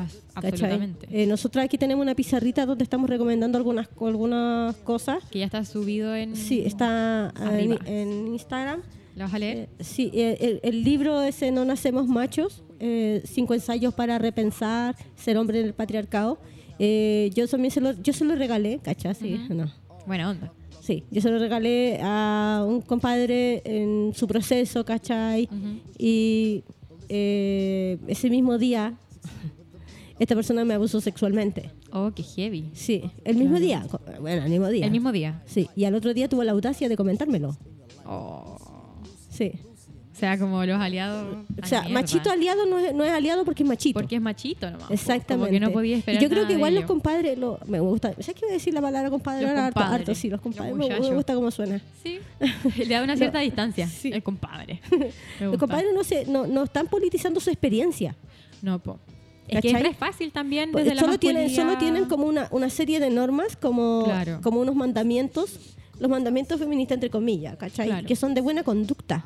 As- 0.06 0.22
¿cachai? 0.34 0.52
absolutamente. 0.52 1.08
Eh, 1.12 1.26
nosotros 1.26 1.64
aquí 1.64 1.78
tenemos 1.78 2.04
una 2.04 2.16
pizarrita 2.16 2.66
donde 2.66 2.84
estamos 2.84 3.10
recomendando 3.10 3.58
algunas, 3.58 3.88
algunas 4.02 4.76
cosas. 4.78 5.24
que 5.32 5.40
ya 5.40 5.46
está 5.46 5.64
subido 5.66 6.16
en... 6.16 6.36
Sí, 6.36 6.62
está 6.66 7.34
eh, 7.52 7.78
en, 7.86 8.28
Instagram. 8.34 8.82
¿La 9.16 9.26
vas 9.26 9.34
a 9.34 9.40
leer? 9.40 9.58
Eh, 9.58 9.84
sí, 9.84 10.12
el, 10.14 10.60
el 10.64 10.84
libro 10.84 11.22
ese 11.22 11.52
No 11.52 11.66
Nacemos 11.66 12.08
Machos, 12.08 12.64
cinco 13.26 13.54
ensayos 13.54 13.94
para 13.94 14.18
repensar, 14.18 14.96
ser 15.16 15.38
hombre 15.38 15.60
en 15.60 15.66
el 15.66 15.74
patriarcado. 15.74 16.40
Yo 16.80 17.48
también 17.48 17.72
se 17.72 17.82
lo, 17.82 17.92
yo 18.02 18.14
se 18.14 18.24
lo 18.24 18.36
regalé, 18.36 18.80
¿cachai? 18.82 19.16
Sí, 19.16 19.42
Ujú. 19.44 19.54
no. 19.54 19.72
Buena 20.08 20.30
onda. 20.30 20.54
Sí, 20.82 21.04
yo 21.12 21.22
se 21.22 21.30
lo 21.30 21.38
regalé 21.38 22.00
a 22.02 22.66
un 22.68 22.82
compadre 22.82 23.62
en 23.66 24.12
su 24.16 24.26
proceso, 24.28 24.84
¿cachai? 24.86 25.48
Y 26.00 26.64
eh, 27.10 27.98
ese 28.08 28.30
mismo 28.30 28.58
día, 28.58 28.98
esta 30.20 30.36
persona 30.36 30.66
me 30.66 30.74
abusó 30.74 31.02
sexualmente. 31.02 31.72
Oh, 31.92 32.12
qué 32.14 32.24
heavy. 32.24 32.70
Sí, 32.74 33.10
el 33.24 33.38
mismo 33.38 33.60
día. 33.60 33.86
Bueno, 34.20 34.44
el 34.44 34.50
mismo 34.50 34.68
día. 34.68 34.86
El 34.86 34.92
mismo 34.92 35.12
día. 35.12 35.42
Sí, 35.46 35.70
y 35.76 35.86
al 35.86 35.96
otro 35.96 36.14
día 36.14 36.28
tuvo 36.28 36.44
la 36.44 36.52
audacia 36.52 36.90
de 36.90 36.98
comentármelo. 36.98 37.58
Oh. 38.06 38.58
Sí. 39.30 39.54
O 40.14 40.20
sea, 40.20 40.38
como 40.38 40.66
los 40.66 40.78
aliados... 40.82 41.46
O 41.64 41.66
sea, 41.66 41.84
mierda. 41.84 42.02
machito 42.02 42.30
aliado 42.30 42.66
no 42.66 42.78
es, 42.78 42.94
no 42.94 43.06
es 43.06 43.12
aliado 43.12 43.46
porque 43.46 43.64
es 43.64 43.70
machito. 43.70 43.98
Porque 43.98 44.18
es 44.18 44.22
machito 44.22 44.70
nomás. 44.70 44.92
Exactamente. 44.92 45.48
Como 45.48 45.50
que 45.50 45.60
no 45.62 45.72
podía 45.72 45.96
esperar 45.96 46.22
Y 46.22 46.26
yo 46.26 46.30
creo 46.30 46.46
que 46.46 46.54
igual 46.54 46.76
los 46.76 46.84
compadres, 46.84 47.38
lo, 47.38 47.58
me 47.68 47.80
gusta. 47.80 48.12
¿Sabes 48.20 48.34
qué 48.34 48.42
voy 48.42 48.50
a 48.50 48.54
decir 48.54 48.74
la 48.74 48.82
palabra 48.82 49.10
compadre? 49.10 49.44
Los 49.44 49.52
harto, 49.78 50.14
sí, 50.16 50.28
los 50.28 50.40
los 50.40 50.42
compadres. 50.42 50.76
Me, 50.76 51.14
gusta 51.14 51.34
cómo 51.36 51.50
suena. 51.52 51.80
Sí, 52.04 52.20
le 52.80 52.88
da 52.88 53.02
una 53.02 53.16
cierta 53.16 53.40
distancia. 53.40 53.88
Sí. 53.88 54.12
El 54.12 54.22
compadre. 54.22 54.82
Los 55.40 55.58
compadres 55.58 55.94
no, 55.94 56.04
se, 56.04 56.26
no, 56.26 56.46
no 56.48 56.66
están 56.66 56.88
politizando 56.88 57.40
su 57.40 57.50
experiencia. 57.50 58.14
No, 58.62 58.80
po. 58.80 59.00
Es 59.50 59.62
que 59.62 59.72
es 59.72 59.98
fácil 59.98 60.32
también 60.32 60.72
Pues 60.72 60.86
la 60.86 60.96
solo, 61.00 61.18
tienen, 61.20 61.50
solo 61.50 61.68
masculinidad. 61.72 61.80
tienen 61.80 62.06
como 62.10 62.26
una, 62.26 62.48
una 62.52 62.70
serie 62.70 63.00
de 63.00 63.10
normas, 63.10 63.56
como, 63.56 64.04
Claro. 64.06 64.40
como 64.42 64.62
unos 64.62 64.76
mandamientos, 64.76 65.76
los 66.00 66.10
mandamientos 66.10 66.60
feministas 66.60 66.96
entre 66.96 67.10
comillas, 67.10 67.58
¿cachai? 67.58 67.88
Claro. 67.88 68.08
Que 68.08 68.16
son 68.16 68.34
de 68.34 68.42
buena 68.42 68.64
conducta, 68.64 69.26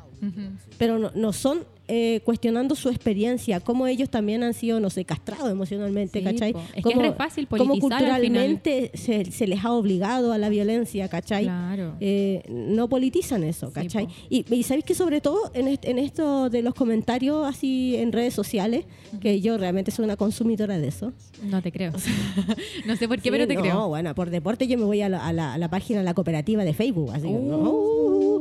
pero 0.78 0.98
no, 1.00 1.12
no 1.14 1.34
son 1.34 1.66
eh, 1.96 2.22
cuestionando 2.26 2.74
su 2.76 2.90
experiencia, 2.90 3.60
cómo 3.60 3.86
ellos 3.86 4.10
también 4.10 4.42
han 4.42 4.54
sido, 4.56 4.80
no 4.80 4.90
sé, 4.90 5.06
castrados 5.06 5.52
emocionalmente, 5.52 6.20
Sí, 6.20 6.26
¿cachai? 6.26 6.54
po. 6.54 6.60
Es 6.60 6.72
que 6.72 6.80
es 6.80 6.84
Cómo- 6.96 7.02
re 7.02 7.14
fácil 7.14 7.48
cómo 7.48 7.66
politizar 7.66 8.04
al 8.06 8.22
culturalmente 8.22 8.92
se, 8.96 9.26
se 9.26 9.46
les 9.48 9.64
ha 9.64 9.72
obligado 9.72 10.34
a 10.34 10.38
la 10.40 10.50
violencia, 10.50 11.08
¿cachai? 11.08 11.44
Claro. 11.44 11.96
Eh, 12.00 12.42
no 12.50 12.90
politizan 12.90 13.44
eso, 13.44 13.68
Sí, 13.68 13.74
¿cachai? 13.74 14.06
po. 14.08 14.12
y, 14.30 14.46
y 14.56 14.64
sabéis 14.64 14.86
que 14.86 14.96
sobre 14.96 15.22
todo 15.22 15.52
en, 15.54 15.68
est- 15.68 15.86
en 15.86 16.00
esto 16.00 16.50
de 16.50 16.62
los 16.64 16.74
comentarios 16.74 17.46
así 17.48 17.96
en 17.98 18.12
redes 18.12 18.34
sociales, 18.34 18.86
que 19.22 19.40
yo 19.42 19.58
realmente 19.58 19.92
soy 19.92 20.06
una 20.06 20.16
consumidora 20.18 20.78
de 20.80 20.88
eso. 20.88 21.14
No 21.44 21.62
te 21.62 21.72
creo. 21.72 21.92
no 22.88 22.96
sé 22.96 23.08
por 23.08 23.18
qué, 23.18 23.24
Sí, 23.24 23.32
pero 23.32 23.48
te 23.48 23.56
no, 23.56 23.62
creo. 23.62 23.88
bueno, 23.88 24.16
por 24.16 24.30
deporte 24.30 24.68
yo 24.68 24.78
me 24.78 24.86
voy 24.86 25.02
a 25.02 25.10
la, 25.10 25.26
a 25.28 25.34
la- 25.34 25.54
a 25.54 25.58
la 25.58 25.70
página 25.70 26.00
de 26.00 26.06
la 26.06 26.14
cooperativa 26.14 26.64
de 26.64 26.74
Facebook, 26.74 27.12
así 27.12 27.28
que, 27.28 27.34
no, 27.34 27.94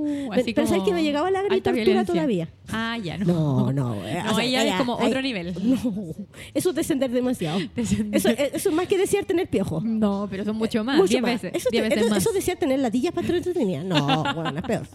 Uh, 0.02 0.28
uh, 0.28 0.32
así 0.32 0.52
pero 0.54 0.66
¿sabes 0.66 0.82
que 0.82 0.92
me 0.92 1.02
llegaba 1.02 1.30
la 1.30 1.40
agricultura 1.40 2.04
todavía? 2.04 2.48
Ah, 2.72 2.96
ya 3.02 3.18
no. 3.18 3.24
No, 3.26 3.41
no. 3.42 4.06
eh, 4.06 4.22
No, 4.24 4.30
o 4.32 4.34
sea, 4.34 4.44
ahí 4.44 4.50
ya 4.52 4.64
es 4.64 4.74
eh, 4.74 4.78
como 4.78 5.00
eh, 5.00 5.06
otro 5.06 5.22
nivel. 5.22 5.54
No, 5.62 6.14
eso 6.54 6.70
es 6.70 6.76
descender 6.76 7.10
demasiado. 7.10 7.58
Eso, 8.12 8.28
eh, 8.30 8.50
eso 8.54 8.68
es 8.68 8.74
más 8.74 8.86
que 8.86 8.98
desear 8.98 9.24
tener 9.24 9.48
piojos. 9.48 9.82
No, 9.84 10.26
pero 10.30 10.44
son 10.44 10.56
mucho 10.56 10.82
más. 10.84 10.96
Mucho 10.96 11.20
más. 11.20 11.42
veces. 11.42 11.52
Eso, 11.54 11.68
diez 11.70 11.88
veces 11.88 12.08
más. 12.10 12.18
eso 12.18 12.32
desear 12.32 12.58
tener 12.58 12.78
ladillas 12.80 13.12
para 13.12 13.26
estar 13.26 13.36
entretenida. 13.36 13.82
No, 13.82 14.22
bueno, 14.34 14.58
es 14.58 14.62
peor. 14.64 14.86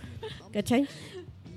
¿Cachai? 0.52 0.88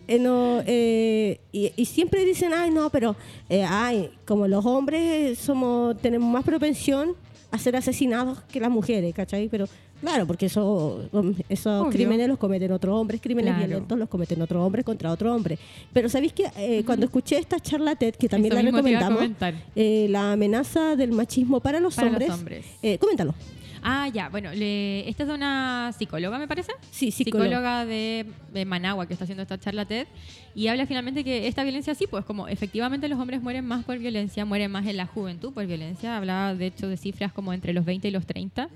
Eh, 0.09 0.19
no, 0.19 0.61
eh, 0.67 1.41
y, 1.53 1.73
y 1.77 1.85
siempre 1.85 2.25
dicen, 2.25 2.53
ay, 2.53 2.71
no, 2.73 2.91
pero, 2.91 3.15
eh, 3.49 3.65
ay, 3.65 4.11
como 4.27 4.49
los 4.49 4.67
hombres 4.67 5.39
somos 5.39 5.97
tenemos 6.03 6.29
más 6.33 6.43
propensión 6.45 7.13
a 7.53 7.59
ser 7.59 7.77
asesinados 7.77 8.41
que 8.51 8.59
las 8.59 8.71
mujeres, 8.71 9.15
¿cachai? 9.15 9.49
Pero, 9.49 9.67
claro, 10.01 10.27
porque 10.27 10.47
eso, 10.47 11.09
um, 11.13 11.35
esos 11.49 11.83
Obvio. 11.83 11.91
crímenes 11.93 12.29
los 12.29 12.39
cometen 12.39 12.73
otros 12.73 12.95
hombres, 12.99 13.21
crímenes 13.21 13.53
Claro. 13.55 13.67
violentos 13.69 13.99
los 13.99 14.09
cometen 14.09 14.41
otros 14.43 14.63
hombres 14.65 14.85
contra 14.85 15.11
otro 15.13 15.35
hombre. 15.35 15.59
Pero, 15.93 16.09
¿sabéis 16.09 16.33
que 16.33 16.45
eh, 16.57 16.83
cuando 16.85 17.07
escuché 17.07 17.39
esta 17.39 17.59
charla 17.61 17.95
TED, 17.97 18.15
que 18.15 18.29
también 18.29 18.53
Eso 18.53 18.63
la 18.63 18.71
recomendamos, 18.71 19.31
eh, 19.77 20.07
la 20.11 20.33
amenaza 20.33 20.97
del 20.97 21.13
machismo 21.13 21.61
para 21.61 21.81
los 21.81 21.95
Para 21.95 22.09
los 22.09 22.15
hombres, 22.15 22.31
hombres. 22.31 22.67
eh, 22.83 22.99
coméntalo. 22.99 23.35
Ah, 23.83 24.09
ya, 24.13 24.29
bueno, 24.29 24.53
le- 24.53 25.09
esta 25.09 25.23
es 25.23 25.29
de 25.31 25.35
una 25.35 25.91
psicóloga, 25.97 26.39
me 26.39 26.47
parece. 26.47 26.71
Sí, 26.91 27.11
psicóloga. 27.11 27.47
Psicóloga 27.49 27.87
de, 27.87 28.27
de 28.53 28.65
Managua 28.67 29.07
que 29.07 29.15
está 29.15 29.25
haciendo 29.25 29.41
esta 29.43 29.59
charla 29.59 29.87
TED 29.87 30.07
y 30.55 30.67
habla 30.67 30.85
finalmente 30.85 31.25
que 31.25 31.47
esta 31.49 31.63
violencia 31.63 31.95
sí, 31.95 32.05
pues 32.07 32.27
como 32.27 32.47
efectivamente 32.47 33.09
los 33.09 33.19
hombres 33.19 33.41
mueren 33.41 33.65
más 33.65 33.83
por 33.87 33.97
violencia, 33.99 34.45
mueren 34.45 34.71
más 34.71 34.87
en 34.87 34.99
la 34.99 35.07
juventud 35.07 35.55
por 35.55 35.67
violencia. 35.67 36.19
Hablaba 36.19 36.55
de 36.55 36.67
hecho 36.67 36.89
de 36.89 36.99
cifras 36.99 37.33
como 37.33 37.55
entre 37.55 37.73
los 37.73 37.87
20 37.87 38.07
y 38.07 38.11
los 38.11 38.27
30 38.27 38.69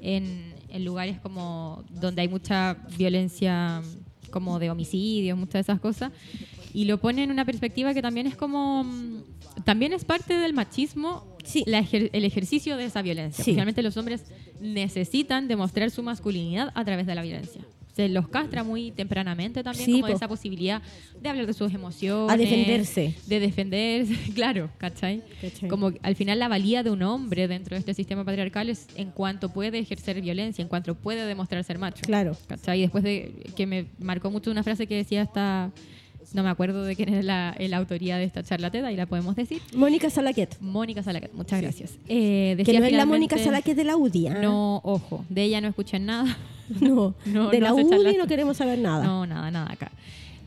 en, 0.00 0.54
en 0.72 0.84
lugares 0.84 1.20
como 1.20 1.84
donde 1.90 2.22
hay 2.22 2.28
mucha 2.28 2.76
violencia 2.98 3.82
como 4.30 4.58
de 4.58 4.70
homicidios, 4.70 5.36
muchas 5.38 5.54
de 5.54 5.60
esas 5.60 5.80
cosas. 5.80 6.10
Y 6.74 6.86
lo 6.86 6.98
pone 6.98 7.22
en 7.22 7.30
una 7.30 7.44
perspectiva 7.44 7.92
que 7.94 8.00
también 8.02 8.26
es 8.26 8.34
como... 8.36 8.82
mm, 8.84 9.22
También 9.64 9.92
es 9.92 10.04
parte 10.04 10.34
del 10.38 10.54
machismo 10.54 11.24
Sí. 11.44 11.64
la 11.66 11.80
ejer- 11.80 12.08
el 12.12 12.24
ejercicio 12.24 12.76
de 12.78 12.86
esa 12.86 13.02
violencia. 13.02 13.44
Sí. 13.44 13.50
Finalmente 13.50 13.82
los 13.82 13.96
hombres 13.98 14.24
necesitan 14.60 15.48
demostrar 15.48 15.90
su 15.90 16.02
masculinidad 16.02 16.70
a 16.74 16.84
través 16.84 17.06
de 17.06 17.14
la 17.14 17.22
violencia. 17.22 17.60
Se 17.94 18.08
los 18.08 18.28
castra 18.28 18.64
muy 18.64 18.90
tempranamente 18.90 19.62
también 19.62 19.84
Sí, 19.84 19.92
como 20.00 20.06
po. 20.06 20.12
esa 20.16 20.26
posibilidad 20.26 20.80
de 21.20 21.28
hablar 21.28 21.46
de 21.46 21.52
sus 21.52 21.72
emociones. 21.74 22.32
A 22.32 22.36
defenderse. 22.38 23.14
De 23.26 23.38
defenderse, 23.40 24.14
claro, 24.34 24.70
¿cachai? 24.78 25.22
¿Cachai? 25.40 25.68
Como 25.68 25.92
al 26.02 26.16
final 26.16 26.38
la 26.38 26.48
valía 26.48 26.82
de 26.82 26.90
un 26.90 27.02
hombre 27.02 27.48
dentro 27.48 27.74
de 27.74 27.80
este 27.80 27.92
sistema 27.94 28.24
patriarcal 28.24 28.70
es 28.70 28.86
en 28.96 29.10
cuanto 29.10 29.50
puede 29.52 29.78
ejercer 29.78 30.20
violencia, 30.22 30.62
en 30.62 30.68
cuanto 30.68 30.94
puede 30.94 31.26
demostrar 31.26 31.62
ser 31.64 31.78
macho. 31.78 32.02
Claro. 32.02 32.36
¿Cachai? 32.46 32.78
Y 32.78 32.82
después 32.82 33.04
de 33.04 33.32
que 33.56 33.66
me 33.66 33.86
marcó 33.98 34.30
mucho 34.30 34.50
una 34.50 34.62
frase 34.62 34.86
que 34.86 34.94
decía 34.96 35.22
esta, 35.22 35.70
no 36.32 36.42
me 36.42 36.48
acuerdo 36.50 36.84
de 36.84 36.96
quién 36.96 37.12
es 37.14 37.24
la, 37.24 37.54
la 37.58 37.76
autoría 37.76 38.16
de 38.16 38.24
esta 38.24 38.42
charla 38.42 38.70
TED, 38.70 38.84
ahí 38.84 38.96
la 38.96 39.06
podemos 39.06 39.36
decir. 39.36 39.60
Mónica 39.74 40.10
Salaquet. 40.10 40.60
Mónica 40.60 41.02
Salaquet, 41.02 41.32
muchas 41.34 41.60
gracias. 41.60 41.98
Eh, 42.08 42.60
Que 42.64 42.78
no 42.78 42.84
es 42.84 42.92
la 42.92 43.06
Mónica 43.06 43.38
Salaquet 43.38 43.76
de 43.76 43.84
la 43.84 43.96
UDI. 43.96 44.28
¿ah? 44.28 44.38
No, 44.40 44.80
ojo, 44.84 45.24
de 45.28 45.42
ella 45.42 45.60
no 45.60 45.68
escuché 45.68 45.98
nada. 45.98 46.36
no. 46.80 47.14
No, 47.26 47.50
de 47.50 47.60
no 47.60 47.66
la 47.66 47.74
UDI 47.74 48.16
no 48.16 48.26
queremos 48.26 48.56
saber 48.56 48.78
nada. 48.78 49.04
No, 49.04 49.26
nada, 49.26 49.50
nada 49.50 49.72
acá. 49.72 49.90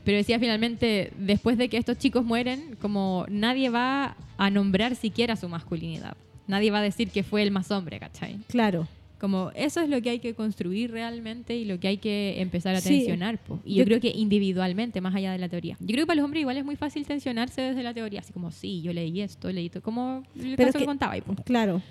Pero 0.04 0.18
decía 0.18 0.40
finalmente, 0.40 1.12
después 1.18 1.58
de 1.58 1.68
que 1.68 1.78
estos 1.78 1.98
chicos 1.98 2.24
mueren, 2.24 2.78
como 2.80 3.26
nadie 3.28 3.70
va 3.70 4.16
a 4.38 4.50
nombrar 4.52 4.96
siquiera 4.96 5.36
su 5.36 5.50
masculinidad. 5.50 6.16
Nadie 6.48 6.70
va 6.70 6.78
a 6.80 6.84
decir 6.84 7.10
que 7.10 7.24
fue 7.24 7.42
el 7.42 7.50
más 7.50 7.72
hombre, 7.72 8.00
¿cachai? 8.00 8.38
Claro. 8.48 8.88
Como 9.20 9.52
eso 9.56 9.80
es 9.82 9.90
lo 9.90 10.02
que 10.02 10.10
hay 10.10 10.20
que 10.20 10.34
construir 10.34 10.92
realmente 10.92 11.56
y 11.56 11.66
lo 11.66 11.80
que 11.80 11.88
hay 11.88 11.98
que 11.98 12.42
empezar 12.42 12.76
a 12.76 12.82
Sí. 12.82 12.90
tensionar. 12.98 13.38
po. 13.40 13.60
Y 13.66 13.76
yo, 13.76 13.80
Yo- 13.80 13.86
creo 13.86 14.00
que 14.02 14.10
individualmente, 14.10 15.00
más 15.02 15.16
allá 15.16 15.32
de 15.32 15.38
la 15.38 15.48
teoría. 15.50 15.78
Yo 15.80 15.88
creo 15.88 16.00
que 16.04 16.08
para 16.08 16.18
los 16.18 16.26
hombres 16.26 16.42
igual 16.42 16.58
es 16.58 16.66
muy 16.66 16.76
fácil 16.76 17.06
tensionarse 17.06 17.62
desde 17.62 17.82
la 17.82 17.94
teoría. 17.94 18.20
Así 18.20 18.34
como, 18.34 18.52
sí, 18.52 18.82
yo 18.82 18.92
leí 18.94 19.22
esto, 19.22 19.52
leí 19.52 19.68
esto. 19.68 19.82
Como 19.82 20.24
el 20.36 20.56
Pero 20.56 20.58
caso 20.58 20.68
es 20.68 20.74
que, 20.74 20.80
que- 20.80 20.86
contaba 20.86 21.16
po. 21.22 21.36
Claro. 21.44 21.82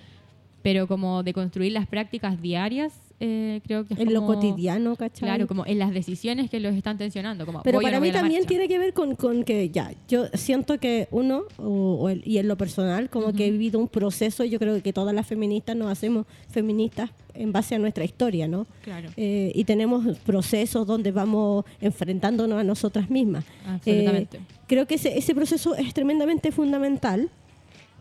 Pero 0.63 0.87
como 0.87 1.23
de 1.23 1.33
construir 1.33 1.73
las 1.73 1.87
prácticas 1.87 2.41
diarias, 2.41 2.93
eh, 3.21 3.61
creo 3.67 3.87
que 3.87 3.95
es 3.95 4.01
En 4.01 4.13
lo 4.13 4.27
cotidiano, 4.27 4.97
¿cachai? 4.97 5.29
Claro, 5.29 5.47
como 5.47 5.65
en 5.67 5.79
las 5.79 5.93
decisiones 5.95 6.51
que 6.51 6.61
los 6.61 6.75
están 6.75 6.99
tensionando. 6.99 7.47
Como, 7.47 7.63
Pero 7.63 7.81
para 7.81 7.97
no 7.97 8.01
mí 8.03 8.11
también 8.11 8.41
marcha. 8.41 8.49
tiene 8.49 8.69
que 8.69 8.79
ver 8.79 8.93
con, 8.93 9.15
con 9.15 9.45
que 9.45 9.71
ya, 9.71 9.93
yo 10.09 10.27
siento 10.35 10.79
que 10.79 11.09
uno, 11.11 11.43
o, 11.57 11.65
o 12.01 12.09
el- 12.09 12.23
y 12.27 12.39
en 12.39 12.49
lo 12.49 12.57
personal, 12.57 13.09
como 13.11 13.33
que 13.33 13.47
he 13.47 13.51
vivido 13.51 13.79
un 13.79 13.89
proceso, 13.89 14.45
yo 14.45 14.59
creo 14.59 14.83
que 14.83 14.93
todas 14.93 15.15
las 15.15 15.27
feministas 15.27 15.77
nos 15.77 15.91
hacemos 15.91 16.27
feministas 16.51 17.11
en 17.35 17.51
base 17.53 17.75
a 17.75 17.79
nuestra 17.79 18.05
historia, 18.05 18.47
¿no? 18.47 18.67
Claro. 18.83 19.09
Eh, 19.17 19.51
y 19.55 19.65
tenemos 19.65 20.05
procesos 20.19 20.87
donde 20.87 21.11
vamos 21.13 21.65
enfrentándonos 21.81 22.59
a 22.61 22.65
nosotras 22.65 23.11
mismas. 23.11 23.45
Absolutamente. 23.67 24.37
Eh, 24.39 24.41
creo 24.67 24.87
que 24.87 24.95
ese, 24.97 25.17
ese 25.19 25.35
proceso 25.35 25.75
es 25.75 25.93
tremendamente 25.95 26.53
fundamental, 26.53 27.31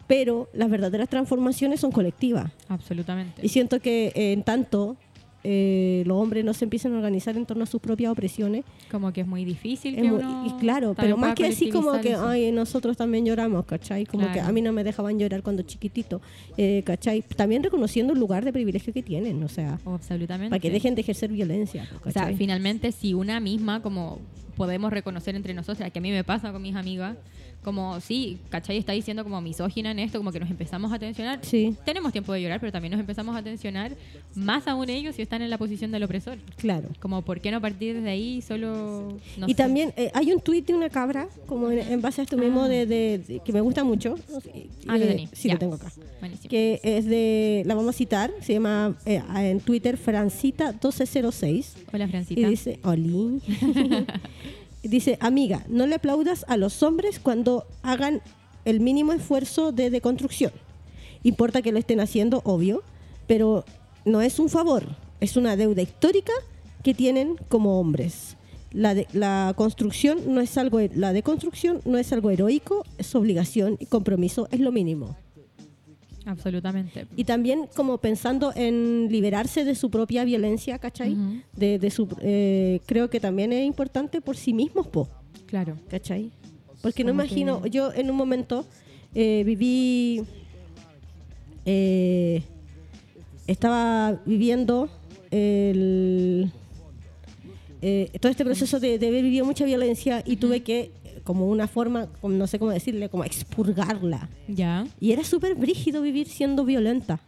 pero 0.08 0.50
las 0.54 0.70
verdaderas 0.70 1.10
transformaciones 1.10 1.80
son 1.80 1.92
colectivas. 1.92 2.52
Absolutamente. 2.68 3.46
Y 3.46 3.50
siento 3.50 3.80
que 3.80 4.08
eh, 4.16 4.34
en 4.34 4.44
tanto 4.44 4.98
eh, 5.46 6.04
los 6.06 6.18
hombres 6.22 6.46
no 6.46 6.54
se 6.54 6.64
empiezan 6.64 6.94
a 6.94 6.98
organizar 6.98 7.36
en 7.36 7.46
torno 7.46 7.64
a 7.64 7.66
sus 7.66 7.82
propias 7.82 8.12
opresiones, 8.14 8.64
Como 8.90 9.12
que 9.12 9.22
es 9.22 9.28
muy 9.28 9.44
difícil. 9.44 9.96
es 9.96 10.02
que 10.02 10.08
muy- 10.10 10.24
uno 10.24 10.46
y 10.48 10.52
claro, 10.62 10.94
pero 10.96 11.18
más 11.18 11.36
que 11.36 11.46
así 11.48 11.70
como 11.70 12.00
que, 12.00 12.14
eso. 12.14 12.26
ay, 12.26 12.50
nosotros 12.54 12.96
también 12.96 13.26
lloramos, 13.26 13.66
¿cachai? 13.66 14.06
Como 14.06 14.32
que 14.32 14.40
a 14.40 14.50
mí 14.54 14.62
no 14.62 14.72
me 14.72 14.86
dejaban 14.86 15.20
llorar 15.20 15.44
cuando 15.44 15.64
chiquitito, 15.64 16.22
eh, 16.58 16.82
¿cachai? 16.86 17.22
También 17.24 17.62
reconociendo 17.62 18.14
el 18.14 18.20
lugar 18.20 18.46
de 18.46 18.54
privilegio 18.54 18.94
que 18.94 19.04
tienen, 19.04 19.44
o 19.44 19.50
sea, 19.50 19.80
Absolutamente. 19.86 20.50
para 20.50 20.62
que 20.62 20.70
dejen 20.70 20.96
de 20.96 21.02
ejercer 21.02 21.30
violencia, 21.30 21.90
O 22.06 22.12
sea, 22.12 22.32
finalmente, 22.38 22.94
si 22.94 23.14
una 23.14 23.42
misma, 23.42 23.82
como 23.82 24.20
podemos 24.56 24.94
reconocer 24.94 25.36
entre 25.36 25.54
nosotras, 25.54 25.92
que 25.92 26.00
a 26.00 26.02
mí 26.02 26.12
me 26.12 26.24
pasa 26.24 26.54
con 26.54 26.62
mis 26.62 26.76
amigas, 26.76 27.18
como 27.64 28.00
sí, 28.02 28.38
¿cachai? 28.50 28.78
Está 28.78 28.92
diciendo 28.94 29.24
como 29.24 29.40
misógina 29.42 29.92
en 29.92 30.00
esto, 30.00 30.18
como 30.20 30.32
que 30.32 30.40
nos 30.40 30.50
empezamos 30.50 30.92
a 30.94 31.00
tensionar. 31.00 31.40
Sí, 31.44 31.76
Tenemos 31.86 32.12
tiempo 32.12 32.34
de 32.34 32.42
llorar, 32.42 32.60
pero 32.60 32.72
también 32.72 32.92
nos 32.92 33.00
empezamos 33.00 33.36
a 33.36 33.42
tensionar, 33.42 33.94
más 34.36 34.68
aún 34.68 34.90
ellos 34.90 35.16
si 35.16 35.22
están 35.22 35.42
en 35.42 35.50
la 35.50 35.58
posición 35.58 35.92
del 35.92 36.04
opresor. 36.04 36.38
claro. 36.58 36.90
Como, 37.00 37.22
¿por 37.22 37.40
qué 37.42 37.52
no 37.52 37.62
partir 37.62 37.96
desde 37.96 38.10
ahí 38.10 38.42
solo.? 38.42 39.18
no 39.38 39.48
y 39.48 39.52
sé. 39.52 39.56
también 39.56 39.94
eh, 39.98 40.12
hay 40.14 40.32
un 40.32 40.40
tuit 40.42 40.66
de 40.68 40.74
una 40.74 40.90
cabra, 40.90 41.28
como 41.48 41.72
en, 41.72 41.80
en 41.80 42.02
base 42.02 42.22
a 42.22 42.24
esto 42.26 42.38
mismo, 42.38 42.64
Ah. 42.64 42.68
de, 42.70 42.86
de- 42.86 43.18
de- 43.20 43.40
que 43.40 43.54
me 43.54 43.62
gusta 43.62 43.84
mucho. 43.84 44.16
Ah, 44.88 44.98
lo 44.98 45.06
eh. 45.06 45.28
Sí, 45.34 45.48
Ya. 45.48 45.54
lo 45.56 45.60
tengo 45.60 45.76
acá. 45.76 45.92
Buenísimo. 46.20 46.50
que 46.50 46.80
es 46.84 47.06
de, 47.06 47.64
la 47.66 47.76
vamos 47.76 47.96
a 47.96 47.98
citar, 47.98 48.32
se 48.42 48.54
llama 48.54 48.96
eh, 49.06 49.22
en 49.38 49.60
Twitter 49.60 49.98
Francita1206 49.98 51.66
Hola, 51.94 52.08
Francita. 52.08 52.42
y 52.42 52.46
dice, 52.46 52.80
Oli, 52.84 53.42
dice, 54.84 55.18
amiga, 55.22 55.64
no 55.70 55.88
le 55.88 55.96
aplaudas 55.96 56.46
a 56.48 56.58
los 56.58 56.84
hombres 56.84 57.20
cuando 57.20 57.66
hagan 57.82 58.22
el 58.66 58.80
mínimo 58.80 59.14
esfuerzo 59.14 59.72
de 59.72 59.90
deconstrucción. 59.90 60.52
Importa 61.24 61.62
que 61.62 61.72
lo 61.72 61.80
estén 61.80 62.00
haciendo, 62.00 62.42
obvio, 62.46 62.84
pero 63.28 63.64
no 64.06 64.22
es 64.22 64.40
un 64.40 64.50
favor, 64.50 64.86
es 65.22 65.38
una 65.38 65.56
deuda 65.56 65.82
histórica 65.82 66.34
que 66.84 66.94
tienen 66.94 67.36
como 67.50 67.80
hombres. 67.80 68.36
La, 68.72 68.94
de- 68.94 69.08
la 69.14 69.54
construcción 69.56 70.20
no 70.34 70.42
es 70.42 70.58
algo, 70.58 70.80
la 70.96 71.14
deconstrucción 71.14 71.82
no 71.86 71.98
es 71.98 72.12
algo 72.12 72.30
heroico, 72.30 72.84
es 72.98 73.14
obligación 73.16 73.78
y 73.80 73.86
compromiso 73.86 74.48
es 74.52 74.60
lo 74.60 74.72
mínimo. 74.72 75.16
Absolutamente. 76.26 77.06
Y 77.16 77.24
también 77.26 77.68
como 77.76 77.98
pensando 77.98 78.54
en 78.56 79.08
liberarse 79.12 79.66
de 79.66 79.76
su 79.76 79.90
propia 79.90 80.24
violencia, 80.24 80.80
¿cachai? 80.80 81.16
De, 81.56 81.80
de 81.80 81.90
su, 81.92 82.08
eh, 82.22 82.80
creo 82.86 83.10
que 83.10 83.20
también 83.20 83.52
es 83.54 83.66
importante 83.66 84.22
por 84.22 84.38
sí 84.38 84.54
mismos, 84.54 84.88
po, 84.88 85.10
Claro. 85.48 85.78
¿cachai? 85.90 86.32
Porque 86.82 87.04
no 87.04 87.12
imagino, 87.12 87.62
que- 87.62 87.70
yo 87.70 87.92
en 87.94 88.10
un 88.10 88.16
momento 88.18 88.66
eh, 89.16 89.44
viví, 89.46 90.24
eh, 91.66 92.42
estaba 93.48 94.20
viviendo 94.26 94.90
el, 95.32 96.52
eh, 97.82 98.10
todo 98.20 98.32
este 98.32 98.46
proceso 98.46 98.80
de, 98.80 98.98
de 99.00 99.08
haber 99.08 99.24
vivido 99.24 99.46
mucha 99.46 99.66
violencia 99.66 100.24
y 100.26 100.38
tuve 100.38 100.62
que, 100.64 100.92
como 101.24 101.48
una 101.48 101.68
forma, 101.68 102.08
como 102.22 102.36
no 102.36 102.48
sé 102.48 102.60
cómo 102.60 102.72
decirle, 102.72 103.10
como 103.10 103.24
expurgarla. 103.24 104.30
Ya, 104.48 104.86
Y 105.00 105.12
era 105.12 105.24
súper 105.24 105.56
brígido 105.56 106.02
vivir 106.02 106.28
siendo 106.28 106.66
violenta. 106.66 107.20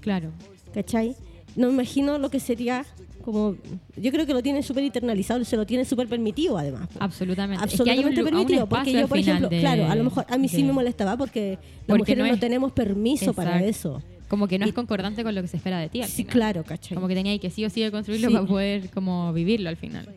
claro. 0.00 0.30
¿cachai? 0.74 1.14
No 1.54 1.66
me 1.66 1.74
imagino 1.74 2.16
lo 2.18 2.30
que 2.30 2.40
sería 2.40 2.86
como... 3.22 3.56
Yo 3.96 4.10
creo 4.10 4.24
que 4.24 4.32
lo 4.32 4.42
tienen 4.42 4.62
súper 4.62 4.82
internalizado, 4.84 5.44
se 5.44 5.54
lo 5.58 5.66
tienen 5.66 5.84
súper 5.84 6.08
permitido 6.08 6.56
además. 6.56 6.88
Absolutamente. 6.98 7.62
Es 7.62 7.70
que 7.70 7.74
Absolutamente 7.82 8.20
hay 8.20 8.24
un, 8.24 8.30
permitido, 8.30 8.66
porque 8.66 8.92
yo, 8.92 9.06
por 9.06 9.18
ejemplo, 9.18 9.48
de- 9.50 9.60
claro, 9.60 9.84
a 9.90 9.94
lo 9.94 10.04
mejor 10.04 10.24
a 10.30 10.38
mí 10.38 10.48
sí 10.48 10.56
de- 10.58 10.64
me 10.64 10.72
molestaba 10.72 11.18
porque 11.18 11.58
las 11.86 11.98
Porque 11.98 12.14
mujeres 12.16 12.32
no 12.32 12.38
tenemos 12.40 12.72
permiso 12.72 13.34
para 13.34 13.62
eso. 13.62 14.02
Como 14.28 14.48
que 14.48 14.58
no 14.58 14.64
Y- 14.64 14.70
es 14.70 14.74
concordante 14.74 15.22
con 15.24 15.34
lo 15.34 15.42
que 15.42 15.48
se 15.48 15.58
espera 15.58 15.78
de 15.78 15.90
ti. 15.90 16.00
al 16.00 16.08
Sí, 16.08 16.22
final. 16.22 16.32
claro, 16.32 16.64
¿cachai? 16.64 16.94
Como 16.94 17.06
que 17.06 17.14
tenía 17.14 17.38
que 17.38 17.50
sí 17.50 17.62
o 17.66 17.68
sí 17.70 17.82
de 17.82 17.90
construirlo 17.90 18.28
Sí. 18.28 18.34
para 18.34 18.46
poder 18.46 18.88
como 18.90 19.30
vivirlo 19.34 19.68
al 19.68 19.76
final. 19.76 20.08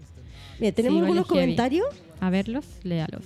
Mira, 0.59 0.71
tenemos 0.73 0.97
igual 0.97 1.09
algunos 1.09 1.27
comentarios. 1.27 1.87
A 2.19 2.29
verlos, 2.29 2.65
léalos. 2.83 3.23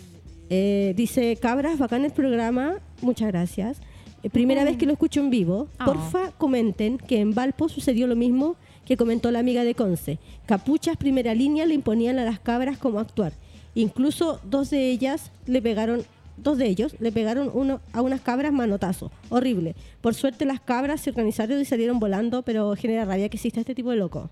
Eh, 0.50 0.94
dice, 0.96 1.36
cabras, 1.36 1.78
bacán 1.78 2.06
el 2.06 2.12
programa, 2.12 2.80
muchas 3.02 3.28
gracias. 3.28 3.80
Eh, 4.24 4.30
primera 4.30 4.63
vez 4.63 4.78
que 4.78 4.86
lo 4.86 4.94
escucho 4.94 5.20
en 5.20 5.30
vivo. 5.30 5.68
Oh. 5.80 5.86
Porfa, 5.86 6.32
comenten 6.38 6.98
que 6.98 7.20
en 7.20 7.34
Valpo 7.34 7.70
sucedió 7.70 8.08
lo 8.08 8.15
mismo 8.15 8.56
que 8.86 8.98
comentó 8.98 9.30
la 9.30 9.39
amiga 9.39 9.63
de 9.63 9.76
Conce. 9.76 10.18
Capuchas 10.48 10.98
primera 10.98 11.36
línea 11.36 11.65
le 11.65 11.76
imponían 11.76 12.18
a 12.18 12.26
las 12.26 12.39
cabras 12.39 12.78
cómo 12.78 13.00
actuar. 13.00 13.34
Incluso 13.76 14.42
dos 14.44 14.72
de 14.72 14.89
ellas 14.89 15.32
le 15.46 15.62
pegaron, 15.62 16.04
dos 16.38 16.58
de 16.58 16.65
ellos 16.65 16.96
le 17.00 17.12
pegaron 17.12 17.52
uno 17.54 17.82
a 17.94 18.02
unas 18.02 18.22
cabras 18.22 18.52
manotazo. 18.52 19.12
Horrible. 19.30 19.76
Por 20.02 20.15
suerte 20.15 20.46
las 20.46 20.60
cabras 20.60 21.02
se 21.02 21.12
organizaron 21.12 21.62
y 21.62 21.65
salieron 21.65 22.00
volando, 22.00 22.42
pero 22.42 22.76
genera 22.76 23.06
rabia 23.06 23.30
que 23.30 23.38
exista 23.38 23.60
este 23.60 23.76
tipo 23.76 23.92
de 23.92 23.98
loco. 23.98 24.32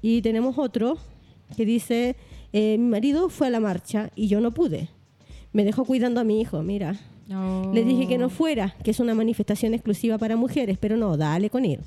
Y 0.00 0.22
tenemos 0.22 0.56
otro 0.56 0.98
que 1.56 1.64
dice, 1.66 2.16
eh, 2.52 2.76
mi 2.78 2.88
marido 2.88 3.28
fue 3.28 3.46
a 3.46 3.50
la 3.50 3.60
marcha 3.60 4.10
y 4.14 4.28
yo 4.28 4.40
no 4.40 4.52
pude. 4.52 4.88
Me 5.52 5.64
dejó 5.64 5.84
cuidando 5.84 6.20
a 6.20 6.24
mi 6.24 6.40
hijo, 6.40 6.62
mira. 6.62 6.96
Le 7.74 7.84
dije 7.84 8.06
que 8.08 8.16
no 8.16 8.30
fuera, 8.30 8.74
que 8.82 8.90
es 8.90 9.00
una 9.00 9.14
manifestación 9.14 9.74
exclusiva 9.74 10.16
para 10.16 10.36
mujeres, 10.36 10.78
pero 10.78 10.96
no, 10.96 11.16
dale 11.18 11.50
con 11.50 11.64
ir. 11.66 11.80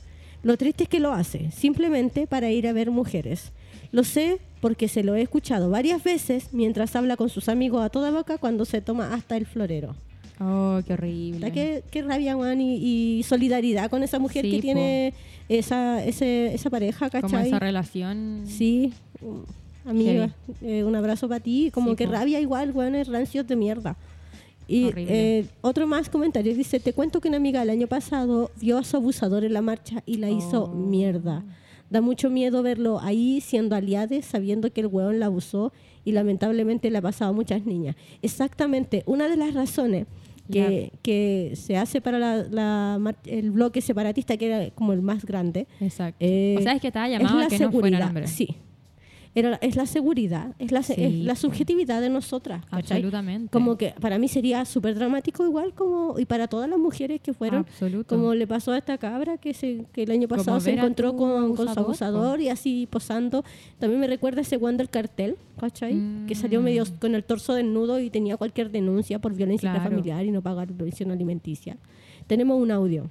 Lo 0.44 0.56
triste 0.58 0.84
es 0.84 0.90
que 0.90 1.00
lo 1.00 1.14
hace, 1.14 1.50
simplemente 1.52 2.28
para 2.28 2.52
ir 2.52 2.68
a 2.68 2.74
ver 2.74 2.92
mujeres. 2.92 3.52
Lo 3.92 4.04
sé 4.04 4.40
porque 4.60 4.88
se 4.88 5.04
lo 5.04 5.16
he 5.16 5.22
escuchado 5.24 5.70
varias 5.72 6.04
veces 6.04 6.50
mientras 6.52 6.96
habla 6.96 7.18
con 7.18 7.30
sus 7.30 7.50
amigos 7.50 7.84
a 7.84 7.90
toda 7.90 8.12
boca 8.12 8.38
cuando 8.38 8.66
se 8.66 8.82
toma 8.82 9.14
hasta 9.16 9.36
el 9.36 9.46
florero. 9.48 9.96
Oh, 10.40 10.80
qué 10.86 10.94
horrible. 10.94 11.52
Qué, 11.52 11.84
qué 11.92 12.02
rabia, 12.04 12.36
weón, 12.38 12.62
y, 12.62 13.20
y 13.20 13.24
solidaridad 13.24 13.90
con 13.90 14.02
esa 14.04 14.18
mujer 14.20 14.44
Sí, 14.46 14.52
que 14.52 14.58
po. 14.58 14.62
tiene 14.62 15.14
esa, 15.50 16.04
ese, 16.04 16.54
esa 16.54 16.70
pareja, 16.70 17.10
Como 17.10 17.22
¿cachai? 17.24 17.48
esa 17.48 17.60
relación. 17.60 18.44
Sí, 18.46 18.94
amiga, 19.86 20.34
eh, 20.62 20.84
un 20.84 20.96
abrazo 20.96 21.28
para 21.28 21.40
ti. 21.40 21.72
Como 21.74 21.92
Sí, 21.92 21.96
que 21.98 22.06
po. 22.06 22.12
rabia 22.14 22.40
igual, 22.40 22.72
weón, 22.72 22.94
rancios 23.06 23.48
de 23.48 23.56
mierda. 23.56 23.98
Y 24.68 24.90
eh, 24.96 25.46
otro 25.62 25.86
más 25.88 26.08
comentario 26.10 26.56
dice, 26.56 26.80
te 26.80 26.94
cuento 26.94 27.20
que 27.20 27.28
una 27.28 27.38
amiga 27.38 27.62
el 27.62 27.70
año 27.70 27.88
pasado 27.88 28.52
vio 28.62 28.78
a 28.78 28.84
su 28.84 28.96
abusador 28.98 29.44
en 29.44 29.54
la 29.54 29.62
marcha 29.62 30.02
y 30.06 30.18
la 30.18 30.30
hizo 30.30 30.66
Oh. 30.66 30.68
mierda. 30.76 31.44
Da 31.90 32.00
mucho 32.00 32.30
miedo 32.30 32.64
verlo 32.64 33.00
ahí 33.02 33.42
siendo 33.42 33.76
aliades, 33.76 34.26
sabiendo 34.26 34.72
que 34.72 34.80
el 34.82 34.88
weón 34.88 35.20
la 35.20 35.26
abusó 35.26 35.74
y 36.06 36.14
lamentablemente 36.14 36.90
le 36.90 36.98
ha 37.00 37.02
pasado 37.02 37.32
a 37.32 37.34
muchas 37.34 37.66
niñas. 37.66 37.98
Exactamente, 38.22 39.04
una 39.08 39.28
de 39.28 39.36
las 39.36 39.54
razones 39.54 40.08
que, 40.50 40.92
que 41.02 41.52
se 41.56 41.76
hace 41.78 42.00
para 42.02 42.18
la- 42.20 43.16
el 43.26 43.52
bloque 43.52 43.82
separatista, 43.82 44.38
que 44.38 44.46
era 44.48 44.70
como 44.72 44.94
el 44.94 45.02
más 45.02 45.26
grande, 45.26 45.68
Exacto. 45.82 46.18
eh, 46.22 46.56
o 46.58 46.62
sea, 46.62 46.74
es 46.74 46.82
que 46.82 46.88
estaba 46.88 47.08
es 47.10 47.14
llamado 47.18 47.40
a 47.40 47.44
la 47.44 47.48
que 47.50 47.60
no 47.60 47.72
fuera 47.72 47.88
seguridad, 47.98 48.08
hombre. 48.08 48.28
Sí. 48.28 48.56
Era, 49.34 49.56
es 49.62 49.78
la 49.78 49.86
seguridad, 49.86 50.54
es 50.60 50.74
la, 50.74 50.84
Sí, 50.84 50.94
es 50.98 51.14
la 51.14 51.36
subjetividad 51.38 52.02
de 52.02 52.10
nosotras. 52.10 52.66
¿cachai? 52.66 52.98
Absolutamente. 52.98 53.50
Como 53.50 53.78
que 53.78 53.94
para 54.02 54.18
mí 54.18 54.28
sería 54.28 54.66
súper 54.66 54.96
dramático 54.96 55.46
igual 55.46 55.74
como 55.74 56.20
y 56.20 56.26
para 56.26 56.48
todas 56.48 56.70
las 56.70 56.78
mujeres 56.78 57.22
que 57.22 57.34
fueron, 57.34 57.60
Absoluto. 57.62 58.14
como 58.14 58.34
le 58.34 58.46
pasó 58.46 58.74
a 58.74 58.78
esta 58.78 58.98
cabra 58.98 59.38
que, 59.38 59.54
se, 59.54 59.86
que 59.94 60.04
el 60.04 60.12
año 60.12 60.28
Como 60.28 60.38
pasado 60.40 60.60
se 60.60 60.72
encontró 60.72 61.16
con, 61.16 61.56
con 61.56 61.66
su 61.74 61.80
abusador, 61.80 61.86
abusador 62.18 62.42
y 62.42 62.50
así 62.50 62.90
posando. 62.92 63.46
También 63.80 64.02
me 64.02 64.08
recuerda 64.08 64.42
ese 64.42 64.58
Juan 64.58 64.76
del 64.76 64.90
cartel, 64.90 65.38
¿cachai? 65.58 65.96
Que 66.28 66.36
salió 66.36 66.60
Mm. 66.60 66.64
medio 66.66 66.84
con 67.00 67.16
el 67.16 67.24
torso 67.24 67.54
desnudo 67.54 68.02
y 68.02 68.10
tenía 68.10 68.36
cualquier 68.36 68.70
denuncia 68.70 69.20
por 69.20 69.34
violencia 69.34 69.72
Claro. 69.72 69.90
familiar 69.90 70.26
y 70.26 70.32
no 70.32 70.42
pagar 70.42 70.68
pensión 70.74 71.10
alimenticia. 71.10 71.78
Tenemos 72.28 72.62
un 72.62 72.70
audio. 72.72 73.10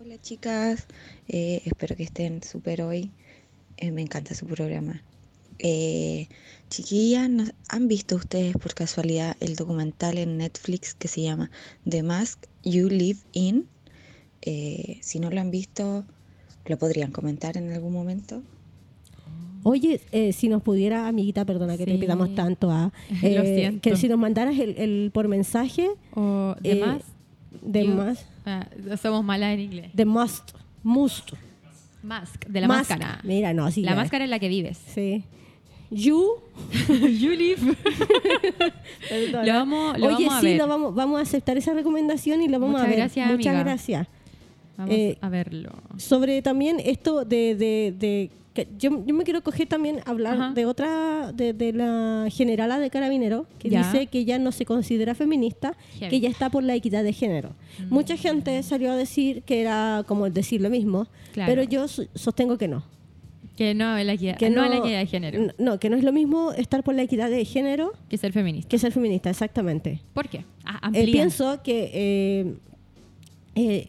Hola 0.00 0.16
chicas, 0.20 0.86
Eh, 1.28 1.62
espero 1.64 1.94
que 1.94 2.02
estén 2.04 2.42
súper 2.42 2.82
hoy. 2.82 3.10
Eh, 3.78 3.90
me 3.92 4.02
encanta 4.02 4.34
su 4.34 4.46
programa. 4.46 5.02
Eh, 5.60 6.28
chiquillas, 6.70 7.28
¿no- 7.30 7.44
¿han 7.68 7.88
visto 7.88 8.14
ustedes 8.16 8.54
por 8.56 8.74
casualidad 8.74 9.36
el 9.40 9.56
documental 9.56 10.18
en 10.18 10.36
Netflix 10.36 10.94
que 10.94 11.08
se 11.08 11.22
llama 11.22 11.50
The 11.88 12.02
Mask 12.02 12.44
You 12.62 12.88
Live 12.88 13.18
In? 13.32 13.66
Eh, 14.42 14.98
si 15.02 15.18
no 15.18 15.30
lo 15.30 15.40
han 15.40 15.50
visto, 15.50 16.04
¿lo 16.66 16.78
podrían 16.78 17.10
comentar 17.10 17.56
en 17.56 17.72
algún 17.72 17.92
momento? 17.92 18.42
Oye, 19.64 20.00
eh, 20.12 20.32
si 20.32 20.48
nos 20.48 20.62
pudiera, 20.62 21.08
amiguita, 21.08 21.44
perdona 21.44 21.76
que 21.76 21.84
te 21.84 21.98
pidamos 21.98 22.34
tanto, 22.36 22.70
ah, 22.70 22.92
Lo 23.22 23.42
eh, 23.42 23.54
siento. 23.56 23.80
que 23.82 23.96
si 23.96 24.08
nos 24.08 24.18
mandaras 24.18 24.56
el, 24.58 24.76
el 24.78 25.10
por 25.12 25.26
mensaje 25.26 25.88
O 26.14 26.54
de 26.60 26.72
eh, 26.72 26.80
más. 26.80 27.02
de 27.62 27.84
you- 27.84 27.92
más, 27.94 28.24
ah, 28.46 28.68
somos 29.02 29.24
malas 29.24 29.54
en 29.54 29.60
inglés. 29.60 29.90
de 29.92 30.04
must, 30.04 30.52
must, 30.84 31.32
Mask, 32.02 32.46
de 32.46 32.60
la 32.60 32.68
Mask. 32.68 32.90
máscara. 32.90 33.20
Mira, 33.24 33.52
no, 33.54 33.70
sí. 33.70 33.82
la 33.82 33.90
ya. 33.90 33.96
máscara 33.96 34.24
en 34.24 34.30
la 34.30 34.38
que 34.38 34.48
vives. 34.48 34.78
Sí. 34.94 35.24
You. 35.90 36.34
you 36.88 37.30
live. 37.30 37.60
Perdona. 39.08 39.44
Lo 39.44 39.52
vamos- 39.54 39.98
lo 39.98 40.06
Oye, 40.06 40.14
vamos 40.26 40.34
a 40.34 40.40
sí, 40.40 40.46
ver. 40.46 40.58
lo 40.58 40.66
vamos, 40.68 40.94
vamos 40.94 41.18
a 41.18 41.22
aceptar 41.22 41.56
esa 41.56 41.72
recomendación 41.74 42.42
y 42.42 42.48
lo 42.48 42.58
vamos 42.60 42.72
Muchas 42.80 42.86
a 42.86 42.88
ver. 42.90 42.98
gracias, 42.98 43.30
Muchas 43.30 43.46
amiga. 43.46 43.64
gracias. 43.64 44.06
Vamos 44.76 44.94
Eh, 44.94 45.18
a 45.20 45.28
verlo. 45.28 45.70
Sobre 45.96 46.40
también 46.42 46.78
esto 46.84 47.24
de, 47.24 47.54
de, 47.56 47.94
de 47.98 48.30
que 48.64 48.68
yo, 48.78 49.04
yo 49.06 49.14
me 49.14 49.24
quiero 49.24 49.42
coger 49.42 49.68
también 49.68 50.00
hablar 50.04 50.34
Ajá. 50.34 50.52
de 50.52 50.66
otra, 50.66 51.32
de, 51.32 51.52
de 51.52 51.72
la 51.72 52.26
generala 52.30 52.78
de 52.78 52.90
Carabineros, 52.90 53.46
que 53.58 53.70
Ya. 53.70 53.78
dice 53.84 54.06
que 54.08 54.18
ella 54.20 54.38
no 54.38 54.52
se 54.52 54.64
considera 54.64 55.14
feminista, 55.14 55.76
que 55.98 56.16
ella 56.16 56.28
está 56.28 56.50
por 56.50 56.62
la 56.64 56.74
equidad 56.74 57.04
de 57.04 57.12
género. 57.12 57.50
Mucha 57.90 58.16
gente 58.16 58.62
salió 58.62 58.90
a 58.92 58.96
decir 58.96 59.42
que 59.42 59.60
era 59.60 60.04
como 60.06 60.28
decir 60.30 60.60
lo 60.60 60.70
mismo, 60.70 61.06
Claro. 61.32 61.50
pero 61.52 61.62
yo 61.62 61.86
so- 61.88 62.04
sostengo 62.14 62.58
que 62.58 62.68
no. 62.68 62.82
Que 63.56 63.74
no, 63.74 63.96
la 64.02 64.12
equidad, 64.12 64.36
Que 64.36 64.50
no, 64.50 64.62
a 64.62 64.68
la 64.68 64.76
equidad 64.76 64.98
de 65.00 65.06
género. 65.06 65.52
No, 65.58 65.80
que 65.80 65.90
no 65.90 65.96
es 65.96 66.04
lo 66.04 66.12
mismo 66.12 66.52
estar 66.52 66.84
por 66.84 66.94
la 66.94 67.02
equidad 67.02 67.28
de 67.28 67.44
género 67.44 67.92
Que 68.08 68.16
ser 68.16 68.32
feminista. 68.32 68.68
que 68.68 68.78
ser 68.78 68.92
feminista, 68.92 69.30
exactamente. 69.30 70.00
¿Por 70.14 70.28
qué? 70.28 70.44
Ah, 70.64 70.90
Eh, 70.94 71.04
pienso 71.10 71.60
que 71.62 71.90
eh, 71.92 72.54
eh, 73.56 73.88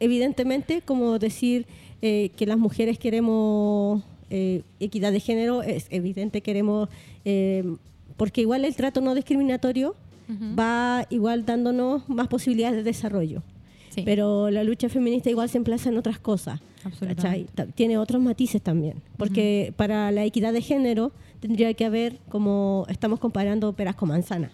evidentemente 0.00 0.82
como 0.82 1.18
decir 1.18 1.66
eh, 2.02 2.30
que 2.36 2.46
las 2.46 2.58
mujeres 2.58 2.98
queremos 2.98 4.02
eh, 4.30 4.62
equidad 4.80 5.12
de 5.12 5.20
género 5.20 5.62
es 5.62 5.86
evidente 5.90 6.40
queremos 6.40 6.88
eh, 7.24 7.64
porque 8.16 8.40
igual 8.40 8.64
el 8.64 8.74
trato 8.74 9.00
no 9.00 9.14
discriminatorio 9.14 9.94
va 10.58 11.06
igual 11.10 11.46
dándonos 11.46 12.08
más 12.08 12.28
posibilidades 12.28 12.76
de 12.76 12.82
desarrollo 12.82 13.42
Sí. 13.88 14.02
pero 14.04 14.50
la 14.50 14.62
lucha 14.62 14.90
feminista 14.90 15.30
igual 15.30 15.48
se 15.48 15.56
emplaza 15.56 15.88
en 15.88 15.96
otras 15.96 16.18
cosas 16.18 16.60
tiene 17.74 17.96
otros 17.96 18.20
matices 18.20 18.60
también 18.60 19.00
porque 19.16 19.72
para 19.76 20.10
la 20.10 20.22
equidad 20.24 20.52
de 20.52 20.60
género 20.60 21.12
tendría 21.40 21.72
que 21.74 21.84
haber 21.86 22.18
como 22.28 22.84
estamos 22.88 23.20
comparando 23.20 23.72
peras 23.72 23.94
con 23.94 24.08
manzanas. 24.08 24.50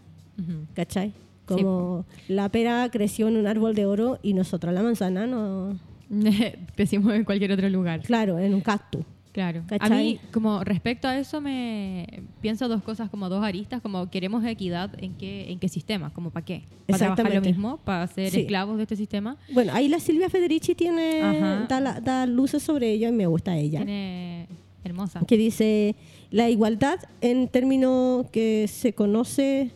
¿cachai? 0.74 1.12
Como 1.46 2.04
la 2.28 2.48
pera 2.48 2.88
creció 2.90 3.28
en 3.28 3.36
un 3.36 3.46
árbol 3.46 3.74
de 3.74 3.86
oro 3.86 4.18
y 4.22 4.34
nosotros 4.34 4.72
la 4.72 4.82
manzana 4.82 5.26
no... 5.26 5.78
Crecimos 6.76 7.14
en 7.14 7.24
cualquier 7.24 7.52
otro 7.52 7.68
lugar. 7.68 8.00
Claro, 8.02 8.38
en 8.38 8.54
un 8.54 8.60
cactus. 8.60 9.04
Claro. 9.32 9.62
A 9.80 9.88
mí, 9.88 10.20
como 10.30 10.62
respecto 10.62 11.08
a 11.08 11.16
eso, 11.18 11.40
me 11.40 12.20
pienso 12.42 12.68
dos 12.68 12.82
cosas, 12.82 13.08
como 13.08 13.30
dos 13.30 13.42
aristas, 13.42 13.80
como 13.80 14.10
queremos 14.10 14.44
equidad 14.44 14.90
en 15.02 15.14
qué, 15.14 15.50
en 15.50 15.58
qué 15.58 15.68
sistema, 15.70 16.12
como 16.12 16.28
para 16.30 16.44
qué. 16.44 16.64
Para 16.86 17.14
trabajar 17.14 17.34
lo 17.36 17.40
mismo, 17.40 17.78
para 17.78 18.06
ser 18.08 18.30
Sí. 18.30 18.40
esclavos 18.40 18.76
de 18.76 18.82
este 18.82 18.94
sistema. 18.96 19.38
Bueno, 19.54 19.72
ahí 19.72 19.88
la 19.88 20.00
Silvia 20.00 20.28
Federici 20.28 20.74
tiene 20.74 21.20
da, 21.66 21.80
la- 21.80 22.00
da 22.00 22.26
luces 22.26 22.62
sobre 22.62 22.90
ella 22.92 23.08
y 23.08 23.12
me 23.12 23.26
gusta 23.26 23.56
ella. 23.56 23.78
Tiene 23.78 24.48
hermosa. 24.84 25.22
Que 25.26 25.38
dice, 25.38 25.96
la 26.30 26.50
igualdad 26.50 26.98
en 27.22 27.48
términos 27.48 28.26
que 28.30 28.66
se 28.68 28.92
conoce 28.92 29.70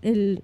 el... 0.00 0.42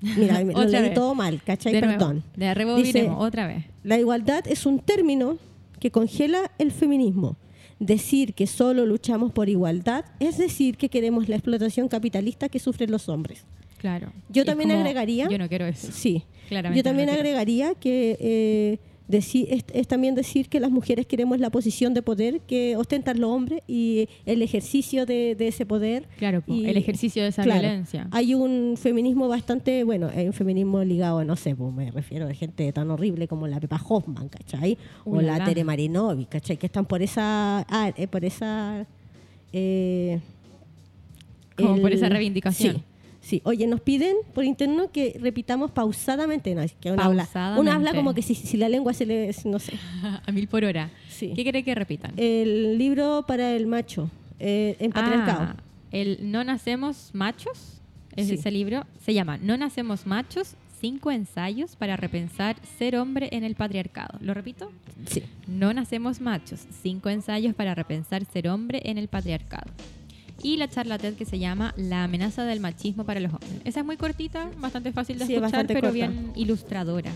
Mira, 0.00 0.42
lo 0.42 0.64
leí 0.64 0.82
vez. 0.82 0.94
todo 0.94 1.14
mal, 1.14 1.42
¿cachai? 1.44 1.72
De 1.72 1.80
Perdón. 1.80 2.22
De 2.36 2.54
Dice, 2.76 3.08
otra 3.10 3.46
vez. 3.46 3.64
La 3.82 3.98
igualdad 3.98 4.44
es 4.46 4.66
un 4.66 4.78
término 4.78 5.38
que 5.80 5.90
congela 5.90 6.50
el 6.58 6.72
feminismo. 6.72 7.36
Decir 7.78 8.32
que 8.34 8.46
solo 8.46 8.86
luchamos 8.86 9.32
por 9.32 9.48
igualdad 9.48 10.04
es 10.18 10.38
decir 10.38 10.76
que 10.78 10.88
queremos 10.88 11.28
la 11.28 11.36
explotación 11.36 11.88
capitalista 11.88 12.48
que 12.48 12.58
sufren 12.58 12.90
los 12.90 13.08
hombres. 13.08 13.44
Claro. 13.78 14.10
Yo 14.30 14.44
también 14.44 14.70
como, 14.70 14.80
agregaría- 14.80 15.28
Yo 15.28 15.38
no 15.38 15.48
quiero 15.48 15.66
eso. 15.66 15.88
Sí. 15.92 16.24
Claramente 16.48 16.78
Yo 16.78 16.82
también 16.84 17.08
no 17.08 17.14
agregaría 17.14 17.74
que 17.74 18.16
eh, 18.20 18.78
deci- 19.08 19.46
es, 19.50 19.64
es 19.72 19.86
también 19.88 20.14
decir 20.14 20.48
que 20.48 20.60
las 20.60 20.70
mujeres 20.70 21.06
queremos 21.06 21.38
la 21.40 21.50
posición 21.50 21.94
de 21.94 22.02
poder 22.02 22.40
que 22.40 22.76
ostentan 22.76 23.20
los 23.20 23.30
hombres 23.30 23.62
y 23.66 24.08
el 24.24 24.42
ejercicio 24.42 25.06
de, 25.06 25.34
de 25.34 25.48
ese 25.48 25.66
poder. 25.66 26.08
Claro, 26.18 26.42
Y- 26.46 26.66
el 26.66 26.76
ejercicio 26.76 27.22
de 27.22 27.28
esa 27.28 27.42
claro, 27.42 27.60
violencia. 27.60 28.08
Hay 28.10 28.34
un 28.34 28.76
feminismo 28.76 29.28
bastante, 29.28 29.84
bueno, 29.84 30.10
hay 30.14 30.26
un 30.26 30.32
feminismo 30.32 30.82
ligado, 30.84 31.24
no 31.24 31.36
sé, 31.36 31.54
pues 31.54 31.72
me 31.74 31.90
refiero 31.90 32.26
a 32.28 32.34
gente 32.34 32.72
tan 32.72 32.90
horrible 32.90 33.28
como 33.28 33.46
la 33.46 33.60
Pepa 33.60 33.80
Hoffman, 33.88 34.28
¿cachai? 34.28 34.76
o 35.04 35.20
la 35.20 35.38
la. 35.38 35.44
Tere 35.44 35.64
Marinovic, 35.64 36.28
¿cachai? 36.28 36.56
Que 36.56 36.66
están 36.66 36.86
por 36.86 37.02
esa... 37.02 37.60
ah, 37.68 37.92
eh, 37.96 38.06
por 38.08 38.24
esa 38.24 38.86
eh, 39.52 40.20
Como 41.56 41.80
por 41.80 41.92
esa 41.92 42.08
reivindicación. 42.08 42.76
Sí, 42.76 42.82
sí. 43.26 43.40
Oye, 43.44 43.66
nos 43.66 43.80
piden 43.80 44.16
por 44.34 44.44
interno 44.44 44.90
que 44.92 45.18
repitamos 45.20 45.70
pausadamente. 45.72 46.54
No, 46.54 46.62
que 46.80 46.92
una 46.92 47.04
habla, 47.04 47.24
Pausadamente. 47.24 47.70
habla 47.72 47.94
como 47.94 48.14
que 48.14 48.22
si, 48.22 48.34
si 48.34 48.56
la 48.56 48.68
lengua 48.68 48.92
se 48.94 49.04
le... 49.06 49.34
No 49.44 49.58
sé. 49.58 49.72
a 50.26 50.32
mil 50.32 50.46
por 50.48 50.64
hora. 50.64 50.90
Sí. 51.08 51.32
¿Qué 51.34 51.42
quiere 51.42 51.62
que 51.64 51.74
repitan? 51.74 52.12
El 52.16 52.78
libro 52.78 53.24
para 53.26 53.52
el 53.54 53.66
macho, 53.66 54.10
eh, 54.38 54.76
en 54.78 54.92
patriarcado. 54.92 55.42
Ah, 55.42 55.56
el 55.92 56.18
No 56.30 56.44
nacemos 56.44 57.10
machos, 57.12 57.80
es 58.16 58.28
Sí. 58.28 58.34
ese 58.34 58.50
libro, 58.50 58.84
se 59.04 59.12
llama 59.14 59.38
No 59.38 59.56
nacemos 59.56 60.06
machos, 60.06 60.54
cinco 60.80 61.10
ensayos 61.10 61.74
para 61.76 61.96
repensar 61.96 62.56
ser 62.78 62.96
hombre 62.96 63.28
en 63.32 63.44
el 63.44 63.54
patriarcado. 63.54 64.18
¿Lo 64.20 64.34
repito? 64.34 64.70
Sí. 65.06 65.22
No 65.48 65.72
nacemos 65.72 66.20
machos, 66.20 66.60
cinco 66.82 67.08
ensayos 67.08 67.54
para 67.54 67.74
repensar 67.74 68.24
ser 68.26 68.48
hombre 68.48 68.82
en 68.84 68.98
el 68.98 69.08
patriarcado. 69.08 69.70
Y 70.42 70.56
la 70.58 70.68
charla 70.68 70.98
TED 70.98 71.14
que 71.14 71.24
se 71.24 71.38
llama 71.38 71.72
La 71.76 72.04
amenaza 72.04 72.44
del 72.44 72.60
machismo 72.60 73.04
para 73.04 73.20
los 73.20 73.32
hombres. 73.32 73.52
Esa 73.64 73.80
es 73.80 73.86
muy 73.86 73.96
cortita, 73.96 74.50
bastante 74.58 74.92
fácil 74.92 75.18
de 75.18 75.26
Sí, 75.26 75.34
es 75.34 75.40
escuchar, 75.42 75.66
pero 75.66 75.80
corta. 75.80 75.92
bien 75.92 76.32
ilustradora. 76.36 77.10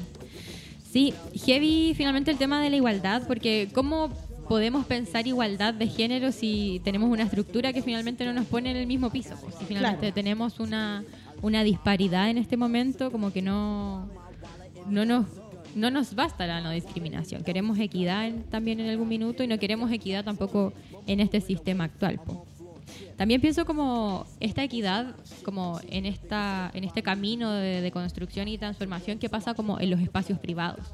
Sí, 0.91 1.15
heavy 1.45 1.93
finalmente 1.97 2.31
el 2.31 2.39
tema 2.39 2.61
de 2.63 2.71
la 2.71 2.77
igualdad, 2.77 3.23
porque 3.27 3.69
¿cómo 3.75 4.09
podemos 4.49 4.85
pensar 4.87 5.27
igualdad 5.29 5.75
de 5.75 5.87
género 5.87 6.33
si 6.33 6.81
tenemos 6.83 7.09
una 7.11 7.23
estructura 7.25 7.73
que 7.73 7.83
finalmente 7.83 8.25
no 8.25 8.33
nos 8.33 8.47
pone 8.47 8.71
en 8.73 8.77
el 8.77 8.87
mismo 8.89 9.11
piso? 9.11 9.37
Pues, 9.41 9.55
si 9.55 9.65
finalmente 9.67 10.01
Claro. 10.01 10.15
tenemos 10.15 10.59
una, 10.59 11.05
una 11.43 11.63
disparidad 11.63 12.29
en 12.31 12.39
este 12.39 12.57
momento, 12.57 13.13
como 13.13 13.33
que 13.33 13.43
no, 13.43 14.09
no 14.89 15.05
nos 15.05 15.27
no 15.77 15.89
nos 15.89 16.17
basta 16.17 16.49
la 16.49 16.61
no 16.61 16.73
discriminación. 16.73 17.45
Queremos 17.45 17.79
equidad 17.79 18.27
en- 18.27 18.43
también 18.43 18.81
en 18.81 18.89
algún 18.91 19.07
minuto 19.09 19.45
y 19.45 19.47
no 19.47 19.57
queremos 19.61 19.93
equidad 19.93 20.25
tampoco 20.25 20.73
en 21.07 21.21
este 21.21 21.41
sistema 21.41 21.85
actual. 21.85 22.19
po. 22.27 22.45
También 23.17 23.41
pienso 23.41 23.65
como 23.65 24.27
esta 24.41 24.63
equidad, 24.65 25.15
como 25.45 25.81
en, 25.89 26.07
esta, 26.07 26.71
en 26.75 26.85
este 26.85 27.03
camino 27.03 27.53
de, 27.53 27.81
de 27.81 27.91
construcción 27.91 28.49
y 28.49 28.59
transformación 28.59 29.19
que 29.19 29.29
pasa 29.29 29.55
como 29.55 29.79
en 29.81 29.91
los 29.91 30.01
espacios 30.01 30.39
privados. 30.39 30.87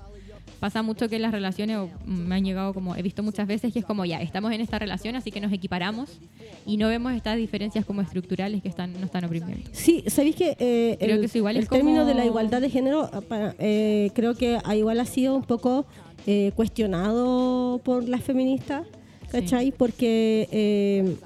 Pasa 0.60 0.80
mucho 0.82 1.08
que 1.08 1.18
las 1.18 1.32
relaciones, 1.32 1.76
o 1.76 1.90
me 2.06 2.36
han 2.36 2.44
llegado 2.44 2.72
como, 2.72 2.96
he 2.96 3.02
visto 3.02 3.22
muchas 3.22 3.46
veces 3.46 3.72
que 3.74 3.80
es 3.80 3.84
como 3.84 4.04
ya, 4.06 4.22
estamos 4.22 4.52
en 4.52 4.60
esta 4.62 4.78
relación, 4.78 5.14
así 5.14 5.30
que 5.30 5.40
nos 5.40 5.52
equiparamos 5.52 6.18
y 6.64 6.78
no 6.78 6.88
vemos 6.88 7.12
estas 7.12 7.36
diferencias 7.36 7.84
como 7.84 8.00
estructurales 8.00 8.62
que 8.62 8.68
están, 8.68 8.92
nos 8.94 9.02
están 9.04 9.24
oprimiendo. 9.24 9.68
Sí, 9.72 10.02
sabéis 10.06 10.34
que 10.36 10.56
eh, 10.58 10.96
Creo 10.98 11.14
el, 11.16 11.20
que 11.20 11.26
eso 11.26 11.38
igual 11.38 11.56
el 11.56 11.64
es 11.64 11.68
término 11.68 11.98
como- 11.98 12.08
de 12.08 12.14
la 12.14 12.24
igualdad 12.24 12.62
de 12.62 12.70
género 12.70 13.10
ah, 13.12 13.52
eh, 13.58 14.10
creo 14.14 14.34
que 14.34 14.58
igual 14.74 14.98
ha 15.00 15.04
sido 15.04 15.36
un 15.36 15.44
poco 15.44 15.84
eh, 16.26 16.52
cuestionado 16.56 17.78
por 17.84 18.08
las 18.08 18.22
feministas, 18.22 18.86
¿cachai? 19.30 19.72
Porque 19.72 20.48
eh, 20.52 21.16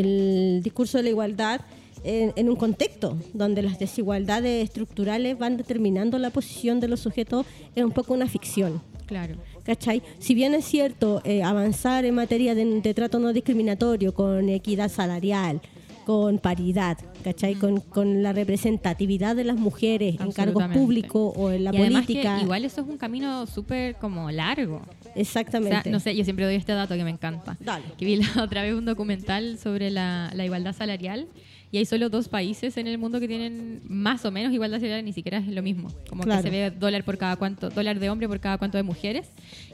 el 0.00 0.60
discurso 0.62 0.98
de 0.98 1.04
la 1.04 1.10
igualdad 1.10 1.60
en, 2.04 2.32
en 2.36 2.48
un 2.48 2.56
contexto 2.56 3.16
donde 3.32 3.62
las 3.62 3.78
desigualdades 3.78 4.64
estructurales 4.64 5.38
van 5.38 5.56
determinando 5.56 6.18
la 6.18 6.30
posición 6.30 6.80
de 6.80 6.88
los 6.88 7.00
sujetos 7.00 7.46
es 7.74 7.84
un 7.84 7.92
poco 7.92 8.14
una 8.14 8.28
ficción. 8.28 8.80
Claro. 9.06 9.36
¿Cachai? 9.64 10.02
Si 10.18 10.34
bien 10.34 10.54
es 10.54 10.64
cierto 10.64 11.20
eh, 11.24 11.42
avanzar 11.42 12.04
en 12.04 12.14
materia 12.14 12.54
de, 12.54 12.80
de 12.80 12.94
trato 12.94 13.18
no 13.18 13.32
discriminatorio, 13.32 14.12
con 14.12 14.48
equidad 14.48 14.90
salarial, 14.90 15.60
con 16.06 16.38
paridad, 16.38 16.96
¿cachai? 17.24 17.56
Con, 17.56 17.80
con 17.80 18.22
la 18.22 18.32
representatividad 18.32 19.34
de 19.34 19.42
las 19.42 19.56
mujeres 19.56 20.20
en 20.20 20.30
cargos 20.30 20.62
públicos 20.68 21.32
o 21.36 21.50
en 21.50 21.64
la 21.64 21.74
y 21.74 21.78
política. 21.78 22.36
que 22.36 22.44
igual 22.44 22.64
eso 22.64 22.80
es 22.82 22.86
un 22.86 22.96
camino 22.96 23.44
súper 23.46 23.96
como 23.96 24.30
largo. 24.30 24.76
O 24.76 25.08
Exactamente. 25.16 25.82
sea, 25.82 25.90
no 25.92 25.98
sé, 25.98 26.14
yo 26.14 26.22
siempre 26.22 26.44
doy 26.44 26.54
este 26.54 26.72
dato 26.74 26.94
que 26.94 27.02
me 27.02 27.10
encanta. 27.10 27.56
Dale. 27.58 27.84
Que 27.98 28.04
vi 28.04 28.16
la 28.16 28.28
otra 28.44 28.62
vez 28.62 28.74
un 28.74 28.84
documental 28.84 29.58
sobre 29.58 29.90
la, 29.90 30.30
la 30.32 30.44
igualdad 30.44 30.72
salarial 30.76 31.26
y 31.72 31.78
hay 31.78 31.84
solo 31.86 32.08
dos 32.08 32.28
países 32.28 32.76
en 32.76 32.86
el 32.86 32.96
mundo 32.98 33.18
que 33.18 33.26
tienen 33.26 33.80
más 33.88 34.24
o 34.24 34.30
menos 34.30 34.52
igualdad 34.52 34.78
salarial, 34.78 35.04
ni 35.04 35.12
siquiera 35.12 35.38
es 35.38 35.48
lo 35.48 35.62
mismo. 35.62 35.88
Como 36.08 36.22
Claro. 36.22 36.40
que 36.44 36.50
se 36.50 36.56
ve 36.56 36.70
dólar 36.70 37.02
por 37.02 37.18
cada 37.18 37.34
cuánto, 37.34 37.68
dólar 37.70 37.98
de 37.98 38.08
hombre 38.10 38.28
por 38.28 38.38
cada 38.38 38.58
cuánto 38.58 38.76
de 38.78 38.84
mujeres. 38.84 39.26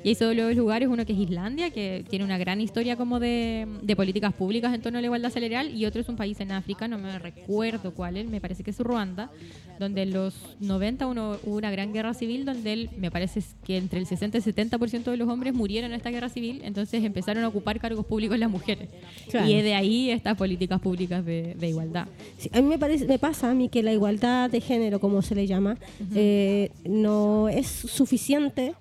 Y 0.05 0.09
hay 0.11 0.14
solo 0.14 0.44
dos 0.44 0.57
lugares, 0.57 0.88
uno 0.88 1.07
que 1.07 1.12
es 1.12 1.18
Islandia, 1.18 1.70
que 1.70 2.05
tiene 2.11 2.24
una 2.24 2.38
gran 2.38 2.61
historia 2.61 2.96
como 2.96 3.20
de, 3.20 3.66
de 3.82 3.96
políticas 3.96 4.32
públicas 4.34 4.74
en 4.74 4.82
torno 4.82 4.98
a 4.98 5.00
la 5.00 5.07
igualdad 5.07 5.30
salarial, 5.30 5.74
y 5.74 5.86
otro 5.86 6.00
es 6.00 6.09
un 6.09 6.16
país 6.16 6.40
en 6.40 6.50
África, 6.53 6.88
no 6.88 6.98
me 6.98 7.18
recuerdo 7.18 7.92
cuál 7.94 8.16
es, 8.16 8.26
me 8.28 8.40
parece 8.40 8.62
que 8.64 8.70
es 8.72 8.78
Ruanda, 8.80 9.30
donde 9.78 10.03
en 10.03 10.12
los 10.12 10.34
90 10.61 11.07
uno- 11.07 11.36
hubo 11.44 11.57
una 11.57 11.70
gran 11.70 11.92
guerra 11.92 12.14
civil 12.14 12.44
donde 12.44 12.72
él, 12.72 12.90
me 12.98 13.11
parece 13.11 13.42
que 13.64 13.76
entre 13.76 14.00
el 14.00 14.07
60 14.07 14.38
y 14.38 14.40
el 14.40 14.55
70% 14.55 15.11
de 15.11 15.16
los 15.16 15.28
hombres 15.28 15.55
murieron 15.55 15.92
en 15.92 15.96
esta 15.96 16.11
guerra 16.11 16.28
civil, 16.28 16.61
entonces 16.64 17.03
empezaron 17.05 17.44
a 17.44 17.48
ocupar 17.48 17.78
cargos 17.80 18.05
públicos 18.07 18.38
las 18.38 18.50
mujeres. 18.50 18.88
Claro. 19.30 19.48
Y 19.48 19.55
es 19.55 19.64
de 19.64 19.74
ahí 19.74 20.11
estas 20.11 20.36
políticas 20.36 20.80
públicas 20.80 21.24
de, 21.24 21.55
de 21.59 21.68
igualdad. 21.68 22.07
Sí, 22.38 22.50
a 22.53 22.61
mí 22.61 22.68
me, 22.68 22.78
parece, 22.78 23.07
me 23.07 23.18
pasa 23.18 23.50
a 23.50 23.55
mí 23.55 23.68
que 23.68 23.82
la 23.82 23.92
igualdad 23.92 24.50
de 24.50 24.61
género, 24.61 25.00
como 25.00 25.22
se 25.22 25.34
le 25.34 25.46
llama, 25.46 25.76
eh, 26.14 26.70
no 26.84 27.48
es 27.48 27.66
suficiente 27.66 28.74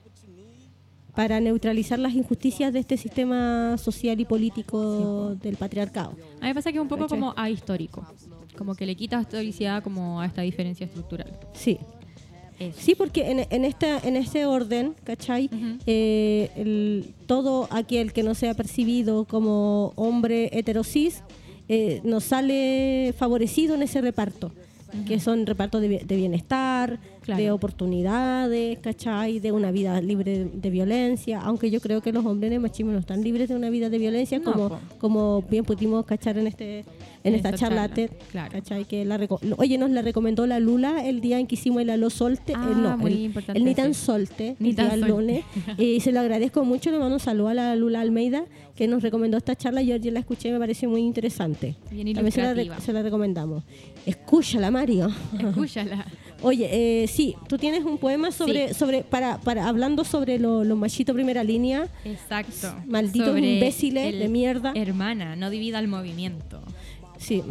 para 1.22 1.40
neutralizar 1.40 2.00
las 2.00 2.16
injusticias 2.16 2.74
de 2.74 2.80
este 2.80 2.98
sistema 2.98 3.78
social 3.78 4.20
y 4.20 4.26
político 4.26 5.36
del 5.36 5.56
patriarcado. 5.56 6.14
A 6.40 6.46
mí 6.46 6.48
me 6.48 6.56
pasa 6.56 6.72
que 6.72 6.80
es 6.80 6.82
un 6.82 6.88
poco 6.88 7.08
como 7.08 7.32
ahistórico, 7.38 8.04
como 8.58 8.74
que 8.74 8.88
le 8.88 8.96
quita 8.96 9.22
historicidad 9.22 9.84
como 9.84 10.20
a 10.20 10.26
esta 10.26 10.42
diferencia 10.42 10.88
estructural. 10.88 11.32
Sí. 11.54 11.78
Eso. 12.60 12.76
Sí, 12.82 12.96
porque 12.96 13.30
en, 13.30 13.46
en, 13.52 13.66
esta, 13.66 14.00
en 14.00 14.16
este 14.16 14.48
orden, 14.48 14.96
¿cachai? 15.04 15.46
Ujú. 15.54 15.78
Eh, 15.86 16.50
el- 16.56 17.14
todo 17.28 17.68
aquel 17.70 18.14
que 18.14 18.24
no 18.24 18.34
sea 18.34 18.56
percibido 18.56 19.26
como 19.26 19.94
hombre 19.96 20.50
heterosis 20.58 21.22
eh, 21.70 22.02
nos 22.04 22.24
sale 22.24 23.14
favorecido 23.16 23.76
en 23.76 23.84
ese 23.84 24.02
reparto, 24.02 24.52
que 25.08 25.20
son 25.20 25.46
repartos 25.46 25.82
de, 25.82 25.88
de 26.04 26.16
bienestar, 26.16 27.00
Claro. 27.22 27.42
de 27.42 27.52
oportunidades, 27.52 28.80
¿cachai? 28.80 29.40
De 29.40 29.52
una 29.52 29.72
vida 29.72 30.02
libre 30.02 30.40
de, 30.40 30.46
de 30.46 30.70
violencia, 30.70 31.40
aunque 31.42 31.70
yo 31.70 31.80
creo 31.80 32.02
que 32.02 32.12
los 32.12 32.26
hombres 32.26 32.48
en 32.50 32.54
el 32.54 32.60
machismo 32.60 32.92
no 32.92 33.00
están 33.00 33.24
libres 33.24 33.48
de 33.50 33.56
una 33.56 33.70
vida 33.70 33.90
de 33.90 33.98
violencia, 34.00 34.40
No, 34.40 34.52
como, 34.52 34.70
po. 34.70 34.80
como 35.00 35.42
bien 35.44 35.64
pudimos 35.64 36.04
cachar 36.06 36.38
en 36.38 36.48
este 36.48 36.80
en 37.24 37.34
En 37.34 37.36
esta 37.36 37.50
esta 37.50 37.60
charla 37.68 37.90
claro. 38.32 38.52
¿cachai? 38.52 38.86
Que 38.86 39.06
la 39.06 39.20
Oye, 39.58 39.78
nos 39.78 39.92
la 39.92 40.02
recomendó 40.02 40.48
la 40.48 40.60
Lula 40.60 41.06
el 41.08 41.22
día 41.22 41.38
en 41.40 41.46
que 41.46 41.54
hicimos 41.54 41.84
el 41.84 41.92
Aló 41.92 42.10
Solte, 42.10 42.54
Ah, 42.56 42.70
el, 42.76 42.82
no, 42.82 42.98
muy 42.98 43.14
el, 43.14 43.20
importante 43.20 43.60
el 43.60 43.66
Ni 43.66 43.76
tan. 43.76 43.94
Solte, 43.94 44.56
Ni 44.58 44.70
el 44.72 44.76
tan 44.76 44.88
día 44.88 44.94
solte. 44.98 45.08
lunes. 45.12 45.46
y 45.78 46.00
se 46.00 46.12
lo 46.12 46.20
agradezco 46.22 46.66
mucho, 46.66 46.90
le 46.90 46.98
mando 46.98 47.14
un 47.16 47.20
saludo 47.20 47.50
a 47.50 47.54
la 47.54 47.76
Lula 47.76 48.02
Almeida, 48.02 48.46
que 48.76 48.88
nos 48.88 49.04
recomendó 49.04 49.38
esta 49.38 49.56
charla. 49.56 49.84
Yo 49.84 49.94
ayer 49.94 50.12
la 50.12 50.20
escuché 50.22 50.50
y 50.50 50.52
me 50.54 50.58
pareció 50.60 50.90
muy 50.90 51.02
interesante. 51.02 51.76
Bien 51.92 52.12
También 52.14 52.32
se 52.32 52.42
la, 52.66 52.80
se 52.80 52.92
la 52.94 53.04
recomendamos. 53.04 53.64
Escúchala, 54.08 54.72
Mario. 54.72 55.10
Escúchala. 55.40 56.06
Oye, 56.44 57.04
eh, 57.04 57.08
sí, 57.08 57.36
tú 57.48 57.58
tienes 57.58 57.84
un 57.84 57.98
poema 57.98 58.32
sobre, 58.32 58.70
Sí. 58.70 58.74
sobre 58.74 59.04
para, 59.04 59.38
para 59.40 59.68
hablando 59.68 60.04
sobre 60.04 60.40
lo- 60.40 60.64
los 60.64 60.78
machitos 60.78 61.14
primera 61.14 61.44
línea. 61.44 61.88
Exacto. 62.04 62.74
Malditos 62.88 63.28
Sobre 63.28 63.54
imbéciles 63.56 64.14
el 64.14 64.20
de 64.20 64.28
mierda. 64.28 64.74
Hermana, 64.76 65.36
no 65.36 65.50
divida 65.50 65.80
el 65.80 65.88
movimiento. 65.88 66.62
Sí, 67.20 67.44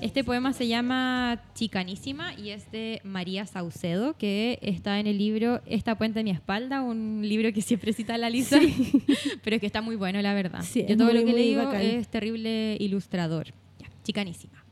Este 0.00 0.22
poema 0.22 0.52
se 0.52 0.68
llama 0.68 1.42
Chicanísima 1.56 2.34
y 2.34 2.50
es 2.50 2.70
de 2.70 3.00
María 3.02 3.44
Saucedo, 3.46 4.14
que 4.16 4.60
está 4.62 5.00
en 5.00 5.08
el 5.08 5.18
libro 5.18 5.60
Esta 5.66 5.98
puente 5.98 6.20
de 6.20 6.24
mi 6.24 6.30
espalda, 6.30 6.80
un 6.82 7.22
libro 7.28 7.52
que 7.52 7.60
siempre 7.60 7.92
cita 7.92 8.16
la 8.18 8.30
Lisa, 8.30 8.60
pero 9.42 9.56
es 9.56 9.60
que 9.60 9.66
está 9.66 9.82
muy 9.82 9.96
bueno, 9.96 10.22
la 10.22 10.32
verdad. 10.32 10.62
Sí, 10.62 10.84
Yo 10.88 10.96
todo 10.96 11.08
muy, 11.08 11.18
lo 11.18 11.26
que 11.26 11.32
le 11.32 11.40
digo 11.42 11.64
bacán. 11.64 11.80
es 11.82 12.06
terrible 12.06 12.76
ilustrador. 12.78 13.46
Ya, 13.80 13.88
Chicanísima. 14.04 14.62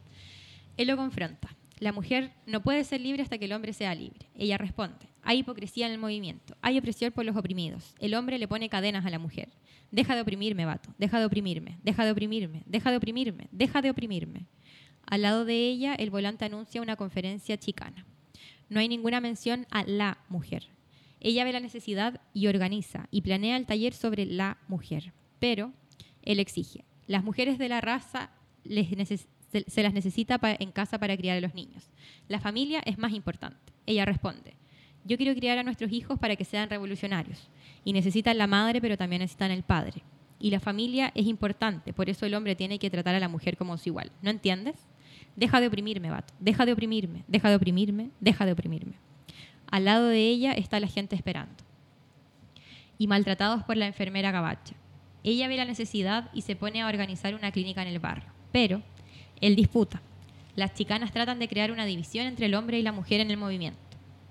Él 0.77 0.87
lo 0.87 0.97
confronta. 0.97 1.49
La 1.79 1.93
mujer 1.93 2.33
no 2.47 2.63
puede 2.63 2.85
ser 2.85 3.01
libre 3.01 3.23
hasta 3.23 3.39
que 3.39 3.47
el 3.47 3.53
hombre 3.53 3.73
sea 3.73 3.95
libre. 3.95 4.29
Ella 4.35 4.59
responde. 4.59 5.09
Hay 5.23 5.39
hipocresía 5.39 5.87
en 5.87 5.93
el 5.93 5.99
movimiento. 5.99 6.57
Hay 6.63 6.79
opresión 6.79 7.13
por 7.13 7.25
los 7.25 7.37
oprimidos. 7.37 7.95
El 7.99 8.15
hombre 8.15 8.39
le 8.39 8.47
pone 8.47 8.69
cadenas 8.69 9.05
a 9.07 9.11
la 9.11 9.19
mujer. 9.19 9.49
Deja 9.91 10.15
de 10.15 10.23
oprimirme, 10.23 10.67
vato. 10.67 10.95
Deja 10.99 11.19
de 11.19 11.27
oprimirme. 11.27 11.79
Deja 11.83 12.05
de 12.05 12.13
oprimirme. 12.13 12.63
Deja 12.67 12.91
de 12.91 12.97
oprimirme. 12.97 13.49
Deja 13.51 13.83
de 13.83 13.91
oprimirme. 13.91 14.47
Al 15.07 15.23
lado 15.23 15.45
de 15.45 15.69
ella, 15.69 15.95
el 15.95 16.11
volante 16.11 16.45
anuncia 16.45 16.83
una 16.83 16.97
conferencia 16.97 17.59
chicana. 17.59 18.07
No 18.69 18.81
hay 18.81 18.89
ninguna 18.89 19.21
mención 19.21 19.67
a 19.71 19.85
la 19.85 20.19
mujer. 20.29 20.69
Ella 21.21 21.45
ve 21.45 21.53
la 21.53 21.61
necesidad 21.61 22.21
y 22.33 22.47
organiza 22.47 23.09
y 23.11 23.23
planea 23.23 23.57
el 23.57 23.67
taller 23.67 23.95
sobre 23.95 24.27
la 24.27 24.59
mujer. 24.69 25.13
Pero 25.39 25.73
él 26.23 26.39
exige. 26.39 26.85
Las 27.07 27.25
mujeres 27.25 27.59
de 27.59 27.69
la 27.69 27.81
raza 27.81 28.31
les 28.65 28.91
se, 29.67 29.83
las 29.83 29.93
necesita 29.93 30.41
en 30.43 30.73
casa 30.73 30.99
para 30.99 31.17
criar 31.17 31.39
a 31.39 31.41
los 31.41 31.55
niños. 31.55 31.91
La 32.29 32.41
familia 32.41 32.81
es 32.85 32.99
más 32.99 33.13
importante. 33.13 33.73
Ella 33.87 34.05
responde. 34.05 34.55
Yo 35.05 35.17
quiero 35.17 35.35
criar 35.35 35.59
a 35.59 35.63
nuestros 35.63 35.93
hijos 35.93 36.19
para 36.19 36.37
que 36.37 36.45
sean 36.45 36.71
revolucionarios. 36.71 37.49
Y 37.85 37.93
necesitan 37.93 38.39
la 38.39 38.47
madre, 38.47 38.81
pero 38.81 38.97
también 38.97 39.21
necesitan 39.21 39.51
el 39.51 39.63
padre. 39.63 40.03
Y 40.41 40.51
la 40.51 40.61
familia 40.61 41.13
es 41.15 41.27
importante, 41.27 41.93
por 41.93 42.11
eso 42.11 42.27
el 42.27 42.35
hombre 42.35 42.57
tiene 42.57 42.79
que 42.79 42.91
tratar 42.91 43.15
a 43.15 43.21
la 43.21 43.29
mujer 43.29 43.57
como 43.57 43.79
su 43.79 43.91
igual. 43.91 44.11
¿No 44.21 44.31
entiendes? 44.31 44.77
Deja 45.37 45.61
de 45.61 45.69
oprimirme, 45.69 46.11
vato. 46.11 46.35
Deja 46.39 46.67
de 46.67 46.73
oprimirme, 46.73 47.25
deja 47.29 47.49
de 47.49 47.57
oprimirme, 47.57 48.11
deja 48.21 48.47
de 48.47 48.53
oprimirme. 48.53 48.95
Al 49.71 49.85
lado 49.85 50.09
de 50.09 50.21
ella 50.21 50.53
está 50.53 50.81
la 50.81 50.87
gente 50.89 51.17
esperando. 51.17 51.55
Y 52.99 53.07
maltratados 53.07 53.63
por 53.65 53.77
la 53.77 53.87
enfermera 53.87 54.31
gabacha. 54.31 54.75
Ella 55.23 55.49
ve 55.49 55.57
la 55.57 55.65
necesidad 55.65 56.31
y 56.33 56.43
se 56.43 56.57
pone 56.57 56.83
a 56.83 56.89
organizar 56.89 57.35
una 57.35 57.51
clínica 57.51 57.83
en 57.83 57.89
el 57.89 57.99
barrio. 57.99 58.31
Pero 58.53 58.83
él 59.47 59.57
disputa. 59.57 60.01
Las 60.57 60.73
chicanas 60.73 61.13
tratan 61.13 61.39
de 61.39 61.49
crear 61.49 61.71
una 61.71 61.85
división 61.85 62.27
entre 62.27 62.47
el 62.47 62.55
hombre 62.55 62.79
y 62.79 62.83
la 62.83 62.93
mujer 62.93 63.21
en 63.21 63.31
el 63.31 63.37
movimiento. 63.37 63.79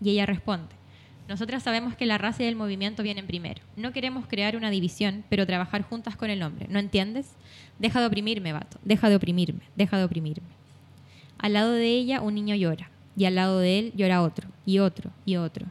Y 0.01 0.09
ella 0.09 0.26
responde. 0.26 0.74
Nosotras 1.30 1.61
sabemos 1.61 1.95
que 1.95 2.05
la 2.05 2.18
raza 2.18 2.43
y 2.43 2.47
el 2.47 2.55
movimiento 2.55 3.03
vienen 3.03 3.28
primero. 3.28 3.61
No 3.78 3.93
queremos 3.93 4.26
crear 4.26 4.57
una 4.57 4.72
división, 4.72 5.24
pero 5.30 5.45
trabajar 5.45 5.84
juntas 5.84 6.16
con 6.16 6.30
el 6.30 6.41
hombre. 6.41 6.66
¿No 6.68 6.80
entiendes? 6.80 7.28
Deja 7.78 8.01
de 8.01 8.07
oprimirme, 8.07 8.53
vato. 8.53 8.80
Deja 8.84 9.07
de 9.07 9.16
oprimirme. 9.16 9.61
Deja 9.76 9.99
de 9.99 10.03
oprimirme. 10.03 10.47
Al 11.38 11.53
lado 11.53 11.74
de 11.74 11.88
ella 11.88 12.22
un 12.22 12.34
niño 12.34 12.55
llora. 12.55 12.89
Y 13.16 13.26
al 13.26 13.36
lado 13.36 13.59
de 13.59 13.78
él 13.78 13.93
llora 13.95 14.24
otro. 14.24 14.49
Y 14.66 14.80
otro. 14.80 15.11
Y 15.26 15.36
otro. 15.36 15.68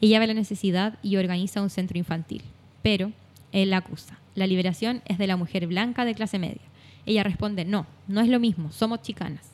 Ella 0.00 0.18
ve 0.18 0.26
la 0.26 0.34
necesidad 0.34 0.98
y 1.02 1.16
organiza 1.16 1.60
un 1.60 1.70
centro 1.70 1.98
infantil. 1.98 2.42
Pero 2.82 3.12
él 3.52 3.70
la 3.70 3.78
acusa. 3.78 4.18
La 4.34 4.46
liberación 4.46 5.02
es 5.04 5.18
de 5.18 5.26
la 5.26 5.36
mujer 5.36 5.66
blanca 5.66 6.06
de 6.06 6.14
clase 6.14 6.38
media. 6.38 6.69
Ella 7.06 7.22
responde, 7.22 7.64
no, 7.64 7.86
no 8.08 8.20
es 8.20 8.28
lo 8.28 8.40
mismo, 8.40 8.72
somos 8.72 9.02
chicanas. 9.02 9.50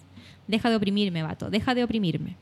Deja 0.49 0.71
de 0.71 0.77
oprimirme, 0.77 1.23
vato, 1.23 1.51
deja 1.51 1.75
de 1.75 1.85
oprimirme. 1.85 2.37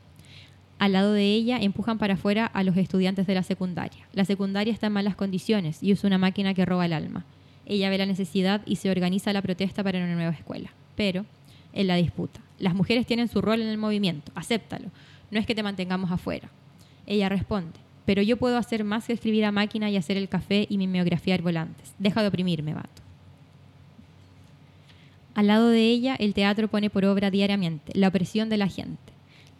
Al 0.77 0.91
lado 0.91 1.13
de 1.13 1.23
ella 1.23 1.57
empujan 1.57 1.97
para 1.97 2.15
afuera 2.15 2.45
a 2.45 2.63
los 2.63 2.75
estudiantes 2.75 3.27
de 3.27 3.33
la 3.33 3.43
secundaria. 3.43 4.07
La 4.13 4.25
secundaria 4.25 4.73
está 4.73 4.87
en 4.87 4.93
malas 4.93 5.15
condiciones 5.15 5.81
y 5.81 5.93
usa 5.93 6.07
una 6.07 6.17
máquina 6.17 6.53
que 6.53 6.65
roba 6.65 6.85
el 6.85 6.93
alma. 6.93 7.25
Ella 7.65 7.89
ve 7.89 7.97
la 7.97 8.05
necesidad 8.05 8.61
y 8.65 8.75
se 8.75 8.91
organiza 8.91 9.33
la 9.33 9.41
protesta 9.41 9.83
para 9.83 9.99
una 9.99 10.13
nueva 10.13 10.33
escuela. 10.33 10.71
Pero 10.95 11.25
él 11.73 11.87
la 11.87 11.95
disputa. 11.95 12.41
Las 12.59 12.75
mujeres 12.75 13.05
tienen 13.05 13.27
su 13.27 13.41
rol 13.41 13.61
en 13.61 13.67
el 13.67 13.77
movimiento, 13.77 14.31
acéptalo. 14.35 14.89
No 15.31 15.39
es 15.39 15.45
que 15.45 15.55
te 15.55 15.63
mantengamos 15.63 16.11
afuera. 16.11 16.49
Ella 17.07 17.29
responde, 17.29 17.79
pero 18.05 18.21
yo 18.21 18.37
puedo 18.37 18.57
hacer 18.57 18.83
más 18.83 19.07
que 19.07 19.13
escribir 19.13 19.45
a 19.45 19.51
máquina 19.51 19.89
y 19.89 19.97
hacer 19.97 20.17
el 20.17 20.29
café 20.29 20.67
y 20.69 20.77
mimeografiar 20.77 21.41
volantes. 21.41 21.93
Deja 21.99 22.21
de 22.21 22.27
oprimirme, 22.27 22.73
vato. 22.73 23.04
Al 25.35 25.47
lado 25.47 25.67
de 25.67 25.81
ella, 25.81 26.15
el 26.17 26.33
teatro 26.33 26.69
pone 26.69 26.89
por 26.89 27.03
obra 27.03 27.29
diariamente 27.29 27.91
la 27.93 28.07
opresión 28.07 28.49
de 28.49 28.57
la 28.57 28.69
gente. 28.69 29.13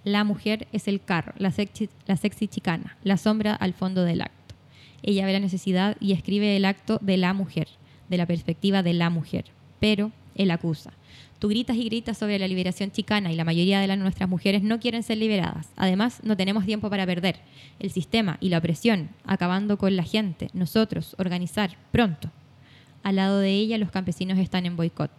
La 0.05 0.23
mujer 0.23 0.67
es 0.71 0.87
el 0.87 1.03
carro, 1.03 1.33
la 1.37 1.51
sexy, 1.51 2.47
chicana, 2.47 2.97
la 3.03 3.17
sombra 3.17 3.53
al 3.53 3.73
fondo 3.73 4.03
del 4.03 4.21
acto. 4.21 4.55
Ella 5.03 5.25
ve 5.25 5.33
la 5.33 5.39
necesidad 5.39 5.97
y 5.99 6.13
escribe 6.13 6.55
el 6.55 6.63
acto 6.63 6.97
de 7.01 7.17
la 7.17 7.33
mujer, 7.33 7.67
de 8.07 8.17
la 8.17 8.25
perspectiva 8.25 8.83
de 8.83 8.93
la 8.93 9.09
mujer. 9.09 9.45
Pero 9.81 10.11
él 10.35 10.51
acusa. 10.51 10.93
Tú 11.39 11.49
gritas 11.49 11.75
y 11.75 11.83
gritas 11.83 12.17
sobre 12.17 12.39
la 12.39 12.47
liberación 12.47 12.91
chicana 12.91 13.33
y 13.33 13.35
la 13.35 13.43
mayoría 13.43 13.81
de 13.81 13.87
las, 13.87 13.97
nuestras 13.97 14.29
mujeres 14.29 14.63
no 14.63 14.79
quieren 14.79 15.03
ser 15.03 15.17
liberadas. 15.17 15.67
Además, 15.75 16.21
no 16.23 16.37
tenemos 16.37 16.65
tiempo 16.65 16.89
para 16.89 17.05
perder. 17.05 17.35
El 17.79 17.91
sistema 17.91 18.37
y 18.39 18.47
la 18.47 18.59
opresión, 18.59 19.09
acabando 19.25 19.77
con 19.77 19.97
la 19.97 20.03
gente, 20.03 20.49
nosotros, 20.53 21.15
organizar, 21.19 21.75
pronto. 21.91 22.31
Al 23.03 23.17
lado 23.17 23.39
de 23.39 23.51
ella, 23.51 23.77
los 23.77 23.91
campesinos 23.91 24.39
están 24.39 24.65
en 24.65 24.77
boicot. 24.77 25.11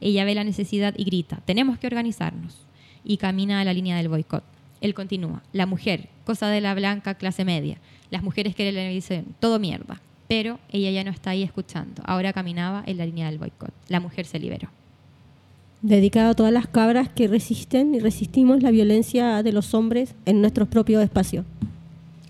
Ella 0.00 0.24
ve 0.24 0.34
la 0.34 0.44
necesidad 0.44 0.94
y 0.96 1.04
grita, 1.04 1.40
tenemos 1.44 1.78
que 1.78 1.86
organizarnos. 1.86 2.56
Y 3.04 3.18
camina 3.18 3.60
a 3.60 3.64
la 3.64 3.74
línea 3.74 3.96
del 3.96 4.08
boicot. 4.08 4.44
Él 4.80 4.94
continúa, 4.94 5.42
la 5.52 5.66
mujer, 5.66 6.08
cosa 6.24 6.48
de 6.48 6.60
la 6.60 6.74
blanca 6.74 7.14
clase 7.14 7.44
media. 7.44 7.78
Las 8.10 8.22
mujeres 8.22 8.54
que 8.54 8.70
le 8.70 8.88
dicen, 8.88 9.26
todo 9.40 9.58
mierda. 9.58 10.00
Pero 10.28 10.58
ella 10.70 10.90
ya 10.90 11.04
no 11.04 11.10
está 11.10 11.30
ahí 11.30 11.42
escuchando. 11.42 12.02
Ahora 12.06 12.32
caminaba 12.32 12.82
en 12.86 12.98
la 12.98 13.06
línea 13.06 13.30
del 13.30 13.38
boicot. 13.38 13.72
La 13.88 14.00
mujer 14.00 14.26
se 14.26 14.38
liberó. 14.38 14.68
Dedicado 15.82 16.30
a 16.30 16.34
todas 16.34 16.52
las 16.52 16.66
cabras 16.66 17.10
que 17.10 17.28
resisten 17.28 17.94
y 17.94 17.98
resistimos 17.98 18.62
la 18.62 18.70
violencia 18.70 19.42
de 19.42 19.52
los 19.52 19.74
hombres 19.74 20.14
en 20.24 20.40
nuestros 20.40 20.68
propios 20.68 21.02
espacios. 21.02 21.44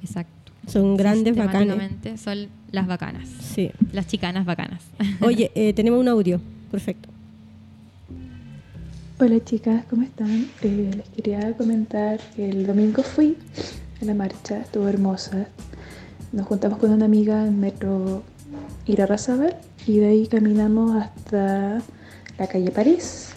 Exacto. 0.03 0.53
Son 0.67 0.97
grandes 0.97 1.37
bacanas. 1.37 1.91
Son 2.21 2.49
las 2.73 2.87
bacanas. 2.87 3.29
Sí. 3.29 3.71
Las 3.93 4.07
chicanas 4.07 4.45
bacanas. 4.45 4.83
Oye, 5.21 5.53
eh, 5.55 5.73
tenemos 5.73 6.01
un 6.01 6.09
audio. 6.09 6.41
Perfecto. 6.71 7.14
Hola 9.25 9.43
chicas, 9.43 9.87
¿cómo 9.89 10.03
están? 10.03 10.51
Eh, 10.61 10.91
les 10.97 11.09
quería 11.09 11.57
comentar 11.57 12.21
que 12.37 12.51
el 12.51 12.67
domingo 12.67 13.03
fui 13.03 13.39
a 14.03 14.05
la 14.05 14.13
marcha, 14.13 14.59
estuvo 14.61 14.87
hermosa. 14.87 15.47
Nos 16.33 16.47
juntamos 16.47 16.79
con 16.79 16.91
una 16.91 17.07
amiga 17.07 17.47
en 17.47 17.59
metro 17.59 18.23
Irarrázaval 18.85 19.57
y 19.87 19.99
de 20.01 20.07
ahí 20.09 20.27
caminamos 20.27 21.03
hasta 21.03 21.81
la 22.39 22.47
calle 22.47 22.71
París, 22.71 23.29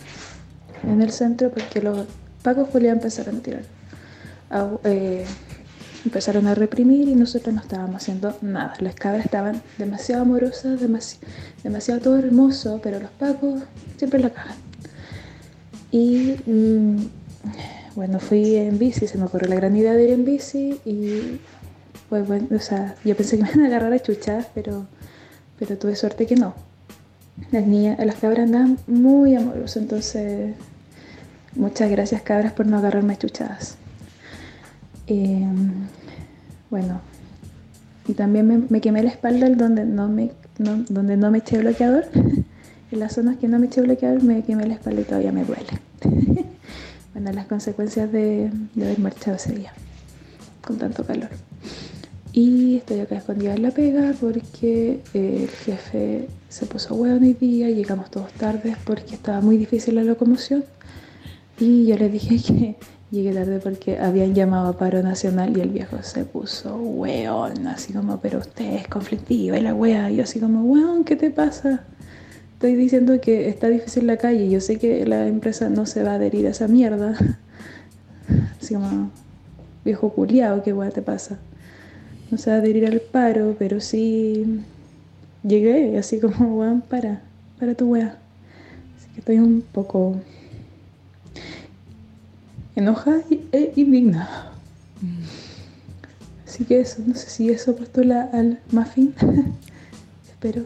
en 0.84 1.02
el 1.02 1.12
centro, 1.12 1.52
porque 1.52 1.82
los 1.82 2.06
pacos 2.44 2.68
a 2.70 2.92
empezaron 2.92 3.38
a 3.38 3.40
tirar. 3.40 3.64
a- 4.50 4.70
eh, 4.84 5.24
empezaron 6.04 6.48
a 6.48 6.56
reprimir 6.56 7.08
y 7.08 7.16
nosotros 7.16 7.54
no 7.56 7.62
estábamos 7.62 7.96
haciendo 7.98 8.38
nada. 8.42 8.74
Las 8.82 8.96
cabras 8.96 9.24
estaban 9.26 9.62
demasiado 9.78 10.24
amorosas, 10.24 10.82
demasi- 10.82 11.18
demasiado 11.64 12.02
todo 12.02 12.18
hermoso, 12.18 12.80
pero 12.84 13.00
los 13.00 13.12
pacos 13.12 13.62
siempre 13.98 14.20
la 14.20 14.30
cagan. 14.32 14.67
Y 15.92 16.36
mm, 16.46 16.98
bueno, 17.96 18.20
fui 18.20 18.56
en 18.56 18.78
bici, 18.78 19.08
se 19.08 19.18
me 19.18 19.26
ocurrió 19.26 19.50
la 19.50 19.56
gran 19.56 19.76
idea 19.76 19.94
de 19.94 20.04
ir 20.04 20.12
en 20.12 20.26
bici 20.26 20.80
y 20.86 21.40
pues 22.10 22.28
bueno, 22.28 22.48
o 22.56 22.60
sea, 22.60 22.96
yo 23.04 23.16
pensé 23.16 23.38
que 23.38 23.44
me 23.44 23.50
iban 23.50 23.64
a 23.64 23.68
agarrar 23.68 23.94
a 23.94 24.00
chuchadas, 24.00 24.48
pero, 24.54 24.86
pero 25.60 25.78
tuve 25.78 25.96
suerte 25.96 26.26
que 26.26 26.36
no. 26.36 26.54
Las 27.52 27.68
niñas, 27.68 27.98
las 28.04 28.16
cabras 28.16 28.46
andaban 28.46 28.78
muy 28.88 29.36
amorosas, 29.36 29.78
entonces 29.84 30.56
muchas 31.56 31.90
gracias 31.90 32.22
cabras 32.22 32.54
por 32.54 32.66
no 32.66 32.78
agarrarme 32.78 33.14
a 33.14 33.18
chuchadas. 33.18 33.78
Eh, 35.08 35.48
bueno, 36.70 37.02
y 38.08 38.14
también 38.14 38.68
me, 38.70 38.82
quemé 38.82 39.04
la 39.04 39.10
espalda 39.10 39.50
donde 39.50 39.86
no 39.86 40.08
me, 40.08 40.32
donde 40.58 41.18
no 41.18 41.32
me 41.32 41.40
eché 41.40 41.58
bloqueador. 41.58 42.06
En 42.92 43.00
las 43.00 43.14
zonas 43.14 43.38
que 43.38 43.48
no 43.48 43.60
me 43.60 43.68
eché 43.68 43.82
bloqueador 43.82 44.24
me 44.24 44.44
quemé 44.44 44.66
la 44.66 44.76
espalda 44.76 45.02
y 45.02 45.04
todavía 45.04 45.32
me 45.32 45.44
duele. 45.44 45.66
bueno, 47.14 47.32
las 47.34 47.48
consecuencias 47.48 48.12
de, 48.12 48.52
de 48.76 48.86
haber 48.86 49.00
marchado 49.00 49.36
ese 49.36 49.54
día 49.54 49.74
con 50.66 50.78
tanto 50.78 51.04
calor. 51.06 51.30
Y 52.34 52.78
estoy 52.78 53.00
acá 53.00 53.16
escondida 53.16 53.56
en 53.56 53.64
la 53.64 53.72
pega 53.72 54.14
porque 54.20 55.00
eh, 55.14 55.40
el 55.44 55.50
jefe 55.50 56.28
se 56.50 56.66
puso 56.68 56.94
hueón 56.94 57.24
hoy 57.24 57.34
día, 57.34 57.70
llegamos 57.70 58.12
todos 58.12 58.32
tardes 58.34 58.78
porque 58.86 59.16
estaba 59.16 59.42
muy 59.42 59.58
difícil 59.58 59.96
la 59.96 60.04
locomoción. 60.04 60.64
Y 61.60 61.88
yo 61.88 61.98
le 61.98 62.10
dije 62.10 62.38
que 62.48 62.76
llegué 63.10 63.34
tarde 63.34 63.60
porque 63.60 63.98
habían 63.98 64.36
llamado 64.36 64.68
a 64.68 64.78
paro 64.78 65.02
nacional 65.02 65.58
y 65.58 65.62
el 65.62 65.70
viejo 65.70 65.98
se 66.04 66.26
puso 66.26 66.76
hueón, 66.76 67.66
así 67.66 67.92
como, 67.94 68.20
pero 68.20 68.38
usted 68.38 68.74
es 68.76 68.88
conflictiva 68.88 69.58
y 69.58 69.62
la 69.62 69.74
wea. 69.74 70.12
Y 70.12 70.18
yo 70.18 70.24
así 70.24 70.40
como, 70.40 70.64
hueón, 70.64 71.06
¿qué 71.06 71.16
te 71.16 71.32
pasa? 71.32 71.86
Estoy 72.58 72.74
diciendo 72.74 73.22
que 73.22 73.50
está 73.50 73.70
difícil 73.70 74.08
la 74.08 74.18
calle, 74.18 74.50
yo 74.50 74.62
sé 74.62 74.80
que 74.80 75.06
la 75.06 75.28
empresa 75.28 75.70
no 75.70 75.86
se 75.86 76.02
va 76.02 76.14
a 76.14 76.16
adherir 76.16 76.48
a 76.48 76.50
esa 76.50 76.68
mierda. 76.68 77.16
Así 78.60 78.74
como, 78.74 79.12
viejo 79.86 80.10
culiao, 80.10 80.64
¿qué 80.64 80.74
wea 80.74 80.90
te 80.90 81.04
pasa? 81.04 81.38
No 82.32 82.40
se 82.40 82.50
va 82.50 82.56
a 82.56 82.60
adherir 82.60 82.88
al 82.88 83.00
paro, 83.00 83.56
pero 83.60 83.80
sí 83.80 84.64
llegué, 85.44 86.00
así 86.00 86.20
como, 86.20 86.58
weón, 86.60 86.82
para, 86.82 87.22
para 87.60 87.76
tu 87.76 87.90
wea. 87.92 88.18
Así 88.98 89.08
que 89.14 89.20
estoy 89.20 89.38
un 89.38 89.62
poco 89.62 90.16
enojada 92.76 93.22
e 93.52 93.72
indignada. 93.76 94.52
Así 96.48 96.66
que 96.66 96.80
eso, 96.80 97.04
no 97.06 97.14
sé 97.14 97.30
si 97.30 97.52
eso 97.52 97.76
postula 97.76 98.32
al 98.34 98.58
muffin. 98.72 99.14
Espero. 100.28 100.66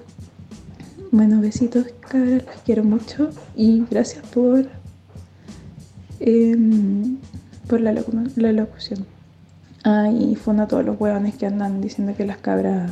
Bueno, 1.11 1.41
besitos, 1.41 1.87
cabras, 2.07 2.43
las 2.45 2.57
quiero 2.65 2.83
mucho 2.83 3.29
y 3.55 3.83
gracias 3.89 4.25
por, 4.27 4.65
em, 6.19 7.17
por 7.67 7.81
la, 7.81 7.91
locu- 7.93 8.31
la 8.35 8.51
locución. 8.53 9.05
Ah, 9.83 10.09
y 10.09 10.35
fondo 10.35 10.63
a 10.63 10.67
todos 10.67 10.85
los 10.85 10.99
huevones 10.99 11.35
que 11.35 11.45
andan 11.47 11.81
diciendo 11.81 12.13
que 12.15 12.25
las 12.25 12.37
cabras, 12.37 12.91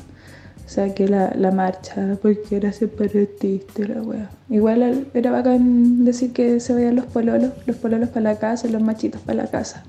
o 0.78 1.03
la, 1.07 1.34
la 1.36 1.51
marcha, 1.51 2.17
porque 2.22 2.57
era 2.57 2.74
separatista 2.74 3.88
la 3.88 4.01
wea. 4.01 4.30
Igual 4.49 4.84
al- 4.84 5.07
era 5.13 5.32
bacán 5.32 6.03
decir 6.03 6.34
que 6.34 6.59
se 6.59 6.74
vayan 6.74 6.95
los 6.97 7.05
pololos, 7.05 7.51
los 7.67 7.76
pololos 7.78 8.09
para 8.09 8.34
la 8.34 8.39
casa, 8.39 8.67
los 8.67 8.82
machitos 8.82 9.22
para 9.22 9.43
la 9.43 9.49
casa. 9.49 9.84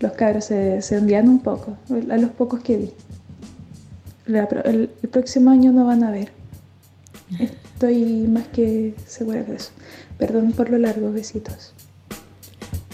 Los 0.00 0.12
cabros 0.12 0.44
se, 0.44 0.82
se 0.82 0.98
hundían 0.98 1.28
un 1.28 1.38
poco, 1.40 1.76
a 2.10 2.16
los 2.18 2.30
pocos 2.30 2.60
que 2.60 2.76
vi. 2.76 2.90
El 4.26 4.88
próximo 5.10 5.50
año 5.50 5.72
no 5.72 5.86
van 5.86 6.04
a 6.04 6.10
ver. 6.10 6.32
Estoy 7.38 8.04
más 8.28 8.46
que 8.48 8.94
segura 9.06 9.42
de 9.42 9.56
eso. 9.56 9.70
Perdón 10.18 10.52
por 10.52 10.70
lo 10.70 10.78
largo, 10.78 11.12
besitos. 11.12 11.72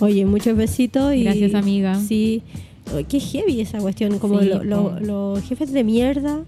Oye, 0.00 0.24
muchos 0.24 0.56
besitos 0.56 1.14
y... 1.14 1.24
Gracias, 1.24 1.54
amiga. 1.54 1.98
Sí. 2.00 2.42
Oye, 2.94 3.04
Qué 3.04 3.20
heavy 3.20 3.60
esa 3.60 3.78
cuestión, 3.78 4.18
como 4.18 4.40
Sí, 4.40 4.46
lo- 4.48 4.64
lo- 4.64 4.98
los 5.00 5.40
jefes 5.42 5.72
de 5.72 5.84
mierda, 5.84 6.40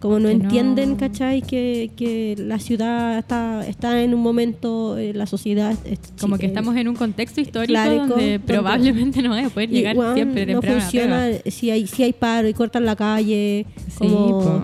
como 0.00 0.18
no 0.18 0.28
Que 0.28 0.34
no. 0.34 0.42
entienden, 0.44 0.96
¿cachai? 0.96 1.40
Que, 1.40 1.90
que 1.96 2.34
la 2.38 2.58
ciudad 2.58 3.16
está, 3.18 3.66
está 3.66 4.02
en 4.02 4.12
un 4.12 4.20
momento, 4.20 4.98
eh, 4.98 5.14
la 5.14 5.26
sociedad... 5.26 5.74
es- 5.86 5.98
Como 6.20 6.36
que 6.36 6.44
eh, 6.46 6.48
estamos 6.48 6.76
en 6.76 6.88
un 6.88 6.94
contexto 6.96 7.40
histórico 7.40 7.72
Claro, 7.72 7.96
donde 7.96 8.08
donde- 8.14 8.40
probablemente 8.40 9.22
no 9.22 9.30
vaya 9.30 9.46
a 9.46 9.50
poder 9.50 9.70
llegar 9.70 9.96
weón, 9.96 10.14
siempre 10.14 10.44
no 10.46 10.60
temprano 10.60 10.80
funciona 10.82 11.28
si 11.46 11.70
hay 11.70 11.86
si 11.86 12.02
hay 12.02 12.12
paro 12.12 12.48
y 12.48 12.54
cortan 12.54 12.84
la 12.84 12.96
calle 12.96 13.64
Sí, 13.88 13.94
como 13.98 14.40
po. 14.42 14.62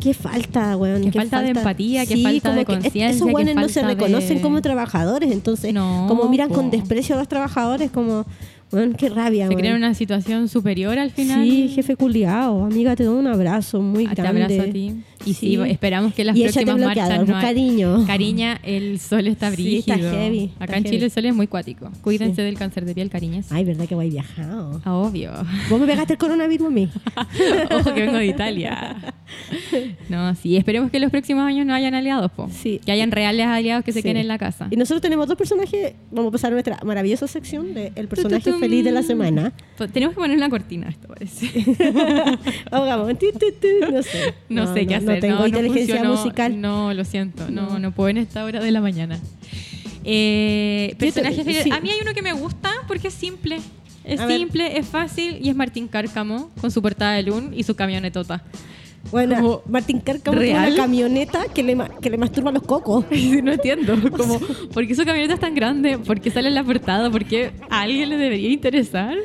Qué 0.00 0.14
falta 0.14 0.76
weón 0.76 1.02
Qué 1.02 1.12
falta 1.12 1.42
de 1.42 1.48
empatía, 1.50 2.06
qué 2.06 2.16
falta 2.22 2.54
de 2.54 2.64
como 2.64 2.76
conciencia, 2.80 3.10
esos 3.10 3.32
weones 3.32 3.54
no 3.56 3.68
se 3.68 3.82
reconocen 3.82 4.36
de- 4.36 4.42
como 4.42 4.62
trabajadores 4.62 5.30
entonces 5.32 5.74
No, 5.74 6.06
como 6.08 6.28
miran 6.28 6.48
po. 6.48 6.54
con 6.56 6.70
desprecio 6.70 7.14
a 7.14 7.18
los 7.18 7.28
trabajadores 7.28 7.90
como 7.90 8.24
weón 8.70 8.92
qué 8.94 9.08
rabia 9.08 9.44
Se 9.44 9.48
weón. 9.48 9.60
crea 9.60 9.74
una 9.76 9.94
situación 9.94 10.48
superior 10.48 10.98
al 10.98 11.10
final. 11.10 11.42
sí 11.42 11.68
jefe 11.74 11.96
culiao 11.96 12.64
amiga 12.66 12.94
te 12.94 13.04
doy 13.04 13.18
un 13.18 13.26
abrazo 13.26 13.80
muy 13.80 14.06
Ah, 14.06 14.14
Te 14.14 14.22
grande 14.22 14.42
abrazo 14.44 14.62
a 14.68 14.72
ti. 14.72 14.94
Y 15.24 15.34
sí, 15.34 15.56
Sí. 15.56 15.58
esperamos 15.70 16.14
que 16.14 16.24
las 16.24 16.36
y 16.36 16.42
próximas 16.42 16.78
marchas 16.78 17.26
no 17.28 17.40
cariño 17.40 18.04
Cariña, 18.06 18.60
el 18.62 18.98
sol 19.00 19.26
está 19.26 19.50
Sí, 19.50 19.56
brígido. 19.56 19.96
está 19.96 20.10
heavy, 20.16 20.44
Acá 20.56 20.64
está 20.64 20.76
en 20.76 20.82
heavy. 20.84 20.96
Chile 20.96 21.04
el 21.06 21.10
sol 21.10 21.24
es 21.26 21.34
muy 21.34 21.46
cuático. 21.46 21.90
Cuídense 22.02 22.36
Sí. 22.36 22.42
del 22.42 22.56
cáncer 22.56 22.84
de 22.84 22.94
piel, 22.94 23.10
cariñas. 23.10 23.50
ay 23.50 23.64
verdad 23.64 23.86
que 23.86 23.94
voy 23.94 24.10
viajado 24.10 24.80
Ah, 24.84 24.94
obvio. 24.94 25.32
vos 25.68 25.80
me 25.80 25.86
pegaste 25.86 26.12
el 26.14 26.18
coronavirus 26.18 26.66
a 26.68 26.70
mí 26.70 26.88
Ojo 27.70 27.94
que 27.94 28.00
vengo 28.00 28.16
de 28.18 28.26
Italia. 28.26 29.14
No, 30.08 30.34
sí, 30.34 30.56
esperemos 30.56 30.90
que 30.90 30.98
los 31.00 31.10
próximos 31.10 31.44
años 31.44 31.66
no 31.66 31.74
hayan 31.74 31.94
aliados, 31.94 32.30
po. 32.32 32.48
Sí. 32.50 32.80
Que 32.84 32.92
hayan 32.92 33.10
reales 33.10 33.46
aliados 33.46 33.84
que 33.84 33.92
se 33.92 33.98
Sí. 33.98 34.02
queden 34.04 34.18
en 34.18 34.28
la 34.28 34.38
casa. 34.38 34.68
Y 34.70 34.76
nosotros 34.76 35.02
tenemos 35.02 35.26
dos 35.26 35.36
personajes. 35.36 35.94
Vamos 36.10 36.30
a 36.30 36.32
pasar 36.32 36.52
a 36.52 36.54
nuestra 36.54 36.78
maravillosa 36.84 37.26
sección 37.26 37.74
de 37.74 37.92
el 37.96 38.08
personaje 38.08 38.52
feliz 38.54 38.84
de 38.84 38.92
la 38.92 39.02
semana. 39.02 39.52
Tenemos 39.92 40.14
que 40.14 40.20
poner 40.20 40.36
una 40.36 40.48
cortina, 40.48 40.88
esto 40.88 41.08
parece. 41.08 41.48
Vamos, 42.70 43.08
no 43.08 44.02
sé. 44.02 44.34
No, 44.48 44.74
sé 44.74 44.86
qué 44.86 44.94
hacer. 44.94 45.07
No 45.14 45.20
tengo 45.20 45.38
no, 45.40 45.46
inteligencia 45.46 45.96
funcionó. 45.96 46.16
musical. 46.16 46.60
No, 46.60 46.94
lo 46.94 47.04
siento. 47.04 47.50
No, 47.50 47.70
No. 47.70 47.78
no, 47.78 47.92
puedo 47.92 48.08
en 48.10 48.18
esta 48.18 48.44
hora 48.44 48.60
de 48.60 48.70
la 48.70 48.80
mañana. 48.80 49.18
Eh, 50.04 50.94
te- 50.98 51.06
personajes 51.12 51.44
sí. 51.64 51.70
A 51.70 51.80
mí 51.80 51.90
hay 51.90 51.98
uno 52.02 52.14
que 52.14 52.22
me 52.22 52.32
gusta 52.32 52.70
porque 52.86 53.08
es 53.08 53.14
simple. 53.14 53.58
Es 54.04 54.20
A 54.20 54.26
ver. 54.26 54.38
simple, 54.38 54.78
es 54.78 54.86
fácil 54.86 55.38
y 55.42 55.50
es 55.50 55.56
Martín 55.56 55.86
Cárcamo 55.86 56.50
con 56.60 56.70
su 56.70 56.80
portada 56.80 57.12
de 57.14 57.24
Lun 57.24 57.52
y 57.54 57.62
su 57.64 57.74
camionetota. 57.74 58.42
Bueno, 59.10 59.36
Como, 59.36 59.62
Martín 59.68 60.00
Cárcamo 60.00 60.38
tiene 60.38 60.58
una 60.58 60.76
camioneta 60.76 61.44
que 61.54 61.62
le, 61.62 61.76
que 62.00 62.10
le 62.10 62.16
masturba 62.18 62.50
los 62.52 62.62
cocos. 62.62 63.04
No 63.42 63.52
entiendo. 63.52 63.96
Como, 64.16 64.38
¿Por 64.72 64.86
qué 64.86 64.94
su 64.94 65.04
camioneta 65.04 65.34
es 65.34 65.40
tan 65.40 65.54
grande? 65.54 65.98
¿Por 65.98 66.20
qué 66.20 66.30
sale 66.30 66.48
en 66.48 66.54
la 66.54 66.64
portada? 66.64 67.10
¿Por 67.10 67.24
qué 67.24 67.50
a 67.70 67.82
alguien 67.82 68.08
le 68.08 68.16
debería 68.16 68.50
interesar? 68.50 69.16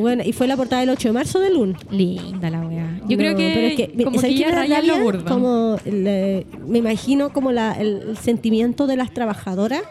Bueno, 0.00 0.22
y 0.24 0.32
fue 0.32 0.46
la 0.46 0.56
portada 0.56 0.80
del 0.80 0.90
8 0.90 1.08
de 1.08 1.12
marzo 1.12 1.40
de 1.40 1.50
Lun. 1.50 1.76
Linda 1.90 2.50
la 2.50 2.60
wea. 2.66 3.00
Yo 3.08 3.16
No, 3.16 3.16
creo 3.16 3.36
que, 3.36 3.50
pero 3.54 3.66
es 3.66 3.74
que, 3.76 4.04
como 4.04 4.20
¿sabes 4.20 4.36
que 4.36 4.68
ya 4.68 4.82
lo 4.82 4.98
burdo. 5.02 5.24
Como 5.24 5.76
el, 5.84 6.06
eh, 6.06 6.46
me 6.66 6.78
imagino 6.78 7.32
como 7.32 7.52
la- 7.52 7.72
el, 7.80 8.02
el 8.10 8.16
sentimiento 8.16 8.86
de 8.86 8.96
las 8.96 9.12
trabajadoras, 9.12 9.82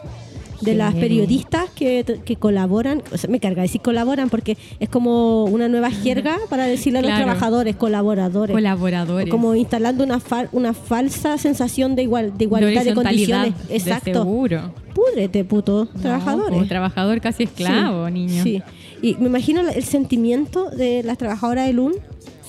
de 0.61 0.75
las 0.75 0.93
periodistas 0.95 1.69
que, 1.71 2.05
que 2.25 2.35
colaboran. 2.35 3.01
O 3.13 3.17
sea, 3.17 3.29
me 3.29 3.39
carga 3.39 3.61
decir 3.61 3.81
colaboran 3.81 4.29
porque 4.29 4.57
es 4.79 4.89
como 4.89 5.45
una 5.45 5.67
nueva 5.67 5.91
jerga 5.91 6.37
para 6.49 6.65
decirle 6.65 6.99
a 6.99 7.01
los 7.01 7.09
Claro. 7.11 7.25
trabajadores, 7.25 7.75
colaboradores. 7.75 8.53
Colaboradores. 8.53 9.29
Como 9.29 9.55
instalando 9.55 10.03
una, 10.03 10.19
fal- 10.19 10.49
una 10.51 10.73
falsa 10.73 11.37
sensación 11.37 11.95
de, 11.95 12.03
igual, 12.03 12.37
de 12.37 12.43
igualdad 12.45 12.83
de, 12.83 12.93
condiciones. 12.93 13.67
de 13.67 13.75
Exacto. 13.75 14.21
seguro. 14.23 14.73
Púdrete, 14.93 15.43
puto. 15.43 15.87
No, 15.93 16.01
trabajadores. 16.01 16.49
como 16.53 16.67
trabajador 16.67 17.21
casi 17.21 17.43
esclavo, 17.43 18.07
Sí, 18.07 18.13
niño. 18.13 18.43
Sí. 18.43 18.61
Y 19.01 19.15
me 19.15 19.27
imagino 19.27 19.61
el 19.61 19.83
sentimiento 19.83 20.69
de 20.69 21.01
las 21.03 21.17
trabajadoras 21.17 21.65
de 21.67 21.73
LUN. 21.73 21.93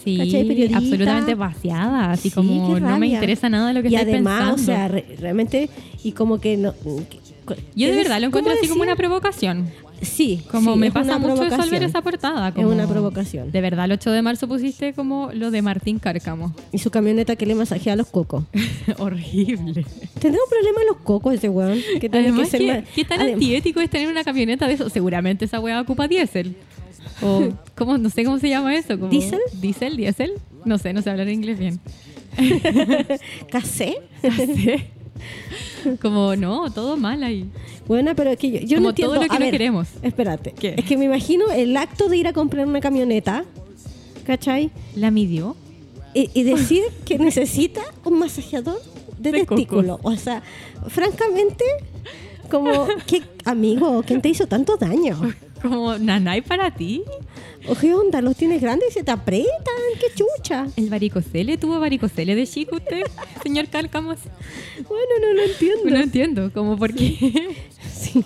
Sí, 0.05 0.19
absolutamente 0.75 1.37
vaciada, 1.37 2.11
así 2.11 2.29
Sí, 2.29 2.35
como 2.35 2.79
no 2.81 2.99
me 2.99 3.07
interesa 3.07 3.49
nada 3.49 3.69
de 3.69 3.75
lo 3.75 3.83
que 3.83 3.89
y 3.91 3.95
además, 3.95 4.51
pensando. 4.51 4.55
o 4.55 4.59
sea, 4.59 4.89
re- 4.89 5.05
realmente, 5.19 5.71
y 6.03 6.11
como 6.11 6.41
que 6.41 6.57
no. 6.57 6.75
Yo 7.75 7.87
de 7.87 7.93
¿qué 7.93 7.99
verdad 7.99 8.21
lo 8.21 8.27
encuentro 8.27 8.53
así 8.53 8.69
como 8.69 8.83
una 8.83 8.97
provocación. 8.97 9.71
Sí, 10.03 10.43
Como 10.51 10.73
sí, 10.75 10.79
me 10.81 10.91
pasa 10.91 11.17
mucho 11.19 11.45
eso 11.45 11.63
al 11.63 11.71
ver 11.71 11.85
esa 11.85 12.03
portada. 12.03 12.49
Es 12.57 12.65
una 12.65 12.89
provocación. 12.89 13.53
De 13.53 13.61
verdad, 13.61 13.85
el 13.85 13.93
8 13.93 14.11
de 14.11 14.21
marzo 14.23 14.49
pusiste 14.49 14.95
como 14.95 15.31
lo 15.33 15.53
de 15.53 15.63
Martín 15.63 16.01
Cárcamo. 16.01 16.53
Y 16.73 16.79
su 16.79 16.91
camioneta 16.91 17.37
que 17.37 17.47
le 17.47 17.55
masajea 17.55 17.95
los 17.95 18.09
cocos. 18.09 18.43
Horrible. 18.99 19.87
¿Tendrá 20.19 20.41
un 20.43 20.51
problema 20.51 20.81
los 20.89 20.97
cocos 21.05 21.35
ese 21.35 21.49
weón? 21.49 21.79
Tiene 22.01 22.19
Además, 22.19 22.51
que 22.51 22.59
ser 22.59 22.61
¿qué, 22.61 22.85
qué 22.97 23.05
tan 23.05 23.21
Adem- 23.21 23.35
antiético 23.35 23.81
es 23.81 23.89
tener 23.91 24.09
una 24.09 24.25
camioneta 24.25 24.67
de 24.67 24.75
eso? 24.75 24.91
Seguramente 24.91 25.45
esa 25.45 25.61
weá 25.61 25.81
ocupa 25.81 26.09
diésel. 26.09 26.57
O, 27.23 27.51
¿cómo? 27.77 27.97
No 27.97 28.11
sé 28.11 28.25
cómo 28.25 28.41
se 28.41 28.49
llama 28.49 28.75
eso. 28.75 28.99
Como, 28.99 29.09
¿Diésel? 29.09 29.39
¿Diésel? 29.61 29.97
¿Diésel? 29.97 30.33
No 30.65 30.79
sé, 30.79 30.93
no 30.93 31.03
sé 31.03 31.11
hablar 31.11 31.29
inglés 31.29 31.61
bien. 31.61 31.79
¿Casé? 33.53 33.99
Como, 36.01 36.37
no, 36.37 36.71
todo 36.73 36.97
mal 36.97 37.23
ahí. 37.25 37.47
Bueno, 37.87 38.15
pero 38.15 38.31
es 38.31 38.39
que 38.39 38.51
yo, 38.51 38.59
yo 38.61 38.77
Como 38.77 38.81
no 38.85 38.89
entiendo. 38.91 39.15
todo 39.15 39.23
lo 39.25 39.29
que 39.29 39.37
A 39.37 39.39
no 39.39 39.45
ver, 39.45 39.53
queremos. 39.53 39.89
Espérate. 40.03 40.53
¿Qué? 40.53 40.75
Es 40.77 40.85
que 40.85 40.97
me 40.97 41.05
imagino 41.07 41.51
el 41.51 41.77
acto 41.77 42.09
de 42.09 42.17
ir 42.17 42.29
a 42.29 42.33
comprar 42.33 42.67
una 42.67 42.81
camioneta, 42.81 43.45
¿cachai? 44.25 44.71
¿La 44.95 45.11
midió? 45.11 45.57
Y, 46.15 46.31
y 46.35 46.43
decir 46.45 46.83
que 47.05 47.19
necesita 47.19 47.81
un 48.05 48.19
masajeador 48.19 48.81
de, 49.19 49.33
De 49.33 49.45
testículo. 49.45 49.99
O 50.03 50.15
sea, 50.17 50.43
francamente, 50.89 51.65
como, 52.51 52.87
¿qué 53.07 53.23
amigo? 53.45 54.03
¿Quién 54.07 54.21
te 54.21 54.29
hizo 54.29 54.47
tanto 54.47 54.77
daño? 54.77 55.19
Como, 55.63 55.97
nanay 55.99 56.41
para 56.43 56.71
ti. 56.73 57.03
¿O 57.69 57.75
qué 57.77 57.95
onda? 57.95 58.21
¿Los 58.21 58.37
tienes 58.37 58.61
grandes 58.61 58.91
y 58.91 58.93
se 58.95 59.05
te 59.05 59.13
aprietan? 59.13 59.53
¡Qué 60.01 60.07
chucha! 60.15 60.67
¿El 60.77 60.91
varicocele? 60.91 61.57
¿Tuvo 61.57 61.79
varicocele 61.79 62.35
de 62.35 62.47
chico 62.47 62.77
usted, 62.77 63.03
señor 63.45 63.69
Cálcamos? 63.69 64.19
Bueno, 64.89 65.13
no 65.21 65.33
lo 65.35 65.43
entiendo. 65.45 65.91
No 65.91 65.97
entiendo, 66.01 66.51
como 66.53 66.77
por 66.77 66.93
qué, 66.93 67.57
Sí, 67.93 68.25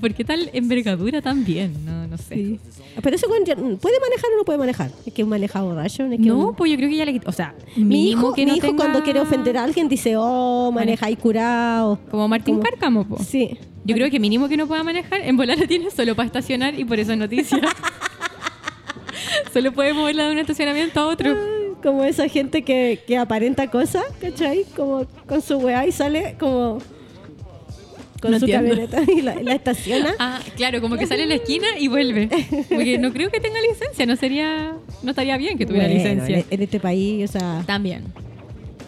por 0.00 0.12
qué 0.14 0.24
tal 0.24 0.50
envergadura 0.52 1.22
tan 1.22 1.44
bien, 1.44 1.72
no, 1.84 2.08
no 2.08 2.18
sé. 2.18 2.34
sí. 2.34 2.60
Pero 3.00 3.16
ya- 3.44 3.54
¿puede 3.54 4.00
manejar 4.00 4.30
o 4.34 4.36
no 4.38 4.44
puede 4.44 4.58
manejar? 4.58 4.90
Es 5.06 5.12
que 5.12 5.24
maneja 5.24 5.62
borracho. 5.62 6.04
Es 6.06 6.10
que 6.18 6.26
No, 6.26 6.48
un- 6.48 6.54
pues 6.56 6.70
yo 6.72 6.76
creo 6.76 6.88
que 6.90 6.96
ya 6.96 7.04
le 7.04 7.20
o 7.24 7.32
sea, 7.32 7.54
Mi 7.76 8.10
hijo, 8.10 8.32
que 8.34 8.44
mi 8.44 8.50
no 8.52 8.56
hijo 8.56 8.66
tenga- 8.66 8.76
cuando 8.84 9.02
quiere 9.04 9.20
ofender 9.20 9.56
a 9.58 9.62
alguien 9.64 9.88
dice, 9.88 10.14
oh, 10.16 10.72
maneja 10.72 11.08
y 11.10 11.16
curado. 11.16 12.00
Como 12.10 12.26
Martín 12.26 12.56
Como- 12.56 12.68
Cárcamo, 12.68 13.06
po. 13.06 13.18
Sí. 13.22 13.56
Yo 13.86 13.94
creo 13.94 14.10
que 14.10 14.18
mínimo 14.20 14.48
que 14.48 14.56
no 14.56 14.66
pueda 14.66 14.82
manejar, 14.82 15.20
en 15.22 15.36
volar 15.36 15.58
la 15.58 15.66
tiene 15.66 15.90
solo 15.90 16.14
para 16.16 16.26
estacionar 16.26 16.78
y 16.78 16.84
por 16.84 16.98
eso 16.98 17.12
es 17.12 17.18
noticia. 17.18 17.60
solo 19.52 19.72
puede 19.72 19.92
moverla 19.92 20.26
de 20.26 20.32
un 20.32 20.38
estacionamiento 20.38 21.00
a 21.00 21.06
otro. 21.06 21.36
Como 21.82 22.04
esa 22.04 22.28
gente 22.28 22.62
que, 22.62 23.00
que 23.06 23.16
aparenta 23.16 23.70
cosas, 23.70 24.02
¿cachai? 24.20 24.64
Como 24.74 25.06
con 25.26 25.40
su 25.42 25.56
weá 25.58 25.86
y 25.86 25.92
sale 25.92 26.36
como 26.38 26.78
con 28.20 28.30
No 28.32 28.38
su 28.38 28.46
entiendo. 28.46 28.70
camioneta 28.70 29.12
y 29.12 29.20
la, 29.22 29.34
la 29.36 29.52
estaciona. 29.54 30.14
Ah, 30.18 30.40
claro, 30.56 30.80
como 30.80 30.96
que 30.96 31.06
sale 31.06 31.24
en 31.24 31.28
la 31.28 31.34
esquina 31.36 31.66
y 31.78 31.88
vuelve. 31.88 32.28
Porque 32.68 32.98
no 32.98 33.12
creo 33.12 33.30
que 33.30 33.40
tenga 33.40 33.60
licencia, 33.60 34.06
no 34.06 34.16
sería, 34.16 34.74
no 35.02 35.10
estaría 35.10 35.36
bien 35.36 35.58
que 35.58 35.66
tuviera 35.66 35.86
Bueno, 35.86 36.02
licencia. 36.02 36.38
En, 36.38 36.44
en 36.50 36.62
este 36.62 36.80
país, 36.80 37.28
o 37.30 37.32
sea, 37.38 37.62
También. 37.66 38.04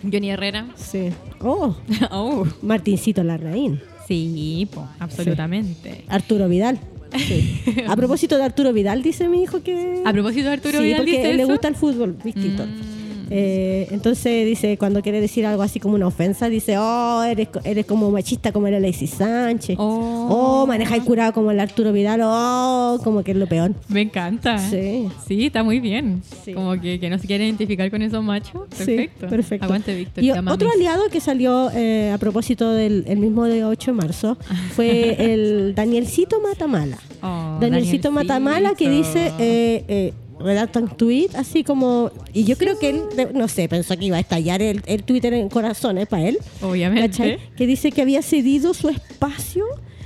Johnny 0.02 0.30
Herrera. 0.30 0.66
sí. 0.76 1.10
Oh, 1.40 1.76
Oh, 2.10 2.46
Martincito 2.62 3.22
Larraín. 3.22 3.80
Sí, 4.08 4.68
po, 4.72 4.88
absolutamente. 4.98 6.04
Arturo 6.08 6.48
Vidal. 6.48 6.80
Sí. 7.16 7.60
A 7.88 7.96
propósito 7.96 8.36
de 8.36 8.42
Arturo 8.42 8.72
Vidal, 8.72 9.02
dice 9.02 9.28
mi 9.28 9.42
hijo 9.42 9.62
que... 9.62 10.02
A 10.04 10.12
propósito 10.12 10.46
de 10.46 10.54
Arturo 10.54 10.78
sí, 10.78 10.84
Vidal 10.84 10.98
porque 10.98 11.12
dice 11.12 11.34
le 11.34 11.42
eso. 11.42 11.52
gusta 11.52 11.68
el 11.68 11.74
fútbol, 11.76 12.18
distinto. 12.24 12.66
Mm. 12.66 12.97
Eh, 13.30 13.88
entonces 13.90 14.46
dice, 14.46 14.76
cuando 14.78 15.02
quiere 15.02 15.20
decir 15.20 15.46
algo 15.46 15.62
así 15.62 15.80
como 15.80 15.94
una 15.94 16.06
ofensa, 16.06 16.48
dice, 16.48 16.76
oh, 16.78 17.22
eres, 17.22 17.48
eres 17.64 17.86
como 17.86 18.10
machista 18.10 18.52
como 18.52 18.66
era 18.66 18.76
Alexis 18.78 19.10
Sánchez. 19.10 19.76
Oh. 19.78 20.28
Oh, 20.30 20.66
maneja 20.66 20.94
el 20.94 21.04
curado 21.04 21.32
como 21.32 21.50
el 21.50 21.60
Arturo 21.60 21.92
Vidal. 21.92 22.20
Oh, 22.22 22.98
como 23.02 23.22
que 23.22 23.32
es 23.32 23.36
lo 23.36 23.46
peor. 23.46 23.74
Me 23.88 24.02
encanta. 24.02 24.58
Sí. 24.58 25.08
Sí, 25.26 25.46
está 25.46 25.62
muy 25.62 25.80
bien. 25.80 26.22
Sí. 26.44 26.52
Como 26.52 26.80
que, 26.80 26.98
que 27.00 27.10
no 27.10 27.18
se 27.18 27.26
quiere 27.26 27.44
identificar 27.44 27.90
con 27.90 28.02
esos 28.02 28.22
machos. 28.22 28.62
Sí, 28.70 28.84
Perfecto. 28.84 29.26
perfecto. 29.28 29.64
Aguante, 29.66 29.94
Víctor. 29.94 30.24
Y 30.24 30.30
otro 30.30 30.70
aliado 30.70 31.08
que 31.10 31.20
salió 31.20 31.70
eh, 31.74 32.10
a 32.12 32.18
propósito 32.18 32.72
del 32.72 33.04
el 33.06 33.18
mismo 33.18 33.44
de 33.44 33.64
8 33.64 33.92
de 33.92 33.96
marzo 33.96 34.38
fue 34.74 35.32
el 35.32 35.74
Danielcito 35.74 36.40
Matamala. 36.40 36.98
Oh, 37.22 37.58
Danielcito 37.60 38.10
Matamala 38.12 38.74
que 38.74 38.88
dice, 38.88 39.32
eh, 39.38 40.12
redacta 40.40 40.78
un 40.80 40.88
tweet 40.88 41.28
así 41.34 41.64
como, 41.64 42.10
y 42.32 42.44
yo 42.44 42.56
creo 42.56 42.78
que 42.78 42.90
él, 42.90 43.02
no 43.34 43.48
sé, 43.48 43.68
pensó 43.68 43.96
que 43.96 44.04
iba 44.06 44.16
a 44.16 44.20
estallar 44.20 44.62
el, 44.62 44.82
el 44.86 45.02
Twitter 45.02 45.34
en 45.34 45.48
corazones 45.48 46.06
para 46.06 46.28
él, 46.28 46.38
Obviamente. 46.62 47.08
¿cachai? 47.10 47.38
Que 47.56 47.66
dice 47.66 47.90
que 47.92 48.02
había 48.02 48.22
cedido 48.22 48.74
su 48.74 48.88
espacio, 48.88 49.64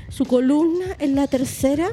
su 0.09 0.24
columna 0.24 0.87
en 0.99 1.14
la 1.14 1.26
tercera 1.26 1.89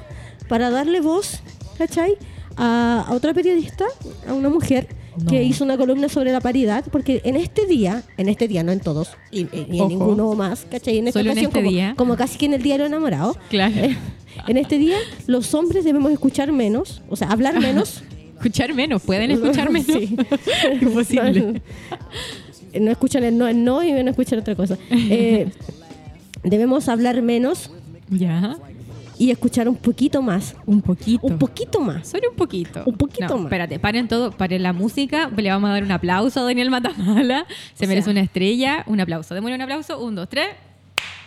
para 0.47 0.69
darle 0.69 1.01
voz, 1.01 1.41
¿cachai? 1.77 2.17
A, 2.57 3.05
a 3.07 3.13
otra 3.13 3.33
periodista, 3.33 3.85
a 4.27 4.33
una 4.33 4.49
mujer 4.49 4.87
que 5.29 5.43
hizo 5.43 5.65
una 5.65 5.75
columna 5.77 6.07
sobre 6.07 6.31
la 6.31 6.39
paridad, 6.39 6.85
porque 6.91 7.19
en 7.25 7.35
este 7.35 7.65
día, 7.65 8.03
en 8.17 8.29
este 8.29 8.47
día, 8.47 8.63
no 8.63 8.71
en 8.71 8.79
todos, 8.79 9.09
y, 9.31 9.41
en 9.51 9.73
Ojo. 9.81 9.89
ninguno 9.89 10.33
más, 10.33 10.65
¿cachai? 10.71 10.97
En 10.99 11.07
esta 11.09 11.19
Solo 11.19 11.31
en 11.31 11.37
ocasión, 11.39 11.49
este 11.51 11.59
como, 11.59 11.71
día. 11.71 11.93
como 11.97 12.15
casi 12.15 12.37
que 12.37 12.45
en 12.45 12.53
el 12.53 12.61
diario 12.63 12.85
enamorado, 12.85 13.35
Claro. 13.49 13.75
eh, 13.75 13.97
en 14.47 14.55
este 14.57 14.77
día 14.77 14.95
los 15.27 15.53
hombres 15.53 15.83
debemos 15.83 16.11
escuchar 16.13 16.51
menos, 16.53 17.01
o 17.09 17.15
sea, 17.17 17.29
hablar 17.29 17.59
menos. 17.59 18.01
Escuchar 18.39 18.73
menos. 18.73 19.01
¿Pueden 19.01 19.31
escuchar 19.31 19.69
menos? 19.71 19.87
Sí. 19.87 20.15
Imposible. 20.81 21.61
No, 22.73 22.79
no 22.79 22.91
escuchan 22.91 23.23
el 23.23 23.37
no, 23.37 23.47
el 23.47 23.63
no 23.63 23.83
y 23.83 23.91
no 23.91 24.09
escuchan 24.09 24.39
otra 24.39 24.55
cosa. 24.55 24.77
Eh, 24.89 25.49
debemos 26.43 26.87
hablar 26.87 27.21
menos 27.21 27.69
Ya. 28.09 28.55
y 29.17 29.31
escuchar 29.31 29.67
un 29.67 29.75
poquito 29.75 30.21
más. 30.21 30.55
Un 30.65 30.81
poquito. 30.81 31.27
Un 31.27 31.37
poquito 31.37 31.81
más. 31.81 32.07
Solo 32.07 32.29
un 32.29 32.35
poquito. 32.37 32.83
Un 32.85 32.95
poquito 32.95 33.27
No, 33.27 33.35
más. 33.37 33.43
Espérate, 33.45 33.77
paren 33.79 34.07
todo, 34.07 34.31
paren 34.31 34.63
la 34.63 34.71
música. 34.71 35.29
Le 35.35 35.49
vamos 35.49 35.69
a 35.69 35.73
dar 35.73 35.83
un 35.83 35.91
aplauso 35.91 36.39
a 36.39 36.43
Daniel 36.43 36.69
Matamala. 36.69 37.45
Se 37.73 37.85
O 37.85 37.87
merece 37.89 38.05
sea. 38.05 38.11
una 38.11 38.21
estrella. 38.21 38.83
Un 38.87 39.01
aplauso. 39.01 39.35
Démosle 39.35 39.55
un 39.55 39.61
aplauso. 39.61 39.99
Un, 40.01 40.15
dos, 40.15 40.29
tres. 40.29 40.47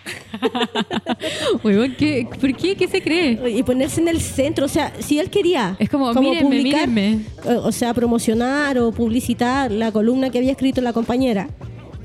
¿qué, 1.99 2.29
¿por 2.41 2.55
qué? 2.55 2.77
¿Qué 2.77 2.89
se 2.89 3.03
cree? 3.03 3.39
Y 3.51 3.63
ponerse 3.63 4.01
en 4.01 4.09
el 4.09 4.21
centro. 4.21 4.67
O 4.67 4.69
sea, 4.69 4.93
si 5.01 5.19
él 5.19 5.31
quería 5.31 5.77
Es 5.79 5.89
como, 5.89 6.13
mírenme, 6.15 6.63
mírenme. 6.63 7.13
eh, 7.45 7.57
o 7.63 7.73
sea, 7.73 7.95
promocionar 7.95 8.79
o 8.79 8.93
publicitar 8.93 9.71
la 9.71 9.93
columna 9.93 10.31
que 10.31 10.39
había 10.39 10.53
escrito 10.53 10.81
la 10.81 10.93
compañera, 10.93 11.49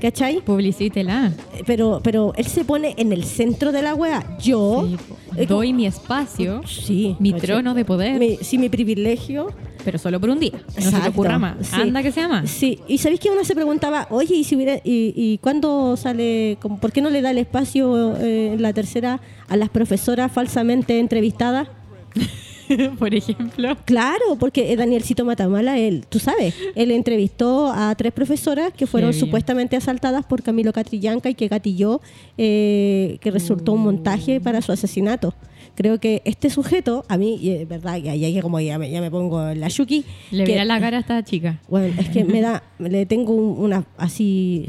¿cachai? 0.00 0.40
Publicítela. 0.40 1.32
Eh, 1.54 1.62
Pero, 1.66 2.00
pero 2.02 2.32
él 2.36 2.46
se 2.46 2.64
pone 2.64 2.94
en 2.98 3.12
el 3.12 3.24
centro 3.24 3.72
de 3.72 3.82
la 3.82 3.94
wea. 3.94 4.36
Yo 4.38 4.86
Sí, 4.88 4.96
eh, 5.36 5.46
Doy 5.46 5.72
mi 5.72 5.86
espacio, 5.86 6.62
Sí. 6.66 7.16
mi 7.18 7.32
¿cachai? 7.32 7.46
trono 7.48 7.74
de 7.74 7.84
poder, 7.84 8.18
Mi- 8.18 8.36
sí, 8.40 8.58
mi 8.58 8.68
privilegio. 8.68 9.48
pero 9.84 9.98
solo 9.98 10.20
por 10.20 10.28
un 10.30 10.38
día. 10.40 10.52
No 10.76 10.90
se 10.90 10.98
te 11.00 11.08
ocurra 11.08 11.38
más. 11.38 11.54
sí. 11.66 11.76
Anda 11.80 12.02
que 12.02 12.12
sea 12.12 12.28
más. 12.28 12.50
Sí, 12.50 12.78
y 12.88 12.98
sabéis 12.98 13.20
que 13.20 13.30
uno 13.30 13.42
se 13.44 13.54
preguntaba, 13.54 14.06
oye, 14.10 14.34
¿y, 14.34 14.44
si 14.44 14.54
hubiera, 14.56 14.76
y, 14.84 15.12
y 15.16 15.38
cuándo 15.38 15.96
sale, 15.96 16.58
como, 16.60 16.78
por 16.78 16.92
qué 16.92 17.00
no 17.00 17.08
le 17.10 17.22
da 17.22 17.30
el 17.30 17.38
espacio 17.38 18.14
eh, 18.18 18.56
la 18.58 18.72
tercera 18.72 19.20
a 19.48 19.56
las 19.56 19.68
profesoras 19.70 20.30
falsamente 20.32 20.98
entrevistadas? 20.98 21.68
por 22.98 23.14
ejemplo. 23.14 23.76
Claro, 23.84 24.36
porque 24.38 24.72
eh, 24.72 24.76
Danielcito 24.76 25.24
Matamala, 25.24 25.78
él, 25.78 26.04
tú 26.08 26.18
sabes, 26.18 26.54
él 26.74 26.90
entrevistó 26.90 27.72
a 27.74 27.94
tres 27.94 28.12
profesoras 28.12 28.72
que 28.72 28.86
fueron 28.86 29.12
supuestamente 29.14 29.76
asaltadas 29.76 30.24
por 30.26 30.42
Camilo 30.42 30.72
Catrillanca 30.72 31.30
y 31.30 31.34
que 31.34 31.48
gatilló, 31.48 32.00
eh, 32.36 33.18
que 33.20 33.30
resultó 33.30 33.72
un 33.72 33.82
montaje 33.82 34.40
para 34.40 34.62
su 34.62 34.72
asesinato. 34.72 35.34
creo 35.74 36.00
que 36.00 36.22
este 36.24 36.50
sujeto, 36.50 37.04
a 37.08 37.16
mí, 37.16 37.38
es 37.48 37.68
verdad, 37.68 37.98
y 37.98 38.08
ahí 38.08 38.40
como 38.40 38.58
ya 38.58 38.78
me, 38.78 38.90
ya 38.90 39.00
me 39.00 39.10
pongo 39.12 39.54
la 39.54 39.68
yuki, 39.68 40.04
Le 40.32 40.42
que- 40.44 40.64
la 40.64 40.80
cara 40.80 40.96
a 40.96 41.00
esta 41.00 41.22
chica. 41.22 41.60
bueno, 41.68 41.94
es 42.00 42.08
que 42.08 42.24
me 42.24 42.40
da, 42.40 42.64
le 42.80 43.06
tengo 43.06 43.32
un- 43.32 43.64
una 43.64 43.84
así... 43.96 44.66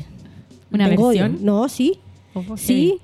¿Una 0.71 0.87
tengo 0.87 1.07
odio. 1.07 1.23
versión? 1.23 1.43
No, 1.43 1.67
sí, 1.67 1.93
Ojo, 2.35 2.55
sí. 2.57 2.99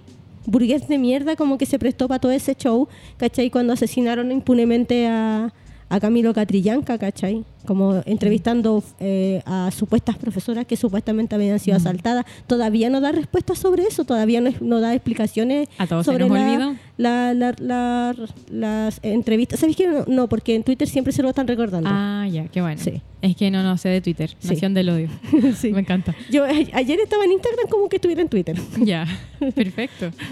Burgués 0.45 0.87
de 0.87 0.97
mierda 0.97 1.35
como 1.35 1.57
que 1.57 1.65
se 1.65 1.79
prestó 1.79 2.07
para 2.07 2.19
todo 2.19 2.31
ese 2.31 2.55
show, 2.55 2.87
¿cachai? 3.17 3.49
Cuando 3.49 3.73
asesinaron 3.73 4.31
impunemente 4.31 5.07
a, 5.07 5.53
a 5.89 5.99
Camilo 5.99 6.33
Catrillanca, 6.33 6.97
¿cachai? 6.97 7.43
Como 7.65 8.01
entrevistando 8.05 8.83
eh, 8.99 9.41
a 9.45 9.69
supuestas 9.71 10.17
profesoras 10.17 10.65
que 10.65 10.75
supuestamente 10.77 11.35
habían 11.35 11.59
sido 11.59 11.77
asaltadas. 11.77 12.25
Todavía 12.47 12.89
no 12.89 13.01
da 13.01 13.11
respuestas 13.11 13.57
sobre 13.59 13.83
eso, 13.83 14.05
todavía 14.05 14.41
no, 14.61 14.79
da 14.79 14.93
explicaciones 14.93 15.67
A 15.77 15.87
todos 15.87 16.05
se 16.05 16.11
sobre 16.11 16.27
nos 16.27 16.37
la- 16.37 16.75
la- 16.97 17.33
la- 17.33 17.55
la- 17.59 18.15
las 18.51 18.99
entrevistas. 19.03 19.59
¿Sabéis 19.59 19.77
que 19.77 19.87
no, 19.87 20.05
no? 20.07 20.27
Porque 20.29 20.55
en 20.55 20.63
Twitter 20.63 20.87
siempre 20.87 21.11
se 21.13 21.21
lo 21.21 21.29
están 21.29 21.47
recordando. 21.47 21.89
Ah, 21.91 22.27
ya, 22.31 22.47
qué 22.47 22.61
bueno. 22.61 22.79
Sí. 22.81 23.01
Es 23.21 23.35
que 23.35 23.49
no, 23.49 23.63
no 23.63 23.75
sé 23.77 23.89
de 23.89 24.01
Twitter. 24.01 24.35
Sí. 24.39 24.49
Nación 24.49 24.73
del 24.73 24.89
odio. 24.89 25.09
Sí. 25.55 25.71
Me 25.73 25.79
encanta. 25.79 26.13
Yo 26.31 26.43
ayer 26.45 26.99
estaba 26.99 27.23
en 27.25 27.31
Instagram 27.31 27.67
como 27.69 27.89
que 27.89 27.95
estuviera 27.97 28.21
en 28.21 28.29
Twitter. 28.29 28.55
Ya, 28.85 29.07
perfecto. 29.55 30.11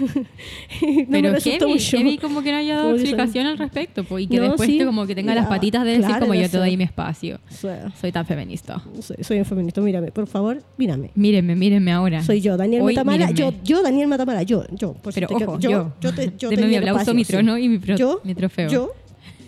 no 0.82 0.88
me 0.90 1.06
Pero 1.10 1.32
resultó 1.32 1.66
heavy, 1.66 1.72
mucho. 1.74 1.96
heavy 1.96 2.18
como 2.18 2.42
que 2.42 2.52
no 2.52 2.58
haya 2.58 2.76
dado 2.76 2.92
explicación 2.94 3.46
al 3.46 3.58
respecto. 3.58 4.04
po, 4.04 4.18
y 4.18 4.26
que 4.26 4.40
después 4.40 4.68
te 4.78 4.84
como 4.84 5.06
que 5.06 5.14
tenga 5.14 5.34
las 5.34 5.44
Ya, 5.44 5.48
patitas 5.50 5.84
de 5.84 5.90
decir 5.90 6.06
claro, 6.06 6.20
como 6.26 6.34
yo 6.34 6.48
te 6.48 6.56
doy 6.58 6.76
mi 6.76 6.84
espacio. 6.84 7.23
Soy, 7.48 7.72
Soy 8.00 8.12
tan 8.12 8.26
feminista. 8.26 8.82
soy- 9.00 9.16
soy 9.22 9.38
un 9.38 9.44
feminista, 9.44 9.80
mírame, 9.80 10.10
por 10.12 10.26
favor, 10.26 10.62
mírame. 10.76 11.10
Mírenme, 11.14 11.54
mírenme 11.56 11.92
ahora. 11.92 12.22
Soy 12.22 12.40
yo, 12.40 12.56
Daniel 12.56 12.82
Hoy, 12.82 12.94
Matamala. 12.94 13.26
mírenme. 13.28 13.38
Yo, 13.38 13.52
yo, 13.64 13.82
Daniel 13.82 14.08
Matamala, 14.08 14.42
yo, 14.42 14.64
yo. 14.70 14.92
Por 14.94 15.12
si 15.12 15.20
Pero 15.20 15.28
te 15.28 15.44
ojo, 15.44 15.58
quedo- 15.58 15.70
yo. 15.70 15.92
yo, 16.00 16.14
te, 16.14 16.32
yo 16.38 16.50
Deme 16.50 16.62
te 16.62 16.66
mi 16.66 16.68
di 16.70 16.76
el 16.76 16.88
aplauso, 16.88 17.14
mi 17.14 17.24
sí. 17.24 17.32
trono 17.32 17.56
y 17.58 17.68
mi, 17.68 17.78
pro- 17.78 17.96
yo, 17.96 18.20
mi 18.24 18.34
trofeo. 18.34 18.68
Yo, 18.68 18.90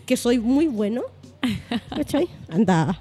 que 0.07 0.17
soy 0.17 0.39
muy 0.39 0.67
bueno. 0.67 1.03
¿Cachai? 1.95 2.29
Anda. 2.49 3.01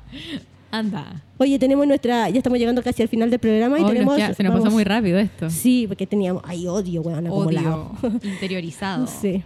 Anda. 0.71 1.23
Oye, 1.37 1.57
tenemos 1.57 1.87
nuestra. 1.87 2.29
Ya 2.29 2.37
estamos 2.37 2.59
llegando 2.59 2.81
casi 2.83 3.01
al 3.01 3.07
final 3.07 3.29
del 3.29 3.39
programa 3.39 3.79
y 3.79 3.85
tenemos. 3.85 4.19
se 4.35 4.43
nos 4.43 4.59
pasó 4.59 4.71
muy 4.71 4.83
rápido 4.83 5.17
esto. 5.19 5.49
Sí, 5.49 5.85
porque 5.87 6.05
teníamos. 6.05 6.43
Ay, 6.45 6.67
odio, 6.67 7.01
weón, 7.01 7.25
acumulado. 7.27 7.91
Odio 8.03 8.19
interiorizado. 8.23 9.07
Sí. 9.07 9.41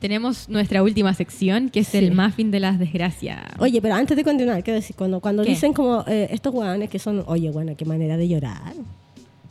Tenemos 0.00 0.48
nuestra 0.48 0.82
última 0.82 1.12
sección, 1.14 1.68
que 1.68 1.80
es 1.80 1.88
Sí. 1.88 1.98
el 1.98 2.14
muffin 2.14 2.50
de 2.50 2.58
las 2.60 2.78
desgracias. 2.78 3.38
Oye, 3.58 3.80
pero 3.82 3.94
antes 3.94 4.16
de 4.16 4.24
continuar, 4.24 4.62
quiero 4.64 4.80
decir, 4.80 4.96
cuando, 4.96 5.20
cuando 5.20 5.42
¿Qué? 5.44 5.50
dicen 5.50 5.72
como 5.74 6.04
eh, 6.08 6.28
estos 6.30 6.54
weones 6.54 6.88
que 6.88 6.98
son, 6.98 7.22
oye, 7.26 7.50
bueno, 7.50 7.74
qué 7.76 7.84
manera 7.84 8.16
de 8.16 8.26
llorar. 8.28 8.72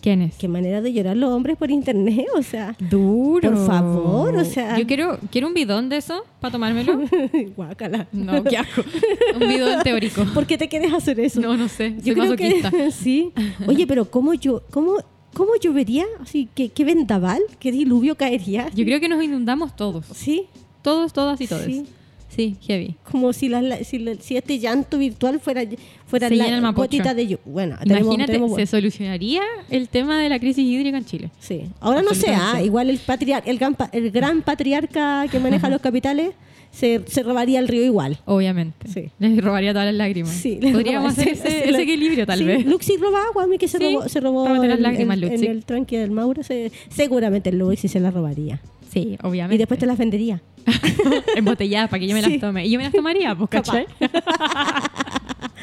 ¿Quién 0.02 0.22
es? 0.22 0.36
Qué 0.36 0.48
manera 0.48 0.82
de 0.82 0.94
llorar 0.94 1.18
los 1.18 1.30
hombres 1.30 1.58
por 1.58 1.70
internet, 1.70 2.26
o 2.34 2.42
sea. 2.42 2.74
Duro. 2.80 3.50
Por 3.52 3.68
favor, 3.68 4.36
o 4.38 4.46
sea. 4.46 4.80
Yo 4.80 4.88
quiero, 4.88 5.20
quiero 5.30 5.48
un 5.50 5.54
bidón 5.54 5.90
de 5.90 5.98
eso 5.98 6.24
para 6.40 6.54
tomármelo. 6.54 7.02
Guácala. 7.58 8.08
No, 8.14 8.42
qué 8.46 8.58
asco. 8.58 8.82
Un 9.40 9.48
bidón 9.50 9.84
teórico. 9.84 10.24
¿Por 10.34 10.46
qué 10.48 10.58
te 10.58 10.70
quieres 10.70 10.94
hacer 10.94 11.20
eso? 11.20 11.42
No, 11.42 11.58
no 11.58 11.68
sé. 11.68 11.96
Soy 11.98 12.02
Yo 12.02 12.14
creo 12.14 12.26
masoquista. 12.26 12.72
que 12.72 12.92
sí. 12.94 13.34
Oye, 13.68 13.86
pero 13.86 14.06
¿cómo 14.10 14.34
yo, 14.34 14.64
cómo, 14.72 14.94
cómo 15.34 15.52
llovería? 15.62 16.06
Así, 16.22 16.48
¿qué, 16.56 16.70
qué 16.70 16.84
vendaval? 16.86 17.42
¿Qué 17.60 17.72
diluvio 17.72 18.16
caería? 18.16 18.70
Yo 18.76 18.86
creo 18.86 19.00
que 19.00 19.10
nos 19.10 19.24
inundamos 19.24 19.76
todos. 19.76 20.06
Sí, 20.14 20.46
Todos, 20.82 21.12
todas 21.14 21.40
y 21.42 21.48
todos. 21.48 21.66
Sí. 21.66 21.86
Sí, 22.30 22.56
heavy. 22.62 22.96
como 23.12 23.34
si, 23.34 23.50
la, 23.50 23.60
la- 23.62 23.84
si, 23.84 23.98
la- 23.98 24.14
si 24.16 24.38
este 24.38 24.60
llanto 24.60 25.00
virtual 25.00 25.40
fuera, 25.40 25.64
fuera 26.06 26.30
Se 26.30 26.36
la 26.36 26.72
gotita 26.72 27.14
de 27.16 27.24
lluvia. 27.26 27.40
Bueno, 27.44 27.76
tenemos- 27.82 28.02
Imagínate, 28.04 28.34
tenemos- 28.34 28.56
se 28.56 28.68
solucionaría 28.68 29.42
el 29.72 29.90
tema 29.90 30.20
de 30.22 30.30
la 30.30 30.40
crisis 30.40 30.64
hídrica 30.64 30.98
en 31.00 31.06
Chile. 31.06 31.32
Sí. 31.40 31.64
Ahora 31.80 32.04
no 32.04 32.14
sé, 32.14 32.28
ah, 32.30 32.62
igual 32.64 32.92
el, 32.92 33.00
patriar 33.00 33.42
el, 33.48 33.58
gran, 33.58 33.76
el 33.92 34.12
gran 34.12 34.44
patriarca 34.44 35.26
que 35.30 35.40
maneja 35.40 35.70
los 35.70 35.82
capitales 35.82 36.34
se, 36.72 37.02
se 37.08 37.24
robaría 37.24 37.60
el 37.60 37.68
río 37.68 37.84
igual. 37.84 38.20
Obviamente. 38.26 38.88
Sí. 38.88 39.10
Les 39.20 39.44
robaría 39.44 39.72
todas 39.74 39.88
las 39.88 39.96
lágrimas. 39.96 40.32
Sí, 40.32 40.60
Podríamos 40.62 41.12
hacer 41.14 41.30
ese, 41.30 41.70
equilibrio, 41.82 42.26
tal 42.26 42.40
sí, 42.40 42.46
vez. 42.46 42.66
Luxi 42.66 42.98
roba 42.98 43.20
agua, 43.30 43.44
a 43.44 43.48
mí 43.48 43.58
que 43.58 43.68
se 43.68 43.78
Sí, 43.78 43.94
robó, 43.96 44.08
se 44.10 44.20
robó 44.20 44.48
las 44.50 44.64
en, 44.64 44.82
lágrimas, 44.82 45.18
en- 45.18 45.24
en 45.24 45.32
Luxi. 45.32 45.46
el 45.48 45.66
tranqui 45.66 45.98
del 45.98 46.12
Mauro. 46.12 46.44
se- 46.44 46.72
seguramente 46.90 47.50
el 47.50 47.58
Luxi 47.60 47.88
se 47.88 48.00
la 48.00 48.12
robaría. 48.12 48.62
Sí, 48.92 49.18
obviamente. 49.24 49.56
Y 49.56 49.58
después 49.60 49.80
te 49.80 49.86
las 49.86 49.98
vendería. 49.98 50.42
Embotelladas 51.36 51.90
para 51.90 52.00
que 52.00 52.08
yo 52.08 52.16
me 52.16 52.22
las 52.22 52.40
tome. 52.40 52.66
Y 52.66 52.72
yo 52.72 52.78
me 52.80 52.86
las 52.86 52.94
tomaría, 52.94 53.36
pues, 53.36 53.50
¿cachai? 53.50 53.86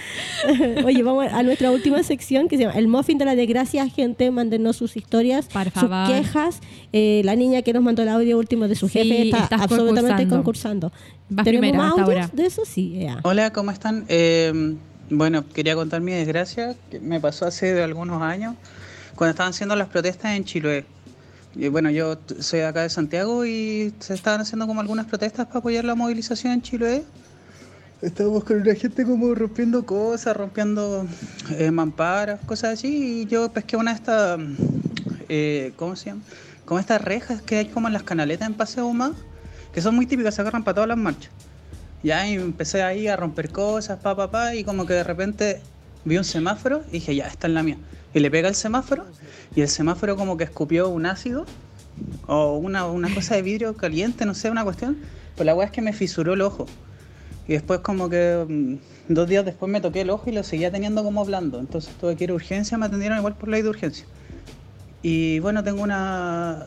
Oye, 0.85 1.03
vamos 1.03 1.27
a 1.33 1.43
nuestra 1.43 1.71
última 1.71 2.03
sección 2.03 2.49
que 2.49 2.57
se 2.57 2.65
llama 2.65 2.75
El 2.79 2.89
Muffin 2.89 3.19
de 3.19 3.25
la 3.25 3.35
Desgracia. 3.35 3.89
Gente, 3.89 4.31
mándenos 4.31 4.77
sus 4.77 4.97
historias, 4.97 5.47
Por 5.47 5.65
sus 5.65 5.73
favor. 5.73 6.09
quejas. 6.09 6.61
Eh, 6.93 7.23
la 7.25 7.37
niña 7.37 7.63
que 7.63 7.73
nos 7.73 7.83
mandó 7.83 8.03
el 8.03 8.09
audio 8.09 8.39
último 8.39 8.69
de 8.69 8.75
su 8.75 8.89
Sí, 8.89 8.99
jefe 9.01 9.29
está 9.31 9.57
absolutamente 9.57 10.29
concursando. 10.29 10.91
concursando. 10.91 10.93
Vas 11.29 11.45
¿Tenemos 11.45 11.61
primero 11.63 11.79
más 11.79 11.91
hasta 11.91 12.03
audios 12.03 12.21
ahora. 12.23 12.31
de 12.33 12.47
eso? 12.47 12.63
Sí, 12.65 12.99
ya. 13.01 13.21
Hola, 13.25 13.53
¿cómo 13.53 13.71
están? 13.71 14.05
Eh, 14.09 14.77
bueno, 15.11 15.45
quería 15.49 15.75
contar 15.75 16.01
mi 16.01 16.13
desgracia 16.13 16.75
que 16.91 17.01
me 17.01 17.21
pasó 17.21 17.47
hace 17.47 17.83
algunos 17.83 18.23
años 18.23 18.55
cuando 19.15 19.31
estaban 19.31 19.51
haciendo 19.51 19.77
las 19.77 19.89
protestas 19.89 20.37
en 20.37 20.45
Chiloé. 20.45 20.85
Y 21.55 21.69
bueno, 21.69 21.91
yo 21.91 22.19
soy 22.41 22.59
de 22.61 22.67
acá 22.67 22.83
de 22.83 22.91
Santiago 22.91 23.47
y 23.47 23.95
se 23.99 24.13
estaban 24.15 24.41
haciendo 24.43 24.67
como 24.67 24.81
algunas 24.83 25.07
protestas 25.07 25.47
para 25.47 25.61
apoyar 25.61 25.85
la 25.87 25.95
movilización 25.95 26.53
en 26.53 26.61
Chiloé. 26.63 27.03
Estábamos 28.03 28.45
con 28.45 28.63
la 28.63 28.75
gente 28.75 29.07
como 29.07 29.35
rompiendo 29.35 29.87
cosas, 29.87 30.37
rompiendo 30.37 31.07
eh, 31.59 31.71
mamparas, 31.71 32.39
cosas 32.45 32.75
así. 32.75 33.23
Y 33.23 33.27
yo 33.27 33.51
pesqué 33.51 33.79
una 33.79 33.93
de 33.93 33.97
estas, 33.97 34.41
eh, 35.31 35.73
¿cómo 35.77 35.97
se 35.97 36.11
llama? 36.11 36.21
Como 36.67 36.79
estas 36.79 37.01
rejas 37.01 37.41
que 37.41 37.57
hay 37.57 37.67
como 37.67 37.87
en 37.87 37.95
las 37.95 38.03
canaletas 38.03 38.49
en 38.49 38.55
Paseo 38.55 38.87
Humada, 38.87 39.15
que 39.73 39.81
son 39.81 39.95
muy 39.95 40.05
típicas, 40.05 40.35
se 40.35 40.43
agarran 40.43 40.63
para 40.63 40.75
todas 40.75 40.89
las 40.89 40.99
marchas. 40.99 41.31
Ya, 42.03 42.29
y 42.29 42.35
empecé 42.35 42.83
ahí 42.83 43.09
a 43.09 43.17
romper 43.17 43.51
cosas, 43.51 43.99
pa, 43.99 44.15
pa, 44.15 44.31
pa, 44.31 44.55
y 44.55 44.63
como 44.63 44.85
que 44.85 44.93
de 44.93 45.03
repente 45.03 45.63
vi 46.05 46.19
un 46.19 46.25
semáforo 46.25 46.83
y 46.89 46.93
dije, 46.93 47.17
ya, 47.17 47.27
esta 47.27 47.47
es 47.47 47.55
la 47.55 47.63
mía. 47.63 47.79
Y 48.13 48.21
le 48.21 48.31
pega 48.31 48.51
el 48.51 48.55
semáforo, 48.55 49.07
y 49.55 49.63
el 49.63 49.69
semáforo 49.69 50.17
como 50.17 50.37
que 50.37 50.45
escupió 50.45 50.91
un 50.91 51.07
ácido, 51.07 51.47
o 52.27 52.59
una, 52.59 52.87
una 52.87 53.13
cosa 53.15 53.37
de 53.37 53.43
vidrio 53.43 53.75
caliente, 53.75 54.27
no 54.27 54.35
sé, 54.35 54.51
una 54.51 54.65
cuestión. 54.65 54.99
Pues 55.35 55.47
la 55.47 55.55
weá 55.55 55.67
es 55.67 55.73
que 55.73 55.81
me 55.81 55.95
fisuró 55.95 56.35
el 56.35 56.43
ojo. 56.43 56.67
Y 57.49 57.53
después 57.53 57.81
como 57.81 58.09
que 58.09 58.45
mm, 58.49 59.13
dos 59.13 59.29
días 59.29 59.45
después 59.45 59.71
me 59.71 59.81
toqué 59.81 60.01
el 60.03 60.11
ojo 60.11 60.29
y 60.29 60.33
lo 60.33 60.43
seguía 60.43 60.71
teniendo 60.71 61.05
como 61.05 61.25
blando. 61.25 61.59
Entonces 61.61 61.95
tuve 62.01 62.17
que 62.17 62.25
ir 62.25 62.31
a 62.31 62.35
urgencia, 62.35 62.77
me 62.79 62.87
atendieron 62.87 63.19
igual 63.19 63.35
por 63.37 63.49
ley 63.49 63.63
de 63.63 63.69
urgencia. 63.69 64.05
Y 65.03 65.39
bueno, 65.39 65.63
tengo 65.63 65.83
una, 65.83 66.67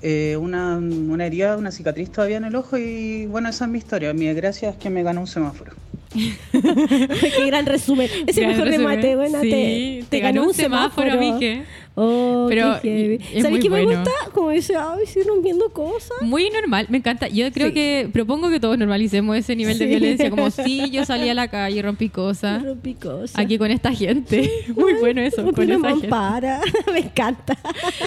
eh, 0.00 0.36
una, 0.40 0.78
una 0.78 1.26
herida, 1.26 1.56
una 1.58 1.70
cicatriz 1.70 2.10
todavía 2.10 2.38
en 2.38 2.44
el 2.44 2.56
ojo 2.56 2.78
y 2.78 3.26
bueno, 3.26 3.48
esa 3.50 3.66
es 3.66 3.70
mi 3.70 3.78
historia. 3.78 4.14
Mi 4.14 4.26
desgracia 4.26 4.70
es 4.70 4.76
que 4.76 4.88
me 4.88 5.02
ganó 5.02 5.20
un 5.20 5.26
semáforo. 5.26 5.72
Qué 6.52 7.46
gran 7.46 7.66
resumen. 7.66 8.08
Ese 8.26 8.40
Gran 8.40 8.52
mejor 8.52 8.66
resumen. 8.68 8.88
remate, 8.88 9.16
bueno, 9.16 9.40
Sí, 9.42 9.50
te, 9.50 10.06
te 10.08 10.20
ganó 10.20 10.44
un 10.44 10.54
semáforo, 10.54 11.16
Mique. 11.18 11.64
Oh, 12.02 12.46
Pero 12.48 12.78
qué 12.80 12.88
heavy. 12.88 13.14
es 13.36 13.42
¿Sabes 13.42 13.50
muy 13.50 13.60
qué 13.60 13.68
me 13.68 13.84
gusta? 13.84 14.10
Como 14.32 14.50
dice, 14.50 14.74
ay, 14.76 15.00
estoy 15.04 15.22
rompiendo 15.24 15.68
cosas. 15.70 16.16
Muy 16.22 16.48
normal, 16.48 16.86
me 16.88 16.96
encanta. 16.96 17.28
Yo 17.28 17.52
creo 17.52 17.68
Sí. 17.68 17.74
que 17.74 18.08
propongo 18.10 18.48
que 18.48 18.58
todos 18.58 18.78
normalicemos 18.78 19.36
ese 19.36 19.54
nivel 19.54 19.78
de 19.78 19.84
Sí. 19.84 19.90
violencia. 19.90 20.30
Como 20.30 20.50
si 20.50 20.88
yo 20.90 21.04
salí 21.04 21.28
a 21.28 21.34
la 21.34 21.48
calle 21.48 21.76
y 21.78 21.82
rompí 21.82 22.08
cosas. 22.08 22.62
Rompí 22.62 22.94
cosas. 22.94 23.38
Aquí 23.38 23.58
con 23.58 23.70
esta 23.70 23.92
gente. 23.92 24.50
Muy 24.76 24.94
bueno 24.94 25.20
eso. 25.20 25.42
Rompí 25.42 25.56
Con 25.56 25.70
esa 25.72 25.90
gente. 25.90 26.08
me 26.92 26.98
encanta. 27.00 27.58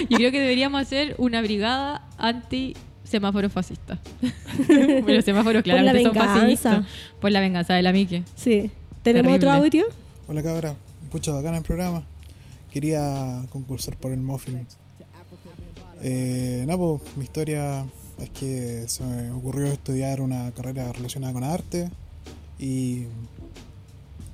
Yo 0.08 0.16
creo 0.16 0.32
que 0.32 0.40
deberíamos 0.40 0.82
hacer 0.82 1.14
una 1.18 1.40
brigada 1.40 2.02
anti 2.18 2.74
semáforo 3.04 3.48
fascista. 3.50 4.00
bueno, 5.02 5.22
semáforos 5.22 5.62
claramente 5.62 6.02
son 6.02 6.12
venganza. 6.14 6.40
fascistas. 6.40 6.86
Por 7.20 7.30
la 7.30 7.40
venganza 7.40 7.74
de 7.74 7.82
la 7.82 7.92
Mique. 7.92 8.24
Sí. 8.34 8.70
¿Tenemos 9.02 9.32
Terrible. 9.32 9.36
otro 9.36 9.50
audio? 9.52 9.84
Hola 10.26 10.42
cabra, 10.42 10.74
pucha 11.12 11.32
bacán 11.32 11.54
el 11.54 11.62
programa. 11.62 12.02
Quería 12.74 13.46
concursar 13.50 13.96
por 13.96 14.10
el 14.10 14.18
Muffin. 14.18 14.66
Eh, 16.02 16.64
no, 16.66 16.76
pues 16.76 17.16
mi 17.16 17.22
historia 17.22 17.86
es 18.18 18.30
que 18.30 18.88
se 18.88 19.04
me 19.04 19.30
ocurrió 19.30 19.66
estudiar 19.66 20.20
una 20.20 20.50
carrera 20.50 20.92
relacionada 20.92 21.32
con 21.32 21.44
arte 21.44 21.88
y 22.58 23.04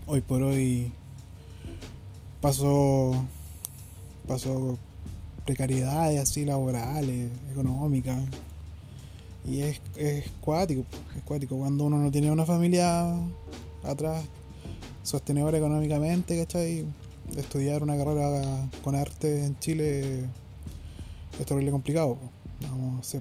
hoy 0.06 0.22
por 0.22 0.42
hoy 0.42 0.90
paso, 2.40 3.12
paso 4.26 4.78
precariedades 5.44 6.18
así 6.18 6.46
laborales, 6.46 7.30
económicas. 7.52 8.22
Y 9.46 9.60
es, 9.60 9.82
es 9.96 10.30
cuático, 10.40 10.86
es 11.14 11.22
cuático 11.24 11.58
cuando 11.58 11.84
uno 11.84 11.98
no 11.98 12.10
tiene 12.10 12.30
una 12.30 12.46
familia 12.46 13.14
atrás 13.84 14.24
sostenedor 15.02 15.54
económicamente, 15.54 16.38
¿cachai? 16.38 16.86
Estudiar 17.36 17.82
una 17.82 17.96
carrera 17.96 18.68
con 18.82 18.94
arte 18.94 19.44
en 19.44 19.58
Chile 19.58 20.24
es 21.38 21.46
terrible 21.46 21.70
complicado. 21.70 22.18
No, 22.60 23.02
sé, 23.02 23.20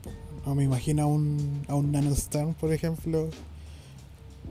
me 0.53 0.63
imagino 0.63 1.03
a 1.03 1.05
un, 1.05 1.63
a 1.67 1.75
un 1.75 1.91
nanostar, 1.91 2.53
por 2.55 2.73
ejemplo, 2.73 3.29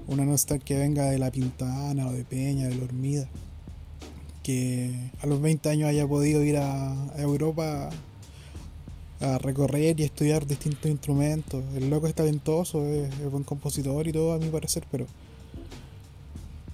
un 0.07 0.17
nanostar 0.17 0.61
que 0.61 0.79
venga 0.79 1.05
de 1.07 1.19
La 1.19 1.31
Pintana 1.31 2.07
o 2.07 2.13
de 2.13 2.25
Peña, 2.25 2.69
de 2.69 2.77
La 2.77 2.85
Hormida, 2.85 3.29
que 4.43 5.11
a 5.21 5.27
los 5.27 5.41
20 5.41 5.69
años 5.69 5.89
haya 5.89 6.07
podido 6.07 6.43
ir 6.43 6.57
a, 6.57 7.13
Europa 7.19 7.91
a 9.21 9.39
recorrer 9.39 9.99
y 9.99 10.05
estudiar 10.05 10.47
distintos 10.47 10.91
instrumentos. 10.91 11.63
El 11.77 11.91
loco 11.91 12.07
es 12.07 12.15
talentoso, 12.15 12.87
es, 12.87 13.31
buen 13.31 13.45
compositor 13.45 14.07
y 14.07 14.13
todo, 14.13 14.33
a 14.33 14.39
mi 14.39 14.49
parecer, 14.49 14.85
pero. 14.91 15.07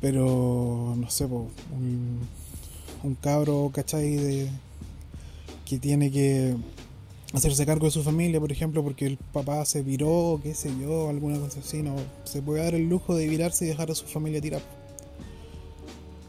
Pero, 0.01 0.95
no 0.99 1.09
sé, 1.09 1.25
un, 1.25 2.21
un 3.05 3.15
cabro, 3.15 3.71
¿cachai? 3.73 4.17
De, 4.17 4.49
que 5.65 5.79
tiene 5.79 6.11
que 6.11 6.57
hacerse 7.33 7.67
cargo 7.67 7.87
de 7.87 7.93
su 7.93 8.03
familia, 8.03 8.41
por 8.41 8.53
ejemplo, 8.53 8.83
porque 8.83 9.07
el 9.07 9.17
papá 9.17 9.65
se 9.65 9.83
viró, 9.83 10.41
qué 10.43 10.55
sé 10.55 10.71
yo, 10.81 11.09
alguna 11.09 11.39
cosa 11.39 11.61
así, 11.61 11.83
no 11.83 11.97
se 12.25 12.43
puede 12.43 12.63
dar 12.63 12.75
el 12.75 12.89
lujo 12.89 13.15
de 13.15 13.29
virarse 13.29 13.65
y 13.65 13.69
dejar 13.69 13.91
a 13.91 13.95
su 13.95 14.07
familia 14.07 14.41
tirada. 14.41 14.65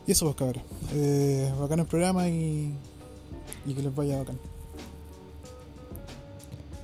Y 0.07 0.11
eso 0.11 0.25
pues 0.25 0.35
cabrón. 0.35 0.63
Eh, 0.93 1.51
bacán 1.59 1.79
el 1.79 1.85
programa 1.87 2.29
y, 2.29 2.73
y 3.65 3.73
que 3.73 3.81
les 3.81 3.95
vaya 3.95 4.17
bacán. 4.19 4.39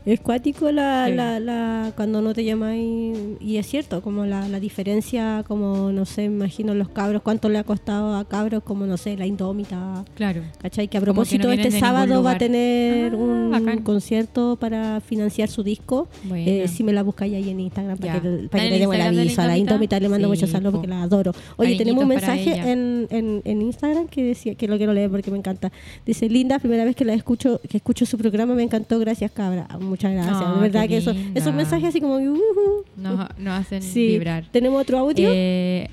Es 0.05 0.19
cuático 0.19 0.71
la, 0.71 1.05
Sí. 1.07 1.13
la, 1.13 1.39
la, 1.39 1.91
cuando 1.95 2.21
no 2.21 2.33
te 2.33 2.43
llamáis, 2.43 3.17
y 3.39 3.57
es 3.57 3.67
cierto, 3.67 4.01
como 4.01 4.25
la, 4.25 4.47
la 4.47 4.59
diferencia, 4.59 5.43
como 5.47 5.91
no 5.91 6.05
sé, 6.05 6.23
imagino 6.23 6.73
los 6.73 6.89
cabros, 6.89 7.21
cuánto 7.21 7.49
le 7.49 7.59
ha 7.59 7.63
costado 7.63 8.15
a 8.15 8.25
cabros, 8.27 8.63
como 8.63 8.87
no 8.87 8.97
sé, 8.97 9.15
la 9.15 9.27
indómita, 9.27 10.03
Claro. 10.15 10.41
¿cachai? 10.59 10.87
Que 10.87 10.97
a 10.97 10.99
que 11.01 11.03
propósito 11.05 11.47
no 11.47 11.53
este 11.53 11.71
sábado 11.71 12.23
va 12.23 12.31
a 12.31 12.37
tener 12.39 13.13
Ah, 13.13 13.17
un 13.17 13.51
bacán. 13.51 13.83
concierto 13.83 14.55
para 14.59 15.01
financiar 15.01 15.49
su 15.49 15.61
disco. 15.63 16.07
Bueno. 16.23 16.45
Eh, 16.49 16.67
si 16.67 16.83
me 16.83 16.93
la 16.93 17.03
buscáis 17.03 17.35
ahí 17.35 17.49
en 17.49 17.59
Instagram 17.59 17.97
para 17.99 18.19
que, 18.21 18.27
¿Está 18.27 18.49
para 18.49 18.63
que 18.63 18.69
le 18.71 18.79
demos 18.79 18.95
el 18.95 19.01
aviso. 19.01 19.41
A 19.41 19.45
la 19.47 19.57
Indómita? 19.57 19.99
le 19.99 20.09
mando 20.09 20.27
Sí, 20.27 20.31
muchos 20.33 20.49
saludos 20.49 20.71
po. 20.73 20.77
porque 20.79 20.87
la 20.87 21.03
adoro. 21.03 21.31
Oye, 21.57 21.77
tenemos 21.77 22.01
un 22.03 22.09
mensaje 22.09 22.55
en, 22.71 23.07
en, 23.11 23.41
en 23.45 23.61
Instagram 23.61 24.07
que 24.07 24.23
decía 24.23 24.55
que 24.55 24.67
lo 24.67 24.77
quiero 24.77 24.93
leer 24.93 25.11
porque 25.11 25.29
me 25.29 25.37
encanta. 25.37 25.71
Dice, 26.05 26.27
Linda, 26.29 26.57
primera 26.59 26.85
vez 26.85 26.95
que 26.95 27.05
la 27.05 27.13
escucho, 27.13 27.61
que 27.69 27.77
escucho 27.77 28.05
su 28.07 28.17
programa, 28.17 28.55
me 28.55 28.63
encantó, 28.63 28.97
gracias 28.97 29.31
cabra. 29.31 29.67
Ah, 29.91 29.93
Muchas 29.93 30.13
gracias. 30.13 30.37
Ah, 30.41 30.53
de 30.55 30.61
verdad 30.61 30.81
qué 30.83 30.87
que 30.87 30.97
eso, 30.97 31.13
esos 31.35 31.53
mensajes 31.53 31.89
así 31.89 32.01
como 32.01 32.15
uh, 32.15 32.33
uh, 32.33 32.83
Nos, 32.97 33.27
nos 33.37 33.59
hacen 33.59 33.81
sí. 33.81 34.07
vibrar. 34.07 34.45
¿Tenemos 34.51 34.81
otro 34.81 34.99
audio? 34.99 35.29
Eh, 35.31 35.89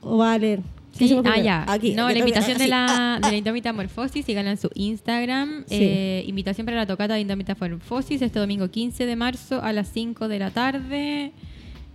¿O 0.00 0.18
va 0.18 0.34
a 0.34 0.38
leer? 0.38 0.60
¿Qué 0.92 0.98
Sí, 0.98 1.04
hacemos 1.04 1.24
ah, 1.26 1.40
ya. 1.40 1.64
Aquí. 1.68 1.94
no, 1.94 2.10
la 2.10 2.18
invitación 2.18 2.58
de 2.58 2.68
la, 2.68 3.18
de 3.22 3.30
la 3.30 3.36
Indómita 3.36 3.72
Morfosis, 3.72 4.26
síganla 4.26 4.50
en 4.50 4.58
su 4.58 4.70
Instagram. 4.74 5.64
Sí. 5.66 5.76
Eh, 5.80 6.24
invitación 6.26 6.66
para 6.66 6.76
la 6.76 6.86
tocata 6.86 7.14
de 7.14 7.20
Indómita 7.20 7.56
Morfosis 7.58 8.20
este 8.20 8.38
domingo 8.38 8.68
15 8.68 9.06
de 9.06 9.16
marzo 9.16 9.62
a 9.62 9.72
las 9.72 9.88
5 9.88 10.28
de 10.28 10.38
la 10.38 10.50
tarde. 10.50 11.32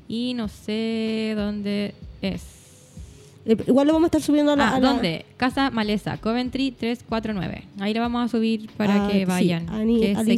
Y 0.08 0.34
no 0.34 0.48
sé 0.48 1.34
dónde 1.36 1.94
es. 2.22 2.57
Eh, 3.48 3.58
Igual 3.68 3.88
lo 3.88 3.94
vamos 3.94 4.06
a 4.06 4.10
estar 4.10 4.22
subiendo 4.22 4.52
a 4.52 4.56
la... 4.56 4.70
Ah, 4.70 4.76
a 4.76 4.80
la- 4.80 4.90
¿Dónde? 4.92 5.26
Casa 5.38 5.70
Maleza, 5.72 6.18
Coventry 6.18 6.72
349. 6.72 7.64
Ahí 7.80 7.94
lo 7.94 8.02
vamos 8.02 8.26
a 8.26 8.28
subir 8.28 8.70
para 8.78 9.06
Ah, 9.06 9.08
que 9.10 9.20
sí, 9.20 9.26
vayan. 9.26 9.70
a 9.70 9.84
ni- 9.84 10.00
que 10.02 10.16
se 10.16 10.38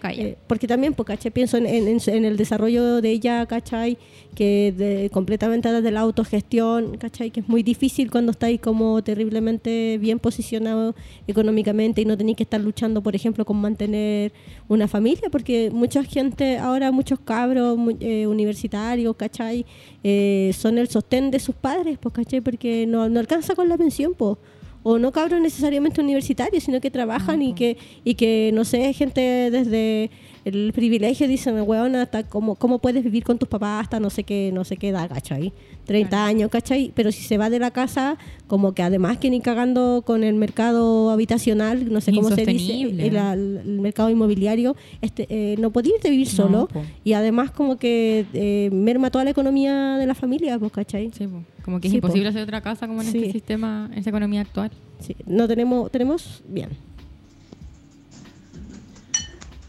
Se. 0.00 0.22
Eh, 0.22 0.36
porque 0.46 0.66
también, 0.66 0.94
pues, 0.94 1.06
¿cachai? 1.06 1.30
Pienso 1.30 1.56
en, 1.56 1.66
el 1.66 2.36
desarrollo 2.36 3.00
de 3.00 3.10
ella, 3.10 3.46
¿cachai? 3.46 3.96
Que 4.34 4.74
de, 4.76 5.10
completamente 5.10 5.70
desde 5.70 5.90
la 5.90 6.00
autogestión, 6.00 6.96
¿cachai? 6.98 7.30
Que 7.30 7.40
es 7.40 7.48
muy 7.48 7.62
difícil 7.62 8.10
cuando 8.10 8.32
estáis 8.32 8.60
como 8.60 9.02
terriblemente 9.02 9.98
bien 9.98 10.18
posicionado 10.18 10.94
económicamente 11.28 12.00
y 12.00 12.04
no 12.04 12.16
tenéis 12.16 12.36
que 12.36 12.42
estar 12.42 12.60
luchando, 12.60 13.02
por 13.02 13.14
ejemplo, 13.14 13.44
con 13.44 13.58
mantener 13.60 14.32
una 14.68 14.88
familia, 14.88 15.28
porque 15.30 15.70
mucha 15.72 16.02
gente, 16.02 16.58
ahora 16.58 16.90
muchos 16.90 17.20
cabros 17.20 17.78
eh, 18.00 18.26
universitarios, 18.26 19.14
¿cachai? 19.16 19.64
Eh, 20.02 20.52
son 20.58 20.78
el 20.78 20.88
sostén 20.88 21.30
de 21.30 21.38
sus 21.38 21.54
padres, 21.54 21.98
pues, 22.00 22.14
¿cachai? 22.14 22.40
Porque 22.40 22.86
no, 22.86 23.08
no 23.08 23.20
alcanza 23.20 23.54
con 23.54 23.68
la 23.68 23.78
pensión, 23.78 24.14
pues 24.14 24.36
o 24.84 24.98
no 24.98 25.10
cabros 25.10 25.40
necesariamente 25.40 26.00
universitarios, 26.00 26.62
sino 26.62 26.80
que 26.80 26.92
trabajan 26.92 27.42
y 27.42 27.54
que 27.54 27.76
y 28.04 28.14
que 28.14 28.52
no 28.54 28.64
sé, 28.64 28.92
gente 28.92 29.50
desde 29.50 30.10
el 30.44 30.72
privilegio 30.74 31.26
dicen, 31.28 31.60
weón, 31.66 31.96
hasta 31.96 32.22
cómo, 32.24 32.54
cómo 32.56 32.78
puedes 32.78 33.02
vivir 33.02 33.24
con 33.24 33.38
tus 33.38 33.48
papás 33.48 33.82
hasta 33.84 33.98
no 34.00 34.10
sé 34.10 34.24
qué, 34.24 34.50
no 34.52 34.64
sé 34.64 34.76
qué 34.76 34.88
edad, 34.90 35.08
¿cachai? 35.08 35.52
30 35.86 36.26
años, 36.26 36.50
¿cachai? 36.50 36.92
Pero 36.94 37.12
si 37.12 37.22
se 37.22 37.36
va 37.38 37.50
de 37.50 37.58
la 37.58 37.70
casa, 37.70 38.16
como 38.46 38.72
que 38.74 38.82
además 38.82 39.18
que 39.18 39.30
ni 39.30 39.40
cagando 39.40 40.02
con 40.06 40.22
el 40.24 40.34
mercado 40.34 41.10
habitacional, 41.10 41.92
no 41.92 42.00
sé 42.00 42.12
cómo 42.12 42.30
se 42.30 42.44
dice, 42.46 42.80
el, 42.82 43.00
el- 43.00 43.80
mercado 43.80 44.10
inmobiliario, 44.10 44.76
este 45.02 45.26
eh, 45.30 45.56
no 45.58 45.70
podía 45.70 45.94
irte 45.96 46.08
a 46.08 46.10
vivir 46.10 46.26
No, 46.28 46.32
solo 46.34 46.68
y 47.04 47.12
además 47.14 47.50
como 47.50 47.76
que 47.78 48.26
eh, 48.34 48.70
merma 48.72 49.10
toda 49.10 49.24
la 49.24 49.30
economía 49.30 49.96
de 49.96 50.06
la 50.06 50.14
familia, 50.14 50.58
pues, 50.58 50.72
¿cachai? 50.72 51.10
Sí. 51.16 51.26
Como 51.64 51.80
que 51.80 51.88
es 51.88 51.92
Sí, 51.92 52.00
po. 52.00 52.06
imposible 52.08 52.28
hacer 52.28 52.42
otra 52.42 52.60
casa 52.60 52.86
como 52.86 53.00
en 53.02 53.08
Sí. 53.08 53.18
este 53.18 53.32
sistema, 53.32 53.88
en 53.92 53.98
esta 53.98 54.10
economía 54.10 54.42
actual. 54.42 54.70
Sí, 55.00 55.16
no 55.26 55.46
tenemos, 55.48 55.90
tenemos, 55.90 56.42
bien. 56.48 56.68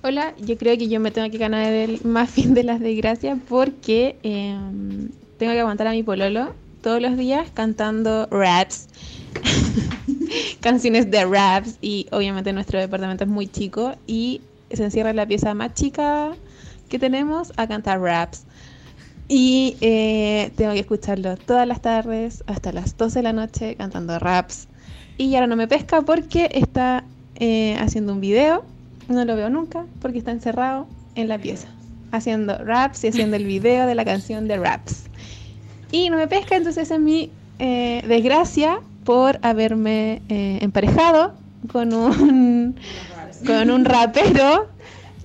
Hola, 0.08 0.36
yo 0.38 0.56
creo 0.56 0.78
que 0.78 0.88
yo 0.88 1.00
me 1.00 1.10
tengo 1.10 1.32
que 1.32 1.40
ganar 1.40 1.74
el 1.74 2.00
muffin 2.04 2.54
de 2.54 2.64
las 2.64 2.80
desgracias 2.80 3.40
porque 3.50 4.16
eh, 4.22 4.56
tengo 5.40 5.52
que 5.52 5.60
aguantar 5.60 5.88
a 5.88 5.94
mi 5.94 6.04
pololo 6.04 6.54
todos 6.84 7.02
los 7.02 7.18
días 7.18 7.50
cantando 7.56 8.28
raps, 8.30 8.88
canciones 10.60 11.10
de 11.10 11.26
raps 11.26 11.80
y 11.82 12.06
obviamente 12.12 12.54
nuestro 12.54 12.80
departamento 12.80 13.24
es 13.24 13.32
muy 13.32 13.48
chico 13.48 13.96
y 14.06 14.42
se 14.72 14.84
encierra 14.84 15.10
en 15.10 15.16
la 15.16 15.26
pieza 15.26 15.56
más 15.56 15.74
chica 15.74 16.36
que 16.88 17.00
tenemos 17.00 17.52
a 17.58 17.68
cantar 17.68 18.00
raps. 18.00 18.44
Y 19.28 19.76
eh, 19.82 20.52
tengo 20.56 20.74
que 20.74 20.82
escucharlo 20.82 21.36
todas 21.36 21.68
las 21.68 21.82
tardes 21.82 22.44
hasta 22.46 22.72
las 22.72 22.96
12 22.96 23.18
de 23.18 23.24
la 23.24 23.34
noche 23.34 23.76
cantando 23.76 24.20
raps. 24.20 24.68
Y 25.18 25.34
ahora 25.34 25.48
no 25.48 25.56
me 25.56 25.68
pesca 25.68 26.04
porque 26.04 26.48
está 26.54 27.04
eh, 27.38 27.76
haciendo 27.80 28.14
un 28.14 28.22
video. 28.22 28.75
No 29.08 29.26
lo 29.26 29.36
veo 29.36 29.50
nunca 29.50 29.86
porque 30.02 30.18
está 30.18 30.32
encerrado 30.32 30.88
en 31.16 31.28
la 31.28 31.38
pieza. 31.38 31.68
Haciendo 32.12 32.58
raps 32.58 33.04
y 33.04 33.08
haciendo 33.08 33.36
el 33.36 33.46
video 33.46 33.88
de 33.88 33.96
la 33.96 34.06
canción 34.06 34.48
de 34.48 34.58
raps. 34.58 35.06
Y 35.92 36.10
no 36.10 36.18
me 36.18 36.28
pesca, 36.28 36.56
entonces 36.56 36.84
esa 36.84 36.96
es 36.96 37.02
mi 37.02 37.32
eh, 37.60 38.04
desgracia 38.08 38.80
por 39.04 39.40
haberme 39.44 40.22
eh, 40.30 40.60
emparejado 40.62 41.34
con 41.72 41.94
un, 41.94 42.76
con 43.46 43.70
un 43.70 43.86
rapero 43.86 44.68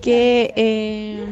que 0.01 0.53
eh, 0.55 1.23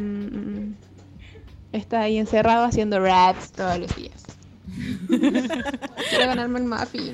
está 1.72 2.02
ahí 2.02 2.18
encerrado 2.18 2.64
haciendo 2.64 3.00
raps 3.00 3.52
todos 3.52 3.78
los 3.78 3.96
días. 3.96 4.29
Quiero 5.08 6.26
ganarme 6.26 6.58
el 6.60 6.64
muffin. 6.66 7.12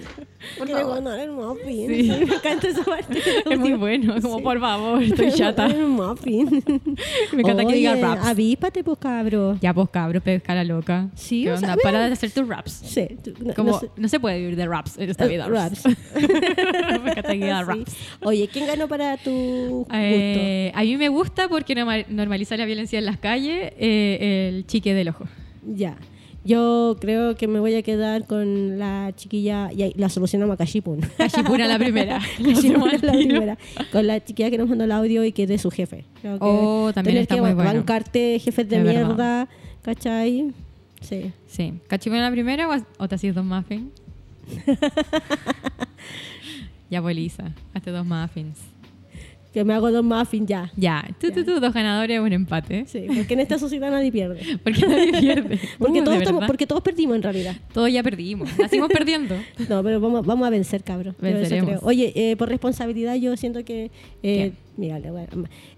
Por 0.59 0.67
Quiero 0.67 0.81
favor. 0.83 0.95
ganar 1.05 1.19
el 1.21 1.31
muffin. 1.33 1.89
Sí. 1.89 2.09
Me 2.27 2.35
encanta 2.35 2.69
esa 2.69 2.85
parte. 2.85 3.21
Es 3.51 3.59
muy 3.59 3.73
bueno, 3.75 4.15
como 4.21 4.43
por 4.43 4.61
favor, 4.61 5.03
estoy 5.03 5.33
chata. 5.33 5.67
El 5.67 5.87
muffin. 5.87 6.49
Me 7.33 7.43
encanta 7.43 7.65
que 7.67 7.75
diga 7.75 7.93
Oye, 7.93 8.03
raps. 8.03 8.27
Avíspate, 8.27 8.85
pues, 8.85 8.99
cabro. 8.99 9.59
Ya, 9.61 9.75
pues 9.75 9.89
cabro, 9.91 10.21
pesca 10.21 10.55
la 10.55 10.65
loca. 10.65 11.09
Sí, 11.15 11.45
¿Qué 11.45 11.53
o 11.53 11.55
onda? 11.57 11.69
sea, 11.75 11.77
Para 11.83 12.07
de 12.07 12.13
hacer 12.13 12.31
tus 12.31 12.47
raps. 12.49 12.73
Sí. 12.73 13.07
tú- 13.23 13.35
no- 13.41 13.55
Como, 13.55 13.73
no 13.73 13.81
no, 13.97 14.09
sé. 14.09 14.17
se 14.17 14.21
puede 14.21 14.39
vivir 14.39 14.57
de 14.57 14.67
raps 14.67 14.99
en 14.99 15.11
esta 15.11 15.25
Eh, 15.25 15.29
vida. 15.29 15.49
raps. 15.49 15.85
Me 16.15 17.11
encanta 17.11 17.23
que 17.33 17.35
diga 17.35 17.61
Sí. 17.61 17.65
raps. 17.67 17.97
Oye, 18.23 18.49
¿quién 18.53 18.67
ganó 18.67 18.89
para 18.89 19.17
tu 19.17 19.31
gusto? 19.31 19.95
Eh, 19.95 20.73
a 20.75 20.83
mí 20.83 20.97
me 20.97 21.09
gusta 21.09 21.49
porque 21.49 21.75
norma- 21.75 22.05
normaliza 22.09 22.57
la 22.57 22.65
violencia 22.65 22.99
en 22.99 23.05
las 23.05 23.19
calles 23.19 23.73
eh, 23.79 24.51
el 24.55 24.67
chique 24.67 24.95
del 24.95 25.09
ojo. 25.09 25.25
Ya. 25.67 25.97
Yo 26.47 26.97
creo 27.01 27.35
que 27.35 27.49
me 27.49 27.59
voy 27.59 27.75
a 27.75 27.83
quedar 27.83 28.25
con 28.27 28.79
la 28.79 29.13
chiquilla. 29.17 29.71
Y 29.73 29.93
la 29.99 30.09
solucionamos 30.09 30.55
a 30.55 30.57
Cachipun. 30.57 31.01
Cachipuna 31.19 31.67
la 31.69 31.79
primera. 31.79 32.21
Es 32.39 32.65
la 33.03 33.13
primera. 33.13 33.59
Con 33.91 34.07
la 34.07 34.25
chiquilla 34.25 34.51
que 34.51 34.59
nos 34.59 34.69
mandó 34.69 34.85
el 34.85 34.93
audio 34.93 35.25
y 35.25 35.33
que 35.33 35.43
es 35.43 35.49
de 35.49 35.59
su 35.59 35.71
jefe. 35.71 36.05
Creo 36.21 36.35
que 36.39 36.45
Oh, 36.45 36.93
también 36.95 37.17
está 37.19 37.35
que 37.35 37.41
muy 37.41 37.53
bueno. 37.53 37.73
bancarte 37.75 38.39
jefes 38.39 38.69
de 38.69 38.77
Es 38.77 38.85
verdad. 38.85 39.07
mierda. 39.07 39.49
¿Cachai? 39.83 40.53
Sí. 41.01 41.33
Sí. 41.49 41.75
¿Cachipuna 41.89 42.23
la 42.23 42.31
primera 42.31 42.69
o, 42.99 43.09
te 43.09 43.15
hacías 43.17 43.35
dos 43.35 43.45
muffins? 43.45 43.91
ya, 46.91 47.03
pues 47.03 47.17
Lisa, 47.17 47.53
hazte 47.75 47.91
dos 47.91 48.07
muffins. 48.07 48.59
Que 49.57 49.65
me 49.65 49.73
hago 49.73 49.91
dos 49.91 50.05
muffins 50.05 50.47
ya. 50.47 50.71
Ya, 50.77 51.09
tú, 51.19 51.31
tú, 51.31 51.43
tú, 51.43 51.61
dos 51.61 51.73
ganadores, 51.73 52.21
un 52.21 52.31
empate. 52.31 52.85
Sí, 52.87 53.07
porque 53.07 53.33
en 53.33 53.41
esta 53.41 53.59
sociedad 53.59 53.91
nadie 53.91 54.13
pierde. 54.13 54.59
Porque 54.63 54.87
nadie 54.87 55.19
pierde. 55.19 55.59
Porque, 55.79 56.03
Uh, 56.03 56.47
porque 56.47 56.67
todos 56.67 56.83
perdimos 56.83 57.17
en 57.17 57.23
realidad. 57.23 57.57
Todos 57.73 57.91
ya 57.91 58.03
perdimos. 58.03 58.51
Nacimos 58.59 58.91
perdiendo. 58.91 59.35
No, 59.71 59.83
pero 59.83 59.99
vamos, 59.99 60.27
vamos 60.27 60.47
a 60.47 60.51
vencer, 60.51 60.85
cabrón. 60.85 61.17
Venceremos. 61.19 61.81
Oye, 61.83 62.13
eh, 62.15 62.37
por 62.37 62.51
responsabilidad 62.51 63.15
yo 63.15 63.35
siento 63.39 63.65
que... 63.65 63.91
Eh, 64.23 64.53
mira, 64.77 64.99
le 64.99 65.11
voy 65.11 65.23
a- 65.23 65.27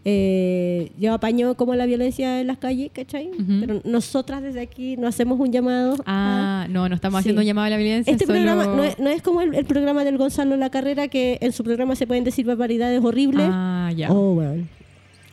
eh, 0.05 0.91
yo 0.99 1.13
apaño 1.15 1.55
como 1.57 1.75
la 1.75 1.87
violencia 1.87 2.41
en 2.41 2.47
las 2.47 2.59
calles, 2.59 2.91
¿cachai? 2.93 3.31
Pero 3.61 3.81
nosotras 3.85 4.43
desde 4.43 4.61
aquí 4.61 4.97
nos 4.97 5.11
hacemos 5.15 5.39
un 5.41 5.53
llamado. 5.53 5.95
a- 6.07 6.65
Ah, 6.65 6.67
no, 6.69 6.89
no 6.89 6.95
estamos 6.95 7.19
Sí. 7.19 7.21
haciendo 7.23 7.41
un 7.43 7.47
llamado 7.47 7.67
a 7.67 7.71
la 7.71 7.77
violencia. 7.77 8.13
Este 8.13 8.27
solo- 8.27 8.39
programa 8.39 8.67
no 8.67 8.83
es, 8.85 8.99
no 8.99 9.09
es 9.11 9.23
como 9.23 9.41
el, 9.43 9.55
el 9.55 9.65
programa 9.65 10.05
del 10.05 10.19
Gonzalo 10.19 10.57
La 10.57 10.71
Carrera, 10.71 11.09
que 11.09 11.39
en 11.41 11.53
su 11.53 11.63
programa 11.65 11.95
se 11.97 12.07
pueden 12.07 12.25
decir 12.25 12.45
barbaridades 12.47 13.03
horribles. 13.05 13.47
Ah, 13.51 13.91
ya. 13.97 14.11
Oh, 14.13 14.35
weón. 14.35 14.69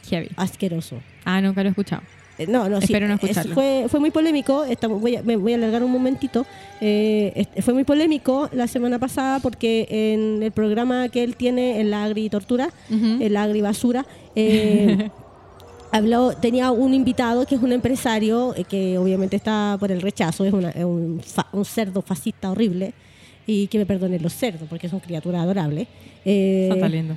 Heavy. 0.10 0.30
Asqueroso. 0.36 0.98
Ah, 1.24 1.42
nunca 1.42 1.64
lo 1.64 1.70
he 1.70 1.72
escuchado. 1.72 2.04
Eh, 2.38 2.48
No, 2.48 2.68
no, 2.70 2.80
sí. 2.80 2.86
Espero 2.86 3.08
no 3.08 3.16
es- 3.16 3.24
escucharlo. 3.24 3.54
fue, 3.54 3.86
fue 3.90 4.00
muy 4.00 4.12
polémico. 4.12 4.64
Estamos, 4.66 5.00
voy 5.02 5.16
a, 5.16 5.24
me 5.24 5.36
voy 5.38 5.54
a 5.54 5.56
alargar 5.56 5.84
un 5.84 5.92
momentito. 5.92 6.46
Eh, 6.82 7.48
es- 7.56 7.64
fue 7.64 7.74
muy 7.74 7.84
polémico 7.84 8.50
la 8.52 8.68
semana 8.68 9.00
pasada 9.00 9.40
porque 9.40 9.88
en 9.90 10.44
el 10.44 10.52
programa 10.52 11.08
que 11.10 11.24
él 11.24 11.36
tiene, 11.36 11.80
en 11.80 11.90
la 11.92 12.04
agritortura, 12.04 12.70
Ujú. 12.90 13.24
en 13.24 13.34
la 13.34 13.44
agribasura, 13.44 14.06
eh, 14.36 15.10
habló, 15.92 16.34
tenía 16.36 16.72
un 16.72 16.94
invitado 16.94 17.46
que 17.46 17.56
es 17.56 17.62
un 17.62 17.72
empresario 17.72 18.54
eh, 18.58 18.66
que 18.66 18.98
obviamente 18.98 19.38
está 19.38 19.78
por 19.80 19.92
el 19.92 20.02
rechazo, 20.02 20.44
es, 20.44 20.52
una- 20.54 20.72
es 20.72 20.84
un, 20.84 21.22
fa- 21.26 21.48
un 21.54 21.64
cerdo 21.66 22.02
fascista 22.02 22.52
horrible. 22.52 22.94
Y 23.48 23.68
que 23.68 23.78
me 23.78 23.86
perdonen 23.86 24.24
los 24.24 24.34
cerdos, 24.34 24.68
porque 24.68 24.90
son 24.90 25.00
criaturas 25.00 25.44
adorables. 25.44 25.88
Eh, 26.26 26.68
Está 26.74 26.90
lindo. 26.90 27.16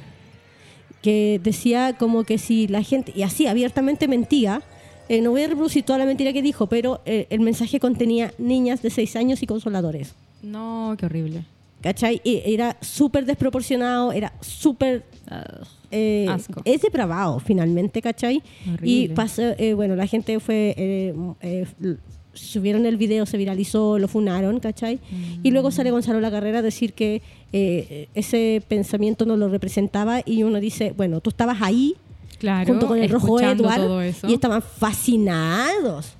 que 1.00 1.40
decía 1.42 1.94
como 1.98 2.24
que 2.24 2.36
si 2.36 2.66
la 2.68 2.82
gente, 2.82 3.12
y 3.16 3.22
así 3.22 3.46
abiertamente 3.46 4.06
mentía, 4.08 4.60
eh, 5.08 5.20
no 5.20 5.30
voy 5.30 5.42
a 5.42 5.48
reproducir 5.48 5.84
toda 5.84 5.98
la 5.98 6.04
mentira 6.06 6.32
que 6.32 6.42
dijo, 6.42 6.66
pero 6.66 7.00
eh, 7.06 7.26
el 7.30 7.40
mensaje 7.40 7.80
contenía 7.80 8.32
niñas 8.38 8.82
de 8.82 8.90
6 8.90 9.16
años 9.16 9.42
y 9.42 9.46
consoladores. 9.46 10.14
No, 10.42 10.94
qué 10.98 11.06
horrible. 11.06 11.44
¿Cachai? 11.80 12.20
Y 12.24 12.42
era 12.44 12.76
súper 12.80 13.24
desproporcionado, 13.24 14.12
era 14.12 14.32
súper... 14.40 15.04
eh, 15.92 16.26
Asco. 16.28 16.60
es 16.64 16.82
depravado 16.82 17.38
finalmente, 17.38 18.02
¿cachai? 18.02 18.42
Y 18.66 18.70
Horrible. 18.72 19.14
pasó, 19.14 19.42
eh, 19.58 19.74
bueno, 19.74 19.94
la 19.94 20.06
gente 20.08 20.40
fue, 20.40 20.74
eh, 20.76 21.14
eh, 21.40 21.66
subieron 22.34 22.84
el 22.84 22.96
video, 22.96 23.26
se 23.26 23.36
viralizó, 23.38 23.98
lo 24.00 24.08
funaron, 24.08 24.58
¿cachai? 24.60 24.98
Y 25.44 25.50
luego 25.52 25.70
sale 25.70 25.90
Gonzalo 25.92 26.20
La 26.20 26.30
Carrera 26.32 26.58
a 26.58 26.62
decir 26.62 26.92
que 26.94 27.22
ese 27.52 28.62
pensamiento 28.68 29.24
no 29.24 29.36
lo 29.36 29.48
representaba 29.48 30.20
y 30.24 30.42
uno 30.42 30.58
dice, 30.60 30.92
bueno, 30.96 31.20
tú 31.20 31.30
estabas 31.30 31.62
ahí 31.62 31.94
Claro, 32.38 32.66
junto 32.68 32.86
con 32.86 32.98
el 32.98 33.08
rojo 33.10 33.40
Edward 33.40 34.14
y 34.28 34.34
estaban 34.34 34.62
fascinados. 34.62 36.14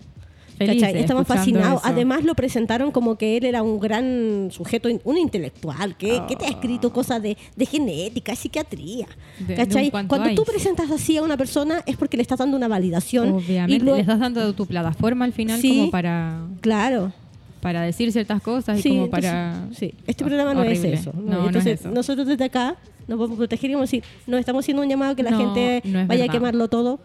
Felices. 0.59 0.93
Estaban 0.97 1.25
fascinados. 1.25 1.81
eso. 1.83 1.89
Además 1.93 2.25
lo 2.25 2.35
presentaron 2.35 2.91
como 2.91 3.17
que 3.17 3.37
él 3.37 3.45
era 3.45 3.63
un 3.63 3.79
gran 3.79 4.49
sujeto, 4.51 4.89
un 5.05 5.17
intelectual, 5.17 5.97
que, 5.97 6.21
que 6.27 6.35
te 6.35 6.47
ha 6.47 6.49
escrito 6.49 6.93
cosas 6.93 7.23
de, 7.23 7.37
de 7.55 7.65
genética, 7.67 8.35
psiquiatría. 8.35 9.07
De- 9.39 9.55
de 9.55 9.91
Cuando 9.93 10.21
hay. 10.25 10.35
tú 10.35 10.43
presentas 10.45 10.91
así 10.91 11.17
a 11.17 11.23
una 11.23 11.37
persona 11.37 11.81
es 11.87 11.97
porque 11.97 12.17
le 12.17 12.23
estás 12.23 12.41
dando 12.41 12.57
una 12.57 12.67
validación. 12.67 13.35
Obviamente, 13.35 13.77
Y 13.77 13.79
luego- 13.79 13.99
le 13.99 14.01
estás 14.03 14.19
dando 14.19 14.53
tu 14.53 14.67
plataforma 14.67 15.25
al 15.27 15.33
final 15.33 15.61
Sí. 15.61 15.77
como 15.79 15.91
para, 15.93 16.41
Claro. 16.61 17.13
Para 17.61 17.83
decir 17.83 18.13
ciertas 18.13 18.41
cosas 18.43 18.85
y 18.85 18.89
como 18.89 19.05
entonces, 19.07 19.31
para... 19.31 19.69
sí. 19.73 19.95
Este 20.07 20.25
programa 20.25 20.55
no 20.55 20.61
Horrible. 20.61 20.93
es 20.95 21.01
eso. 21.01 21.13
¿no? 21.15 21.23
No, 21.23 21.29
no 21.31 21.41
es 21.41 21.47
Entonces, 21.49 21.81
eso. 21.81 21.91
nosotros 21.91 22.27
desde 22.27 22.45
acá 22.45 22.77
nos 23.07 23.17
podemos 23.19 23.39
proteger 23.39 23.71
y 23.71 23.75
vamos 23.75 23.89
a 23.89 23.91
decir, 23.91 24.05
nos 24.27 24.41
estamos 24.41 24.65
haciendo 24.65 24.83
un 24.83 24.89
llamado 24.89 25.17
que 25.17 25.23
la 25.23 25.31
No, 25.31 25.39
gente 25.39 25.83
no 25.85 26.07
vaya 26.07 26.25
a 26.25 26.29
quemarlo 26.29 26.69
todo. 26.69 27.01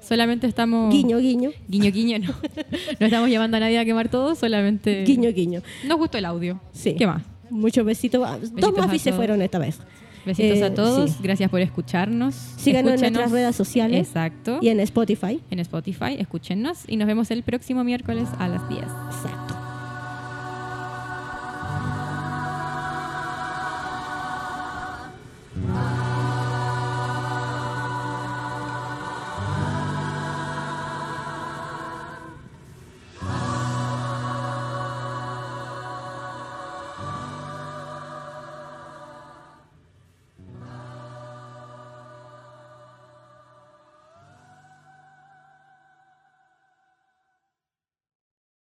Solamente 0.00 0.46
estamos... 0.46 0.92
Guiño, 0.94 1.18
guiño. 1.18 1.50
Guiño, 1.68 1.90
guiño, 1.90 2.18
no. 2.20 2.34
no 3.00 3.06
estamos 3.06 3.28
llamando 3.28 3.56
a 3.56 3.60
nadie 3.60 3.78
a 3.78 3.84
quemar 3.84 4.08
todo, 4.08 4.34
solamente... 4.36 5.02
Guiño, 5.04 5.32
guiño. 5.32 5.62
Nos 5.84 5.98
gustó 5.98 6.18
el 6.18 6.26
audio. 6.26 6.60
Sí. 6.72 6.94
¿Qué 6.96 7.06
más? 7.08 7.22
Muchos 7.50 7.84
besitos. 7.84 8.22
Ah, 8.24 8.38
Dos 8.40 8.72
más 8.76 8.90
a 8.90 8.94
y 8.94 8.98
se 9.00 9.10
todos. 9.10 9.16
fueron 9.16 9.42
esta 9.42 9.58
vez. 9.58 9.78
Besitos 10.24 10.58
Eh, 10.58 10.64
a 10.64 10.74
todos. 10.74 11.10
sí. 11.10 11.16
Gracias 11.22 11.50
por 11.50 11.60
escucharnos. 11.60 12.34
Síganos 12.34 12.94
en 12.94 13.00
nuestras 13.00 13.30
redes 13.32 13.56
sociales. 13.56 14.06
Exacto. 14.06 14.58
Y 14.60 14.68
en 14.68 14.78
Spotify. 14.80 15.40
En 15.50 15.58
Spotify. 15.60 16.16
Escúchenos 16.18 16.84
y 16.86 16.96
nos 16.96 17.06
vemos 17.08 17.30
el 17.32 17.42
próximo 17.42 17.82
miércoles 17.82 18.28
a 18.38 18.46
las 18.46 18.68
10. 18.68 18.82
Exacto. 18.82 19.55